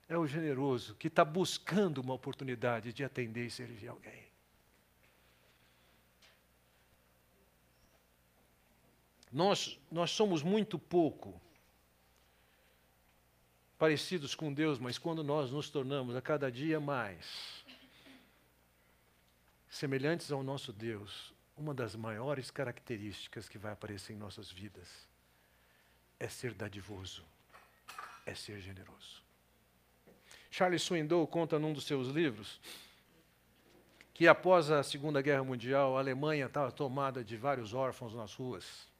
é 0.09 0.17
o 0.17 0.25
generoso 0.25 0.95
que 0.95 1.07
está 1.07 1.23
buscando 1.23 1.99
uma 1.99 2.13
oportunidade 2.13 2.91
de 2.91 3.03
atender 3.03 3.45
e 3.45 3.51
servir 3.51 3.87
alguém. 3.87 4.21
Nós, 9.31 9.79
nós 9.89 10.11
somos 10.11 10.43
muito 10.43 10.77
pouco 10.77 11.39
parecidos 13.81 14.35
com 14.35 14.53
Deus, 14.53 14.77
mas 14.77 14.99
quando 14.99 15.23
nós 15.23 15.49
nos 15.49 15.67
tornamos 15.67 16.15
a 16.15 16.21
cada 16.21 16.51
dia 16.51 16.79
mais 16.79 17.65
semelhantes 19.67 20.31
ao 20.31 20.43
nosso 20.43 20.71
Deus, 20.71 21.33
uma 21.57 21.73
das 21.73 21.95
maiores 21.95 22.51
características 22.51 23.49
que 23.49 23.57
vai 23.57 23.71
aparecer 23.71 24.13
em 24.13 24.17
nossas 24.17 24.51
vidas 24.51 24.87
é 26.19 26.29
ser 26.29 26.53
dadivoso, 26.53 27.23
é 28.23 28.35
ser 28.35 28.61
generoso. 28.61 29.23
Charles 30.51 30.83
Swindoll 30.83 31.25
conta 31.25 31.57
num 31.57 31.73
dos 31.73 31.85
seus 31.85 32.07
livros 32.09 32.61
que 34.13 34.27
após 34.27 34.69
a 34.69 34.83
Segunda 34.83 35.23
Guerra 35.23 35.43
Mundial, 35.43 35.97
a 35.97 36.01
Alemanha 36.01 36.45
estava 36.45 36.71
tomada 36.71 37.23
de 37.23 37.35
vários 37.35 37.73
órfãos 37.73 38.13
nas 38.13 38.31
ruas. 38.35 38.90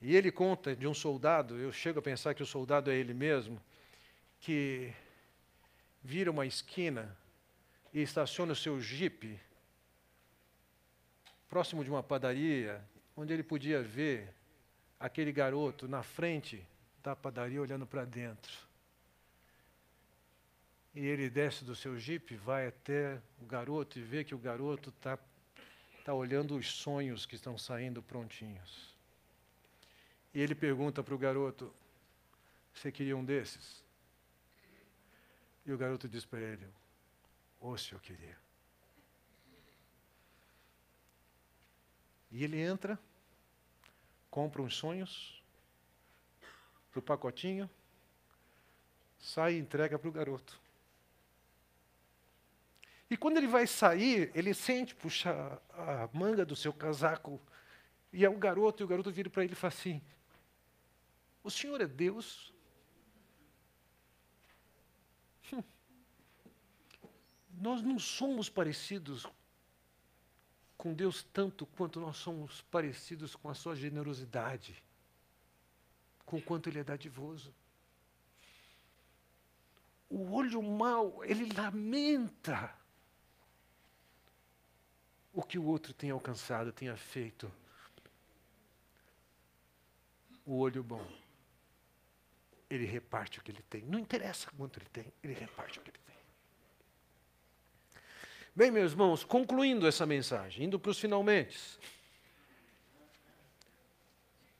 E 0.00 0.14
ele 0.14 0.30
conta 0.30 0.76
de 0.76 0.86
um 0.86 0.94
soldado, 0.94 1.56
eu 1.56 1.72
chego 1.72 1.98
a 1.98 2.02
pensar 2.02 2.34
que 2.34 2.42
o 2.42 2.46
soldado 2.46 2.90
é 2.90 2.94
ele 2.94 3.14
mesmo, 3.14 3.60
que 4.40 4.92
vira 6.02 6.30
uma 6.30 6.46
esquina 6.46 7.16
e 7.92 8.02
estaciona 8.02 8.52
o 8.52 8.56
seu 8.56 8.80
jipe 8.80 9.40
próximo 11.48 11.82
de 11.82 11.90
uma 11.90 12.02
padaria, 12.02 12.84
onde 13.16 13.32
ele 13.32 13.42
podia 13.42 13.82
ver 13.82 14.34
aquele 15.00 15.32
garoto 15.32 15.88
na 15.88 16.02
frente 16.02 16.66
da 17.02 17.16
padaria 17.16 17.60
olhando 17.60 17.86
para 17.86 18.04
dentro. 18.04 18.52
E 20.94 21.00
ele 21.04 21.28
desce 21.28 21.64
do 21.64 21.76
seu 21.76 21.98
jipe, 21.98 22.36
vai 22.36 22.66
até 22.66 23.20
o 23.40 23.44
garoto 23.44 23.98
e 23.98 24.02
vê 24.02 24.24
que 24.24 24.34
o 24.34 24.38
garoto 24.38 24.90
está 24.90 25.18
tá 26.04 26.14
olhando 26.14 26.56
os 26.56 26.72
sonhos 26.72 27.26
que 27.26 27.34
estão 27.34 27.58
saindo 27.58 28.02
prontinhos. 28.02 28.95
E 30.32 30.40
ele 30.40 30.54
pergunta 30.54 31.02
para 31.02 31.14
o 31.14 31.18
garoto: 31.18 31.72
Você 32.74 32.92
queria 32.92 33.16
um 33.16 33.24
desses? 33.24 33.84
E 35.64 35.72
o 35.72 35.78
garoto 35.78 36.08
diz 36.08 36.24
para 36.24 36.40
ele: 36.40 36.66
Ô, 37.60 37.76
se 37.76 37.92
eu 37.92 38.00
queria. 38.00 38.36
E 42.30 42.44
ele 42.44 42.60
entra, 42.60 42.98
compra 44.30 44.60
uns 44.60 44.76
sonhos, 44.76 45.42
para 46.90 46.98
o 47.00 47.02
pacotinho, 47.02 47.68
sai 49.18 49.54
e 49.54 49.58
entrega 49.58 49.98
para 49.98 50.08
o 50.08 50.12
garoto. 50.12 50.60
E 53.08 53.16
quando 53.16 53.36
ele 53.36 53.46
vai 53.46 53.66
sair, 53.66 54.30
ele 54.34 54.52
sente 54.52 54.94
puxar 54.94 55.60
a 55.70 56.08
manga 56.12 56.44
do 56.44 56.56
seu 56.56 56.72
casaco, 56.72 57.40
e 58.16 58.24
é 58.24 58.30
o 58.30 58.38
garoto, 58.38 58.82
e 58.82 58.84
o 58.84 58.88
garoto 58.88 59.12
vira 59.12 59.28
para 59.28 59.44
ele 59.44 59.52
e 59.52 59.56
fala 59.56 59.74
assim: 59.74 60.00
o 61.44 61.50
Senhor 61.50 61.78
é 61.82 61.86
Deus? 61.86 62.50
Hum. 65.52 65.62
Nós 67.52 67.82
não 67.82 67.98
somos 67.98 68.48
parecidos 68.48 69.26
com 70.78 70.94
Deus 70.94 71.24
tanto 71.24 71.66
quanto 71.66 72.00
nós 72.00 72.16
somos 72.16 72.62
parecidos 72.62 73.36
com 73.36 73.50
a 73.50 73.54
sua 73.54 73.76
generosidade, 73.76 74.82
com 76.24 76.40
quanto 76.40 76.70
Ele 76.70 76.78
é 76.78 76.84
dadivoso. 76.84 77.54
O 80.08 80.32
olho 80.32 80.62
mau, 80.62 81.22
ele 81.22 81.52
lamenta 81.52 82.74
o 85.34 85.42
que 85.42 85.58
o 85.58 85.64
outro 85.64 85.92
tem 85.92 86.10
alcançado, 86.10 86.72
tenha 86.72 86.96
feito. 86.96 87.52
O 90.46 90.56
olho 90.56 90.82
bom 90.82 91.06
ele 92.68 92.84
reparte 92.84 93.38
o 93.38 93.42
que 93.42 93.50
ele 93.50 93.62
tem. 93.70 93.82
Não 93.82 93.98
interessa 93.98 94.50
quanto 94.56 94.78
ele 94.78 94.88
tem, 94.92 95.12
ele 95.22 95.34
reparte 95.34 95.78
o 95.78 95.82
que 95.82 95.90
ele 95.90 95.98
tem. 96.04 96.16
Bem, 98.54 98.70
meus 98.70 98.92
irmãos, 98.92 99.24
concluindo 99.24 99.86
essa 99.86 100.06
mensagem, 100.06 100.64
indo 100.64 100.78
para 100.78 100.90
os 100.90 100.98
finalmente. 100.98 101.78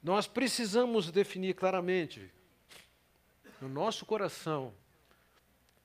Nós 0.01 0.27
precisamos 0.27 1.11
definir 1.11 1.55
claramente 1.55 2.31
no 3.59 3.67
nosso 3.67 4.05
coração 4.05 4.73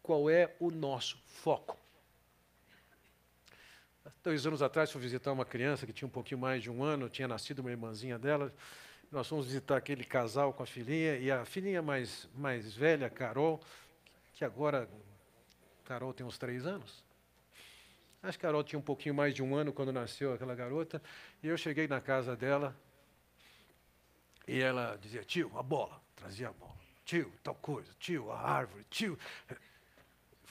qual 0.03 0.29
é 0.29 0.55
o 0.61 0.71
nosso 0.71 1.17
foco. 1.27 1.79
Dois 4.23 4.47
anos 4.47 4.63
atrás 4.63 4.93
fui 4.93 5.01
visitar 5.01 5.33
uma 5.33 5.45
criança 5.45 5.87
que 5.87 5.93
tinha 5.93 6.07
um 6.07 6.11
pouquinho 6.11 6.41
mais 6.41 6.63
de 6.63 6.71
um 6.71 6.85
ano, 6.85 7.09
tinha 7.09 7.27
nascido 7.27 7.61
uma 7.61 7.71
irmãzinha 7.71 8.19
dela. 8.19 8.55
Nós 9.13 9.29
fomos 9.29 9.45
visitar 9.45 9.77
aquele 9.77 10.05
casal 10.05 10.55
com 10.55 10.63
a 10.63 10.67
filhinha, 10.67 11.19
e 11.19 11.31
a 11.31 11.45
filhinha 11.45 11.83
mais, 11.83 12.27
mais 12.35 12.75
velha, 12.75 13.11
Carol, 13.11 13.61
que 14.33 14.43
agora, 14.43 14.89
Carol 15.85 16.15
tem 16.15 16.25
uns 16.25 16.39
três 16.39 16.67
anos. 16.67 17.05
Acho 18.23 18.39
que 18.39 18.43
Carol 18.43 18.65
tinha 18.65 18.79
um 18.79 18.83
pouquinho 18.83 19.15
mais 19.15 19.35
de 19.35 19.43
um 19.43 19.55
ano 19.55 19.71
quando 19.71 19.93
nasceu 19.93 20.33
aquela 20.33 20.55
garota, 20.55 21.03
e 21.43 21.49
eu 21.49 21.59
cheguei 21.59 21.87
na 21.87 22.01
casa 22.01 22.35
dela, 22.35 22.75
e 24.49 24.59
ela 24.59 24.97
dizia, 24.99 25.23
tio, 25.23 25.53
a 25.59 25.63
bola, 25.63 26.01
trazia 26.17 26.49
a 26.49 26.53
bola. 26.53 26.73
Tio, 27.05 27.31
tal 27.43 27.55
coisa, 27.57 27.93
tio, 27.99 28.33
a 28.33 28.41
árvore, 28.41 28.83
tio. 28.89 29.19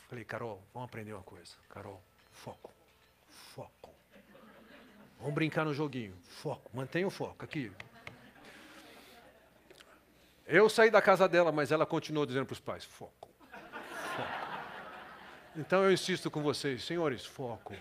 Falei, 0.07 0.24
Carol, 0.24 0.62
vamos 0.72 0.88
aprender 0.88 1.14
uma 1.14 1.24
coisa. 1.24 1.55
Carol, 1.68 1.99
foco, 2.32 2.72
foco. 3.28 3.89
Vamos 5.18 5.34
brincar 5.34 5.66
no 5.66 5.74
joguinho, 5.74 6.16
foco, 6.28 6.70
mantenha 6.76 7.07
o 7.07 7.12
foco 7.12 7.43
aqui, 7.43 7.72
eu 10.52 10.70
saí 10.70 10.91
da 10.91 11.02
casa 11.02 11.30
dela, 11.30 11.49
mas 11.49 11.72
ela 11.72 11.86
continuou 11.86 12.26
dizendo 12.26 12.45
para 12.45 12.54
os 12.54 12.60
pais: 12.60 12.84
foco, 12.84 13.30
foco. 14.16 14.41
Então 15.56 15.84
eu 15.84 15.91
insisto 15.91 16.30
com 16.30 16.41
vocês, 16.43 16.84
senhores, 16.84 17.26
foco. 17.26 17.74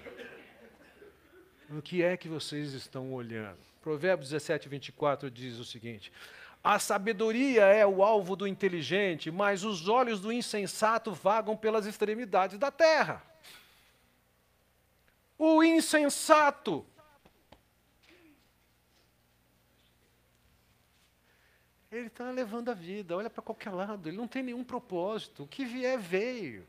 O 1.69 1.83
que 1.83 2.03
é 2.03 2.17
que 2.17 2.29
vocês 2.29 2.73
estão 2.73 3.13
olhando? 3.13 3.59
Provérbios 3.81 4.31
17, 4.31 4.69
24 4.69 5.29
diz 5.31 5.59
o 5.59 5.65
seguinte: 5.65 6.13
A 6.63 6.79
sabedoria 6.79 7.65
é 7.65 7.85
o 7.85 8.05
alvo 8.05 8.37
do 8.37 8.47
inteligente, 8.47 9.33
mas 9.33 9.65
os 9.65 9.89
olhos 9.89 10.21
do 10.21 10.33
insensato 10.33 11.13
vagam 11.13 11.57
pelas 11.57 11.87
extremidades 11.87 12.57
da 12.57 12.71
terra. 12.71 13.21
O 15.37 15.65
insensato 15.65 16.87
Ele 21.91 22.07
está 22.07 22.31
levando 22.31 22.71
a 22.71 22.75
vida, 22.75 23.17
olha 23.17 23.29
para 23.29 23.43
qualquer 23.43 23.71
lado, 23.71 24.09
ele 24.09 24.17
não 24.17 24.29
tem 24.29 24.45
nenhum 24.45 24.63
propósito. 24.63 25.43
O 25.43 25.49
que 25.49 25.65
vier, 25.65 25.99
veio. 25.99 26.67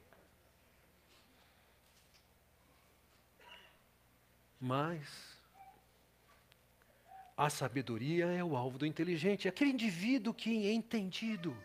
Mas 4.59 5.31
a 7.37 7.49
sabedoria 7.49 8.25
é 8.25 8.43
o 8.43 8.55
alvo 8.55 8.77
do 8.77 8.85
inteligente, 8.85 9.47
aquele 9.47 9.71
indivíduo 9.71 10.33
que 10.33 10.67
é 10.67 10.73
entendido, 10.73 11.55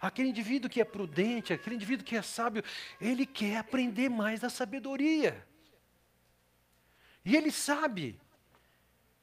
aquele 0.00 0.28
indivíduo 0.28 0.70
que 0.70 0.80
é 0.80 0.84
prudente, 0.84 1.52
aquele 1.52 1.76
indivíduo 1.76 2.04
que 2.04 2.16
é 2.16 2.22
sábio, 2.22 2.62
ele 3.00 3.24
quer 3.24 3.58
aprender 3.58 4.08
mais 4.08 4.40
da 4.40 4.50
sabedoria. 4.50 5.46
E 7.24 7.36
ele 7.36 7.50
sabe 7.50 8.20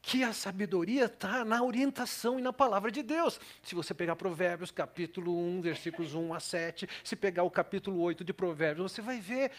que 0.08 0.24
a 0.24 0.32
sabedoria 0.32 1.04
está 1.04 1.44
na 1.44 1.62
orientação 1.62 2.40
e 2.40 2.42
na 2.42 2.54
palavra 2.54 2.90
de 2.90 3.04
Deus. 3.04 3.42
Se 3.62 3.76
você 3.76 3.94
pegar 3.94 4.16
Provérbios, 4.16 4.72
capítulo 4.72 5.38
1, 5.38 5.60
versículos 5.60 6.14
1 6.16 6.34
a 6.34 6.40
7, 6.40 6.88
se 7.04 7.14
pegar 7.14 7.44
o 7.44 7.52
capítulo 7.52 8.00
8 8.00 8.24
de 8.24 8.32
Provérbios, 8.32 8.90
você 8.90 9.02
vai 9.02 9.20
ver 9.20 9.52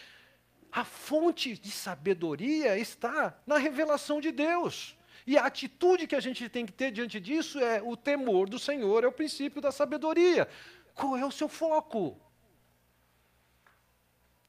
a 0.72 0.86
fonte 0.86 1.52
de 1.58 1.70
sabedoria 1.70 2.78
está 2.78 3.38
na 3.46 3.58
revelação 3.58 4.22
de 4.22 4.32
Deus. 4.32 4.96
E 5.26 5.36
a 5.36 5.44
atitude 5.44 6.06
que 6.06 6.16
a 6.16 6.20
gente 6.20 6.48
tem 6.48 6.64
que 6.64 6.72
ter 6.72 6.92
diante 6.92 7.20
disso 7.20 7.58
é 7.58 7.82
o 7.82 7.94
temor 7.94 8.48
do 8.48 8.58
Senhor, 8.58 9.04
é 9.04 9.06
o 9.06 9.12
princípio 9.12 9.60
da 9.60 9.70
sabedoria. 9.70 10.48
Qual 10.94 11.14
é 11.14 11.26
o 11.26 11.30
seu 11.30 11.50
foco? 11.50 12.18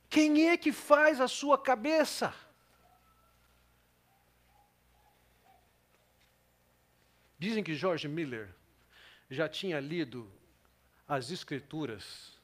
Quem 0.09 0.47
é 0.47 0.55
que 0.55 0.71
faz 0.71 1.19
a 1.19 1.27
sua 1.27 1.57
cabeça? 1.57 2.33
Dizem 7.39 7.63
que 7.63 7.73
George 7.73 8.07
Miller 8.07 8.49
já 9.31 9.47
tinha 9.47 9.79
lido 9.79 10.29
as 11.07 11.31
Escrituras 11.31 12.37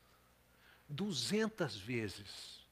200 0.87 1.75
vezes. 1.75 2.63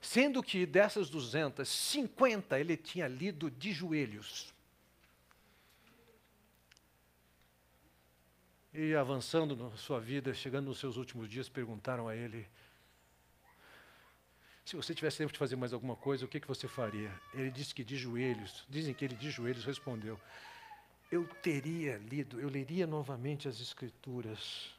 Sendo 0.00 0.42
que 0.42 0.66
dessas 0.66 1.10
200, 1.10 1.68
50 1.68 2.58
ele 2.58 2.76
tinha 2.76 3.06
lido 3.06 3.50
de 3.50 3.72
joelhos. 3.72 4.52
E 8.74 8.94
avançando 8.94 9.54
na 9.54 9.76
sua 9.76 10.00
vida, 10.00 10.32
chegando 10.32 10.66
nos 10.68 10.78
seus 10.78 10.96
últimos 10.96 11.28
dias, 11.28 11.48
perguntaram 11.48 12.08
a 12.08 12.16
ele: 12.16 12.48
se 14.64 14.74
você 14.74 14.94
tivesse 14.94 15.18
tempo 15.18 15.32
de 15.32 15.38
fazer 15.38 15.56
mais 15.56 15.72
alguma 15.72 15.94
coisa, 15.94 16.24
o 16.24 16.28
que, 16.28 16.40
que 16.40 16.48
você 16.48 16.66
faria? 16.66 17.12
Ele 17.34 17.50
disse 17.50 17.74
que 17.74 17.84
de 17.84 17.96
joelhos, 17.96 18.64
dizem 18.68 18.94
que 18.94 19.04
ele 19.04 19.14
de 19.14 19.30
joelhos 19.30 19.64
respondeu: 19.64 20.18
Eu 21.12 21.28
teria 21.42 21.98
lido, 21.98 22.40
eu 22.40 22.48
leria 22.48 22.86
novamente 22.86 23.46
as 23.46 23.60
Escrituras, 23.60 24.74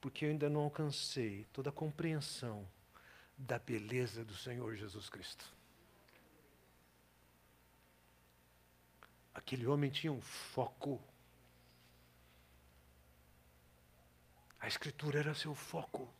porque 0.00 0.24
eu 0.24 0.28
ainda 0.28 0.48
não 0.48 0.60
alcancei 0.60 1.44
toda 1.52 1.70
a 1.70 1.72
compreensão 1.72 2.64
da 3.36 3.58
beleza 3.58 4.24
do 4.24 4.36
Senhor 4.36 4.76
Jesus 4.76 5.08
Cristo. 5.08 5.52
Aquele 9.34 9.66
homem 9.66 9.90
tinha 9.90 10.12
um 10.12 10.20
foco 10.20 11.00
A 14.66 14.68
Escritura 14.68 15.20
era 15.20 15.32
seu 15.32 15.54
foco. 15.54 16.12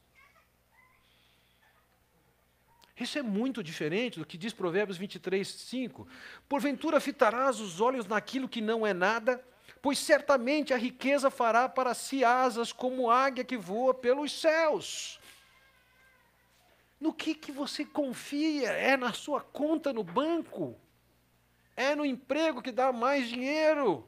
Isso 2.98 3.18
é 3.18 3.22
muito 3.22 3.62
diferente 3.62 4.18
do 4.18 4.24
que 4.24 4.38
diz 4.38 4.54
Provérbios 4.54 4.96
23, 4.96 5.46
5. 5.46 6.08
Porventura 6.48 6.98
fitarás 6.98 7.60
os 7.60 7.80
olhos 7.80 8.06
naquilo 8.06 8.48
que 8.48 8.62
não 8.62 8.86
é 8.86 8.94
nada, 8.94 9.44
pois 9.82 9.98
certamente 9.98 10.72
a 10.72 10.78
riqueza 10.78 11.30
fará 11.30 11.68
para 11.68 11.92
si 11.92 12.24
asas 12.24 12.72
como 12.72 13.10
águia 13.10 13.44
que 13.44 13.56
voa 13.56 13.92
pelos 13.92 14.32
céus. 14.40 15.20
No 16.98 17.12
que, 17.12 17.34
que 17.34 17.52
você 17.52 17.84
confia? 17.84 18.70
É 18.70 18.96
na 18.96 19.12
sua 19.12 19.42
conta 19.42 19.92
no 19.92 20.02
banco? 20.02 20.74
É 21.76 21.94
no 21.94 22.06
emprego 22.06 22.62
que 22.62 22.72
dá 22.72 22.90
mais 22.90 23.28
dinheiro? 23.28 24.06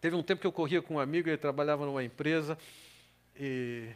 Teve 0.00 0.16
um 0.16 0.22
tempo 0.24 0.40
que 0.40 0.46
eu 0.46 0.52
corria 0.52 0.82
com 0.82 0.94
um 0.94 0.98
amigo, 0.98 1.28
ele 1.28 1.36
trabalhava 1.36 1.86
numa 1.86 2.02
empresa 2.02 2.58
e 3.36 3.88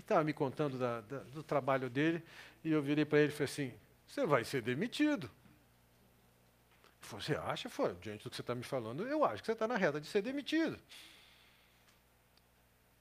estava 0.00 0.24
me 0.24 0.32
contando 0.32 0.78
da, 0.78 1.00
da, 1.00 1.18
do 1.18 1.42
trabalho 1.42 1.88
dele, 1.88 2.22
e 2.64 2.70
eu 2.70 2.82
virei 2.82 3.04
para 3.04 3.18
ele 3.18 3.28
e 3.28 3.32
falei 3.32 3.44
assim: 3.44 3.74
Você 4.06 4.26
vai 4.26 4.44
ser 4.44 4.62
demitido. 4.62 5.24
Ele 5.24 7.10
Você 7.10 7.34
acha? 7.36 7.68
Foi, 7.68 7.94
diante 7.96 8.24
do 8.24 8.30
que 8.30 8.36
você 8.36 8.42
está 8.42 8.54
me 8.54 8.62
falando, 8.62 9.06
eu 9.06 9.24
acho 9.24 9.42
que 9.42 9.46
você 9.46 9.52
está 9.52 9.66
na 9.68 9.76
reta 9.76 10.00
de 10.00 10.06
ser 10.06 10.22
demitido. 10.22 10.78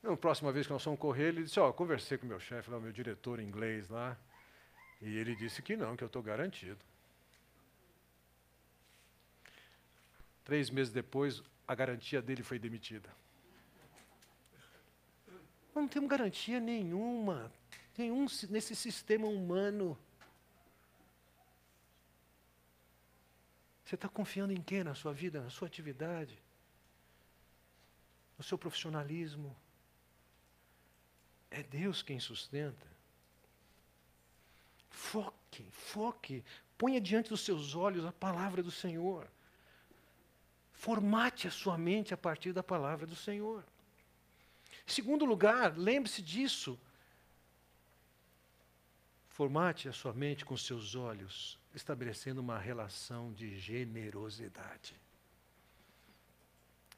Na 0.02 0.16
próxima 0.16 0.52
vez 0.52 0.66
que 0.66 0.74
nós 0.74 0.84
fomos 0.84 1.00
correr, 1.00 1.30
ele 1.30 1.44
disse: 1.44 1.60
Ó, 1.60 1.70
oh, 1.70 1.74
conversei 1.74 2.18
com 2.18 2.26
meu 2.26 2.40
chefe, 2.40 2.70
o 2.72 2.80
meu 2.80 2.92
diretor 2.92 3.40
inglês 3.40 3.90
lá, 3.90 4.18
e 5.02 5.18
ele 5.18 5.36
disse 5.36 5.62
que 5.62 5.76
não, 5.76 5.96
que 5.98 6.04
eu 6.04 6.08
estou 6.08 6.22
garantido. 6.22 6.80
Três 10.46 10.70
meses 10.70 10.94
depois, 10.94 11.44
a 11.68 11.76
garantia 11.76 12.22
dele 12.22 12.42
foi 12.42 12.58
demitida. 12.58 13.10
Não 15.78 15.88
temos 15.88 16.10
garantia 16.10 16.60
nenhuma, 16.60 17.52
nenhum 17.96 18.26
nesse 18.50 18.76
sistema 18.76 19.28
humano. 19.28 19.96
Você 23.86 23.94
está 23.94 24.10
confiando 24.10 24.52
em 24.52 24.60
quem 24.60 24.84
na 24.84 24.96
sua 24.96 25.14
vida, 25.14 25.40
na 25.40 25.52
sua 25.52 25.68
atividade, 25.68 26.36
no 28.40 28.44
seu 28.44 28.58
profissionalismo? 28.58 29.56
É 31.52 31.62
Deus 31.62 32.02
quem 32.02 32.20
sustenta. 32.20 32.88
Foque, 34.90 35.70
foque, 35.72 36.44
ponha 36.76 37.00
diante 37.00 37.30
dos 37.30 37.42
seus 37.42 37.76
olhos 37.76 38.04
a 38.04 38.12
palavra 38.12 38.64
do 38.64 38.72
Senhor. 38.72 39.30
Formate 40.74 41.48
a 41.48 41.52
sua 41.52 41.78
mente 41.78 42.16
a 42.16 42.18
partir 42.18 42.52
da 42.52 42.64
palavra 42.64 43.06
do 43.06 43.16
Senhor. 43.16 43.64
Segundo 44.88 45.26
lugar, 45.26 45.78
lembre-se 45.78 46.22
disso. 46.22 46.80
Formate 49.28 49.90
a 49.90 49.94
sua 49.94 50.14
mente 50.14 50.46
com 50.46 50.56
seus 50.56 50.96
olhos, 50.96 51.60
estabelecendo 51.76 52.40
uma 52.40 52.58
relação 52.58 53.34
de 53.34 53.60
generosidade. 53.60 54.96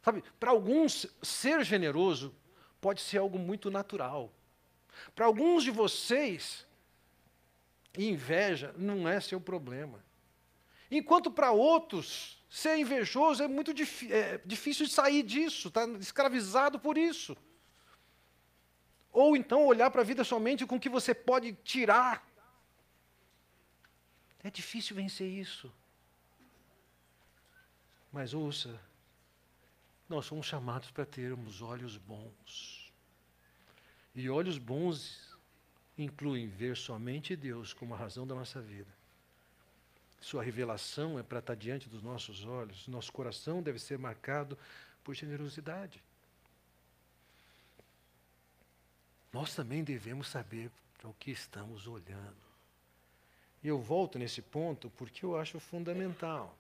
Sabe, 0.02 0.24
para 0.40 0.52
alguns, 0.52 1.08
ser 1.22 1.66
generoso 1.66 2.34
pode 2.80 3.02
ser 3.02 3.18
algo 3.18 3.40
muito 3.40 3.70
natural. 3.72 4.32
Para 5.16 5.26
alguns 5.26 5.64
de 5.64 5.72
vocês, 5.72 6.66
inveja 7.98 8.74
não 8.78 9.10
é 9.10 9.20
seu 9.20 9.42
problema. 9.42 10.02
Enquanto 10.92 11.30
para 11.30 11.52
outros, 11.52 12.42
ser 12.50 12.78
invejoso 12.78 13.44
é 13.44 13.48
muito 13.48 13.72
é, 13.72 14.40
difícil 14.46 14.86
de 14.86 14.92
sair 14.92 15.24
disso, 15.24 15.68
está 15.68 15.86
escravizado 16.00 16.80
por 16.80 16.98
isso. 16.98 17.36
Ou 19.12 19.36
então 19.36 19.66
olhar 19.66 19.90
para 19.92 20.02
a 20.02 20.06
vida 20.06 20.24
somente 20.24 20.66
com 20.66 20.76
o 20.76 20.80
que 20.80 20.90
você 20.90 21.14
pode 21.14 21.54
tirar. 21.64 22.28
É 24.44 24.50
difícil 24.50 24.96
vencer 24.96 25.28
isso. 25.28 25.72
Mas 28.12 28.34
ouça, 28.34 28.80
nós 30.08 30.26
somos 30.26 30.46
chamados 30.46 30.90
para 30.92 31.06
termos 31.06 31.62
olhos 31.62 31.98
bons. 31.98 32.92
E 34.16 34.30
olhos 34.30 34.58
bons 34.58 35.38
incluem 35.98 36.48
ver 36.48 36.78
somente 36.78 37.36
Deus 37.36 37.74
como 37.74 37.94
a 37.94 37.98
razão 37.98 38.26
da 38.26 38.34
nossa 38.34 38.62
vida 38.62 39.00
sua 40.22 40.44
revelação 40.44 41.18
é 41.18 41.24
para 41.24 41.40
estar 41.40 41.56
diante 41.56 41.88
dos 41.88 42.02
nossos 42.02 42.46
olhos. 42.46 42.88
Nosso 42.88 43.12
coração 43.12 43.62
deve 43.62 43.80
ser 43.80 43.98
marcado 43.98 44.58
por 45.04 45.16
generosidade. 45.16 46.04
Nós 49.32 49.56
também 49.56 49.84
devemos 49.84 50.28
saber 50.28 50.72
para 50.98 51.08
o 51.08 51.14
que 51.14 51.32
estamos 51.32 51.88
olhando. 51.88 52.50
E 53.64 53.68
eu 53.68 53.80
volto 53.80 54.18
nesse 54.18 54.42
ponto 54.42 54.90
porque 54.92 55.26
eu 55.26 55.38
acho 55.38 55.60
fundamental. 55.60 56.58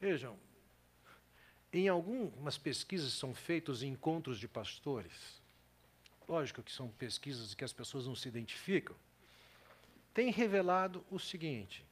Vejam, 0.00 0.38
em 1.72 1.88
algumas 1.88 2.56
pesquisas 2.56 3.12
são 3.12 3.34
feitos 3.34 3.82
encontros 3.82 4.38
de 4.38 4.46
pastores. 4.46 5.42
Lógico 6.28 6.62
que 6.62 6.70
são 6.70 6.88
pesquisas 6.88 7.54
que 7.54 7.64
as 7.64 7.72
pessoas 7.72 8.06
não 8.06 8.14
se 8.14 8.28
identificam. 8.28 8.94
Tem 10.14 10.30
revelado 10.30 11.04
o 11.10 11.18
seguinte: 11.18 11.84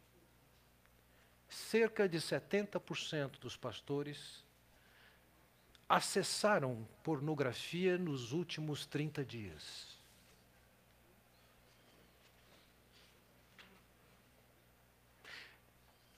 cerca 1.49 2.09
de 2.09 2.18
70% 2.18 3.39
dos 3.39 3.57
pastores 3.57 4.45
acessaram 5.89 6.87
pornografia 7.03 7.97
nos 7.97 8.32
últimos 8.32 8.87
30 8.87 9.24
dias. 9.24 9.97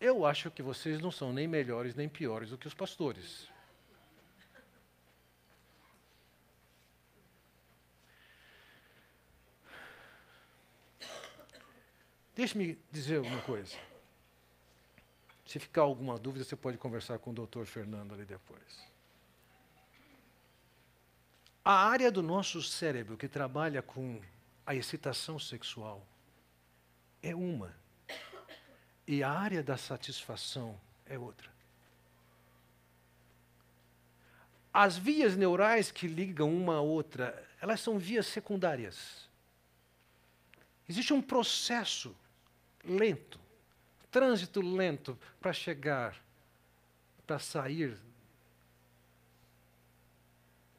Eu 0.01 0.25
acho 0.25 0.51
que 0.51 0.63
vocês 0.63 1.01
não 1.01 1.11
são 1.11 1.33
nem 1.33 1.49
melhores 1.49 1.95
nem 1.95 2.09
piores 2.09 2.51
do 2.51 2.59
que 2.59 2.69
os 2.69 2.75
pastores. 2.75 3.49
Deixe-me 12.35 12.79
dizer 12.93 13.19
uma 13.21 13.43
coisa. 13.43 13.77
Se 15.45 15.59
ficar 15.59 15.83
alguma 15.83 16.17
dúvida, 16.17 16.45
você 16.45 16.55
pode 16.55 16.79
conversar 16.79 17.19
com 17.19 17.31
o 17.31 17.35
doutor 17.35 17.67
Fernando 17.67 18.15
ali 18.15 18.25
depois. 18.25 18.98
A 21.65 21.89
área 21.89 22.11
do 22.11 22.23
nosso 22.23 22.63
cérebro 22.63 23.17
que 23.17 23.29
trabalha 23.29 23.83
com 23.83 24.21
a 24.67 24.75
excitação 24.75 25.39
sexual 25.39 26.07
é 27.23 27.35
uma. 27.35 27.75
E 29.07 29.23
a 29.23 29.31
área 29.31 29.63
da 29.63 29.77
satisfação 29.77 30.79
é 31.07 31.19
outra. 31.19 31.51
As 34.73 34.97
vias 34.97 35.37
neurais 35.37 35.91
que 35.91 36.07
ligam 36.07 36.55
uma 36.55 36.77
a 36.77 36.81
outra, 36.81 37.47
elas 37.61 37.81
são 37.81 37.99
vias 37.99 38.27
secundárias. 38.27 39.29
Existe 40.89 41.13
um 41.13 41.21
processo 41.21 42.17
lento 42.85 43.39
trânsito 44.11 44.61
lento 44.61 45.19
para 45.41 45.53
chegar, 45.53 46.17
para 47.27 47.39
sair 47.39 47.99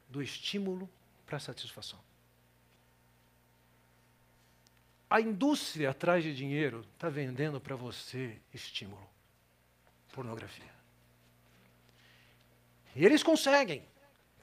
do 0.09 0.21
estímulo 0.21 0.89
para 1.25 1.37
a 1.37 1.39
satisfação. 1.39 1.99
A 5.09 5.21
indústria 5.21 5.91
atrás 5.91 6.23
de 6.23 6.35
dinheiro 6.35 6.85
está 6.93 7.09
vendendo 7.09 7.59
para 7.59 7.75
você 7.75 8.37
estímulo, 8.53 9.07
pornografia. 10.11 10.71
E 12.95 13.05
eles 13.05 13.23
conseguem 13.23 13.83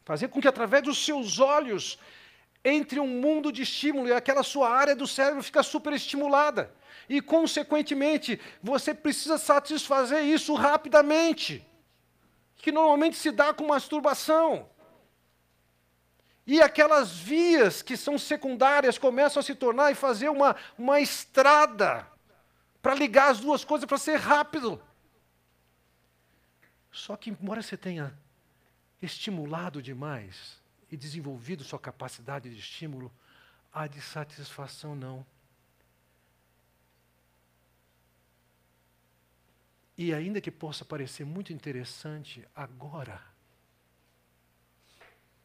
fazer 0.05 0.29
com 0.29 0.41
que 0.41 0.49
através 0.49 0.83
dos 0.83 1.05
seus 1.05 1.39
olhos 1.39 1.99
entre 2.65 2.99
um 2.99 3.07
mundo 3.07 3.53
de 3.53 3.63
estímulo 3.63 4.09
e 4.09 4.13
aquela 4.13 4.43
sua 4.43 4.69
área 4.69 4.97
do 4.97 5.07
cérebro 5.07 5.43
fica 5.43 5.63
superestimulada. 5.63 6.75
E, 7.09 7.21
consequentemente, 7.21 8.41
você 8.61 8.93
precisa 8.93 9.39
satisfazer 9.39 10.25
isso 10.25 10.53
rapidamente, 10.55 11.65
que 12.57 12.73
normalmente 12.73 13.17
se 13.17 13.31
dá 13.31 13.55
com 13.55 13.69
masturbação. 13.69 14.69
E 16.47 16.63
aquelas 16.63 17.13
vias 17.13 17.83
que 17.83 17.97
são 17.97 18.17
secundárias 18.17 18.99
começam 18.99 19.41
a 19.41 19.43
se 19.43 19.55
tornar 19.55 19.91
e 19.91 19.97
fazer 19.97 20.29
uma, 20.29 20.55
uma 20.79 21.01
estrada 21.01 22.07
para 22.81 22.95
ligar 22.95 23.31
as 23.31 23.41
duas 23.41 23.65
coisas 23.65 23.87
para 23.87 23.99
ser 23.99 24.17
rápido. 24.17 24.81
Só 26.93 27.17
que, 27.17 27.31
embora 27.31 27.61
você 27.61 27.77
tenha 27.77 28.17
estimulado 29.03 29.83
demais 29.83 30.63
e 30.91 30.97
desenvolvido 30.97 31.65
sua 31.65 31.81
capacidade 31.81 32.49
de 32.49 32.61
estímulo, 32.61 33.13
a 33.73 33.89
de 33.89 34.01
satisfação 34.01 34.95
não. 34.95 35.27
E 39.99 40.15
ainda 40.15 40.41
que 40.41 40.51
possa 40.51 40.85
parecer 40.85 41.25
muito 41.25 41.53
interessante 41.53 42.47
agora, 42.55 43.21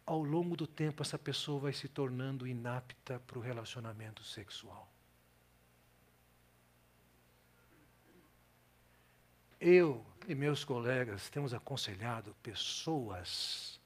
ao 0.05 0.21
longo 0.21 0.55
do 0.55 0.67
tempo 0.67 1.01
essa 1.01 1.17
pessoa 1.17 1.59
vai 1.59 1.73
se 1.73 1.87
tornando 1.87 2.47
inapta 2.47 3.19
para 3.19 3.37
o 3.37 3.41
relacionamento 3.41 4.23
sexual. 4.23 4.91
Eu 9.59 10.03
e 10.27 10.33
meus 10.33 10.63
colegas 10.63 11.29
temos 11.29 11.53
aconselhado 11.53 12.35
pessoas 12.41 13.79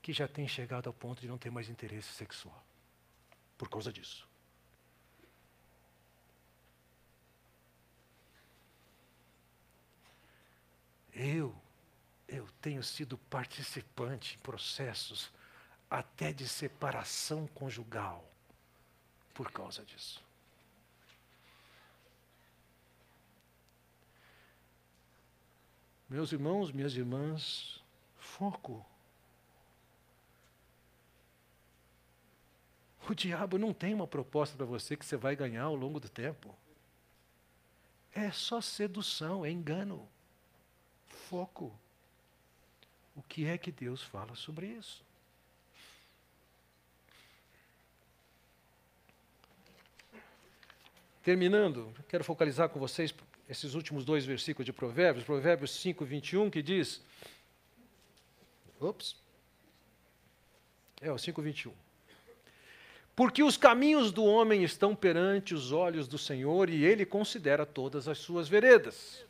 que 0.00 0.12
já 0.12 0.26
têm 0.26 0.48
chegado 0.48 0.86
ao 0.88 0.92
ponto 0.92 1.20
de 1.20 1.28
não 1.28 1.38
ter 1.38 1.50
mais 1.50 1.68
interesse 1.68 2.12
sexual 2.12 2.62
por 3.56 3.68
causa 3.68 3.92
disso. 3.92 4.26
Eu, 11.14 11.54
eu 12.42 12.48
tenho 12.60 12.82
sido 12.82 13.16
participante 13.16 14.34
em 14.34 14.38
processos 14.40 15.30
até 15.88 16.32
de 16.32 16.48
separação 16.48 17.46
conjugal 17.46 18.28
por 19.32 19.50
causa 19.52 19.84
disso. 19.84 20.20
Meus 26.08 26.32
irmãos, 26.32 26.72
minhas 26.72 26.94
irmãs, 26.94 27.80
foco. 28.18 28.84
O 33.08 33.14
diabo 33.14 33.56
não 33.56 33.72
tem 33.72 33.94
uma 33.94 34.06
proposta 34.06 34.56
para 34.56 34.66
você 34.66 34.96
que 34.96 35.06
você 35.06 35.16
vai 35.16 35.36
ganhar 35.36 35.64
ao 35.64 35.76
longo 35.76 36.00
do 36.00 36.08
tempo. 36.08 36.54
É 38.12 38.30
só 38.32 38.60
sedução, 38.60 39.44
é 39.44 39.50
engano. 39.50 40.08
Foco. 41.06 41.72
O 43.14 43.22
que 43.22 43.46
é 43.46 43.58
que 43.58 43.70
Deus 43.70 44.02
fala 44.02 44.34
sobre 44.34 44.66
isso? 44.66 45.04
Terminando, 51.22 51.94
quero 52.08 52.24
focalizar 52.24 52.68
com 52.68 52.80
vocês 52.80 53.14
esses 53.48 53.74
últimos 53.74 54.04
dois 54.04 54.24
versículos 54.24 54.66
de 54.66 54.72
Provérbios, 54.72 55.24
Provérbios 55.24 55.70
5, 55.80 56.04
21, 56.04 56.50
que 56.50 56.62
diz. 56.62 57.00
Ops. 58.80 59.14
É 61.00 61.12
o 61.12 61.18
5, 61.18 61.40
21. 61.40 61.72
Porque 63.14 63.42
os 63.42 63.56
caminhos 63.56 64.10
do 64.10 64.24
homem 64.24 64.64
estão 64.64 64.96
perante 64.96 65.54
os 65.54 65.70
olhos 65.70 66.08
do 66.08 66.18
Senhor 66.18 66.70
e 66.70 66.84
ele 66.84 67.04
considera 67.04 67.66
todas 67.66 68.08
as 68.08 68.18
suas 68.18 68.48
veredas. 68.48 69.24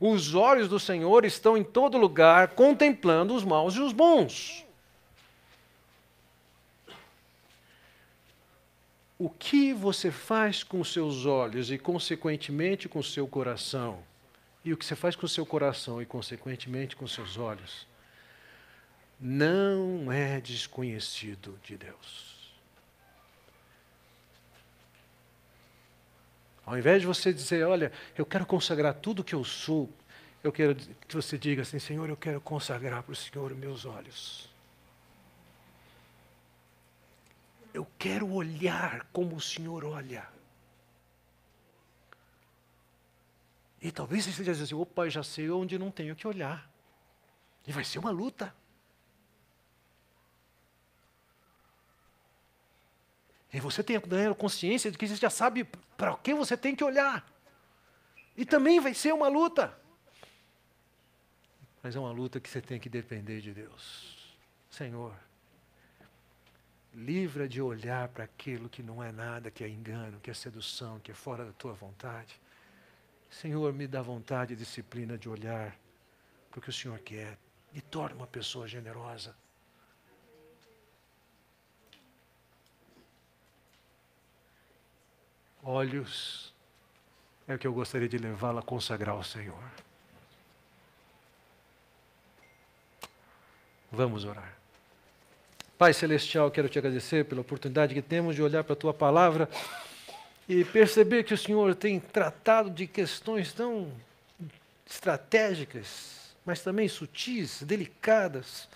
Os 0.00 0.34
olhos 0.34 0.68
do 0.68 0.78
Senhor 0.78 1.24
estão 1.24 1.56
em 1.56 1.64
todo 1.64 1.98
lugar, 1.98 2.48
contemplando 2.48 3.34
os 3.34 3.44
maus 3.44 3.74
e 3.74 3.80
os 3.80 3.92
bons. 3.92 4.64
o 9.18 9.30
que 9.30 9.72
você 9.72 10.10
faz 10.10 10.62
com 10.62 10.82
seus 10.84 11.24
olhos 11.24 11.70
e, 11.70 11.78
consequentemente, 11.78 12.88
com 12.88 13.02
seu 13.02 13.26
coração, 13.26 14.02
e 14.64 14.72
o 14.72 14.76
que 14.76 14.84
você 14.84 14.96
faz 14.96 15.14
com 15.14 15.26
seu 15.26 15.46
coração 15.46 16.02
e, 16.02 16.06
consequentemente, 16.06 16.96
com 16.96 17.06
seus 17.06 17.38
olhos, 17.38 17.86
não 19.20 20.10
é 20.10 20.40
desconhecido 20.40 21.58
de 21.62 21.76
Deus. 21.76 22.33
Ao 26.66 26.78
invés 26.78 27.00
de 27.00 27.06
você 27.06 27.32
dizer, 27.32 27.66
olha, 27.66 27.92
eu 28.16 28.24
quero 28.24 28.46
consagrar 28.46 28.94
tudo 28.94 29.22
que 29.22 29.34
eu 29.34 29.44
sou, 29.44 29.90
eu 30.42 30.50
quero 30.50 30.74
que 30.74 31.14
você 31.14 31.36
diga 31.36 31.62
assim, 31.62 31.78
Senhor, 31.78 32.08
eu 32.08 32.16
quero 32.16 32.40
consagrar 32.40 33.02
para 33.02 33.12
o 33.12 33.16
Senhor 33.16 33.54
meus 33.54 33.84
olhos. 33.84 34.48
Eu 37.72 37.86
quero 37.98 38.30
olhar 38.30 39.06
como 39.12 39.36
o 39.36 39.40
Senhor 39.40 39.84
olha. 39.84 40.26
E 43.82 43.90
talvez 43.92 44.24
você 44.24 44.42
diga 44.42 44.52
assim: 44.52 44.74
opa, 44.74 45.08
já 45.10 45.22
sei 45.22 45.50
onde 45.50 45.78
não 45.78 45.90
tenho 45.90 46.16
que 46.16 46.26
olhar. 46.26 46.70
E 47.66 47.72
vai 47.72 47.84
ser 47.84 47.98
uma 47.98 48.10
luta. 48.10 48.54
E 53.54 53.60
você 53.60 53.84
tem 53.84 53.96
a 53.96 54.34
consciência 54.34 54.90
de 54.90 54.98
que 54.98 55.06
você 55.06 55.14
já 55.14 55.30
sabe 55.30 55.62
para 55.96 56.16
que 56.16 56.34
você 56.34 56.56
tem 56.56 56.74
que 56.74 56.82
olhar. 56.82 57.24
E 58.36 58.44
também 58.44 58.80
vai 58.80 58.92
ser 58.92 59.14
uma 59.14 59.28
luta. 59.28 59.72
Mas 61.80 61.94
é 61.94 62.00
uma 62.00 62.10
luta 62.10 62.40
que 62.40 62.50
você 62.50 62.60
tem 62.60 62.80
que 62.80 62.88
depender 62.88 63.40
de 63.40 63.54
Deus. 63.54 64.36
Senhor, 64.68 65.14
livra 66.92 67.48
de 67.48 67.62
olhar 67.62 68.08
para 68.08 68.24
aquilo 68.24 68.68
que 68.68 68.82
não 68.82 69.00
é 69.00 69.12
nada, 69.12 69.52
que 69.52 69.62
é 69.62 69.68
engano, 69.68 70.18
que 70.18 70.32
é 70.32 70.34
sedução, 70.34 70.98
que 70.98 71.12
é 71.12 71.14
fora 71.14 71.44
da 71.44 71.52
tua 71.52 71.74
vontade. 71.74 72.40
Senhor, 73.30 73.72
me 73.72 73.86
dá 73.86 74.02
vontade 74.02 74.54
e 74.54 74.56
disciplina 74.56 75.16
de 75.16 75.28
olhar 75.28 75.76
para 76.50 76.58
o 76.58 76.60
que 76.60 76.70
o 76.70 76.72
Senhor 76.72 76.98
quer. 76.98 77.38
Me 77.72 77.80
torne 77.80 78.16
uma 78.16 78.26
pessoa 78.26 78.66
generosa. 78.66 79.36
Olhos 85.66 86.52
é 87.48 87.54
o 87.54 87.58
que 87.58 87.66
eu 87.66 87.72
gostaria 87.72 88.06
de 88.06 88.18
levá-la 88.18 88.60
a 88.60 88.62
consagrar 88.62 89.14
ao 89.14 89.24
Senhor. 89.24 89.58
Vamos 93.90 94.26
orar. 94.26 94.52
Pai 95.78 95.94
Celestial, 95.94 96.50
quero 96.50 96.68
te 96.68 96.78
agradecer 96.78 97.24
pela 97.24 97.40
oportunidade 97.40 97.94
que 97.94 98.02
temos 98.02 98.36
de 98.36 98.42
olhar 98.42 98.62
para 98.62 98.74
a 98.74 98.76
tua 98.76 98.92
palavra 98.92 99.48
e 100.46 100.66
perceber 100.66 101.24
que 101.24 101.32
o 101.32 101.38
Senhor 101.38 101.74
tem 101.74 101.98
tratado 101.98 102.68
de 102.68 102.86
questões 102.86 103.50
tão 103.54 103.90
estratégicas, 104.86 106.34
mas 106.44 106.60
também 106.60 106.88
sutis, 106.88 107.62
delicadas, 107.62 108.68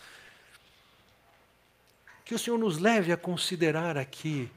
que 2.25 2.35
o 2.35 2.39
Senhor 2.39 2.59
nos 2.59 2.79
leve 2.79 3.13
a 3.13 3.17
considerar 3.17 3.99
aqui 3.99 4.51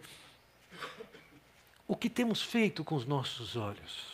o 1.91 1.95
que 1.95 2.09
temos 2.09 2.41
feito 2.41 2.83
com 2.83 2.95
os 2.95 3.05
nossos 3.05 3.55
olhos. 3.55 4.11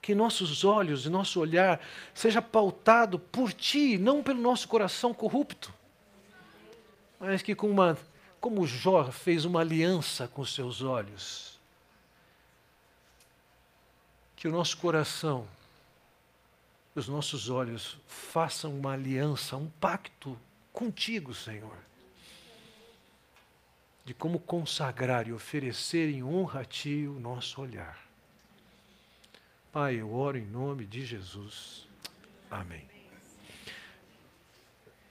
Que 0.00 0.14
nossos 0.14 0.64
olhos 0.64 1.06
e 1.06 1.08
nosso 1.08 1.40
olhar 1.40 1.80
seja 2.14 2.40
pautado 2.40 3.18
por 3.18 3.52
Ti, 3.52 3.98
não 3.98 4.22
pelo 4.22 4.40
nosso 4.40 4.68
coração 4.68 5.12
corrupto 5.12 5.74
mas 7.18 7.42
que 7.42 7.54
com 7.54 7.70
uma, 7.70 7.96
como 8.40 8.66
Jó 8.66 9.10
fez 9.10 9.44
uma 9.44 9.60
aliança 9.60 10.28
com 10.28 10.44
seus 10.44 10.82
olhos, 10.82 11.58
que 14.34 14.46
o 14.46 14.52
nosso 14.52 14.76
coração, 14.76 15.46
os 16.94 17.08
nossos 17.08 17.48
olhos 17.48 17.98
façam 18.06 18.72
uma 18.78 18.92
aliança, 18.92 19.56
um 19.56 19.68
pacto 19.80 20.38
contigo, 20.72 21.34
Senhor, 21.34 21.76
de 24.06 24.14
como 24.14 24.38
consagrar 24.38 25.26
e 25.26 25.32
oferecer 25.32 26.08
em 26.08 26.22
honra 26.22 26.60
a 26.60 26.64
Ti 26.64 27.08
o 27.08 27.18
nosso 27.18 27.60
olhar. 27.60 27.98
Pai, 29.72 29.96
eu 29.96 30.14
oro 30.14 30.38
em 30.38 30.46
nome 30.46 30.86
de 30.86 31.04
Jesus. 31.04 31.88
Amém. 32.48 32.86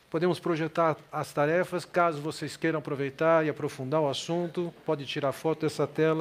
podemos 0.10 0.40
projetar 0.40 0.96
as 1.12 1.34
tarefas. 1.34 1.84
Caso 1.84 2.22
vocês 2.22 2.56
queiram 2.56 2.80
aproveitar 2.80 3.46
e 3.46 3.50
aprofundar 3.50 4.00
o 4.00 4.08
assunto, 4.08 4.74
pode 4.86 5.06
tirar 5.06 5.34
foto 5.34 5.64
dessa 5.64 5.86
tela 5.86 6.14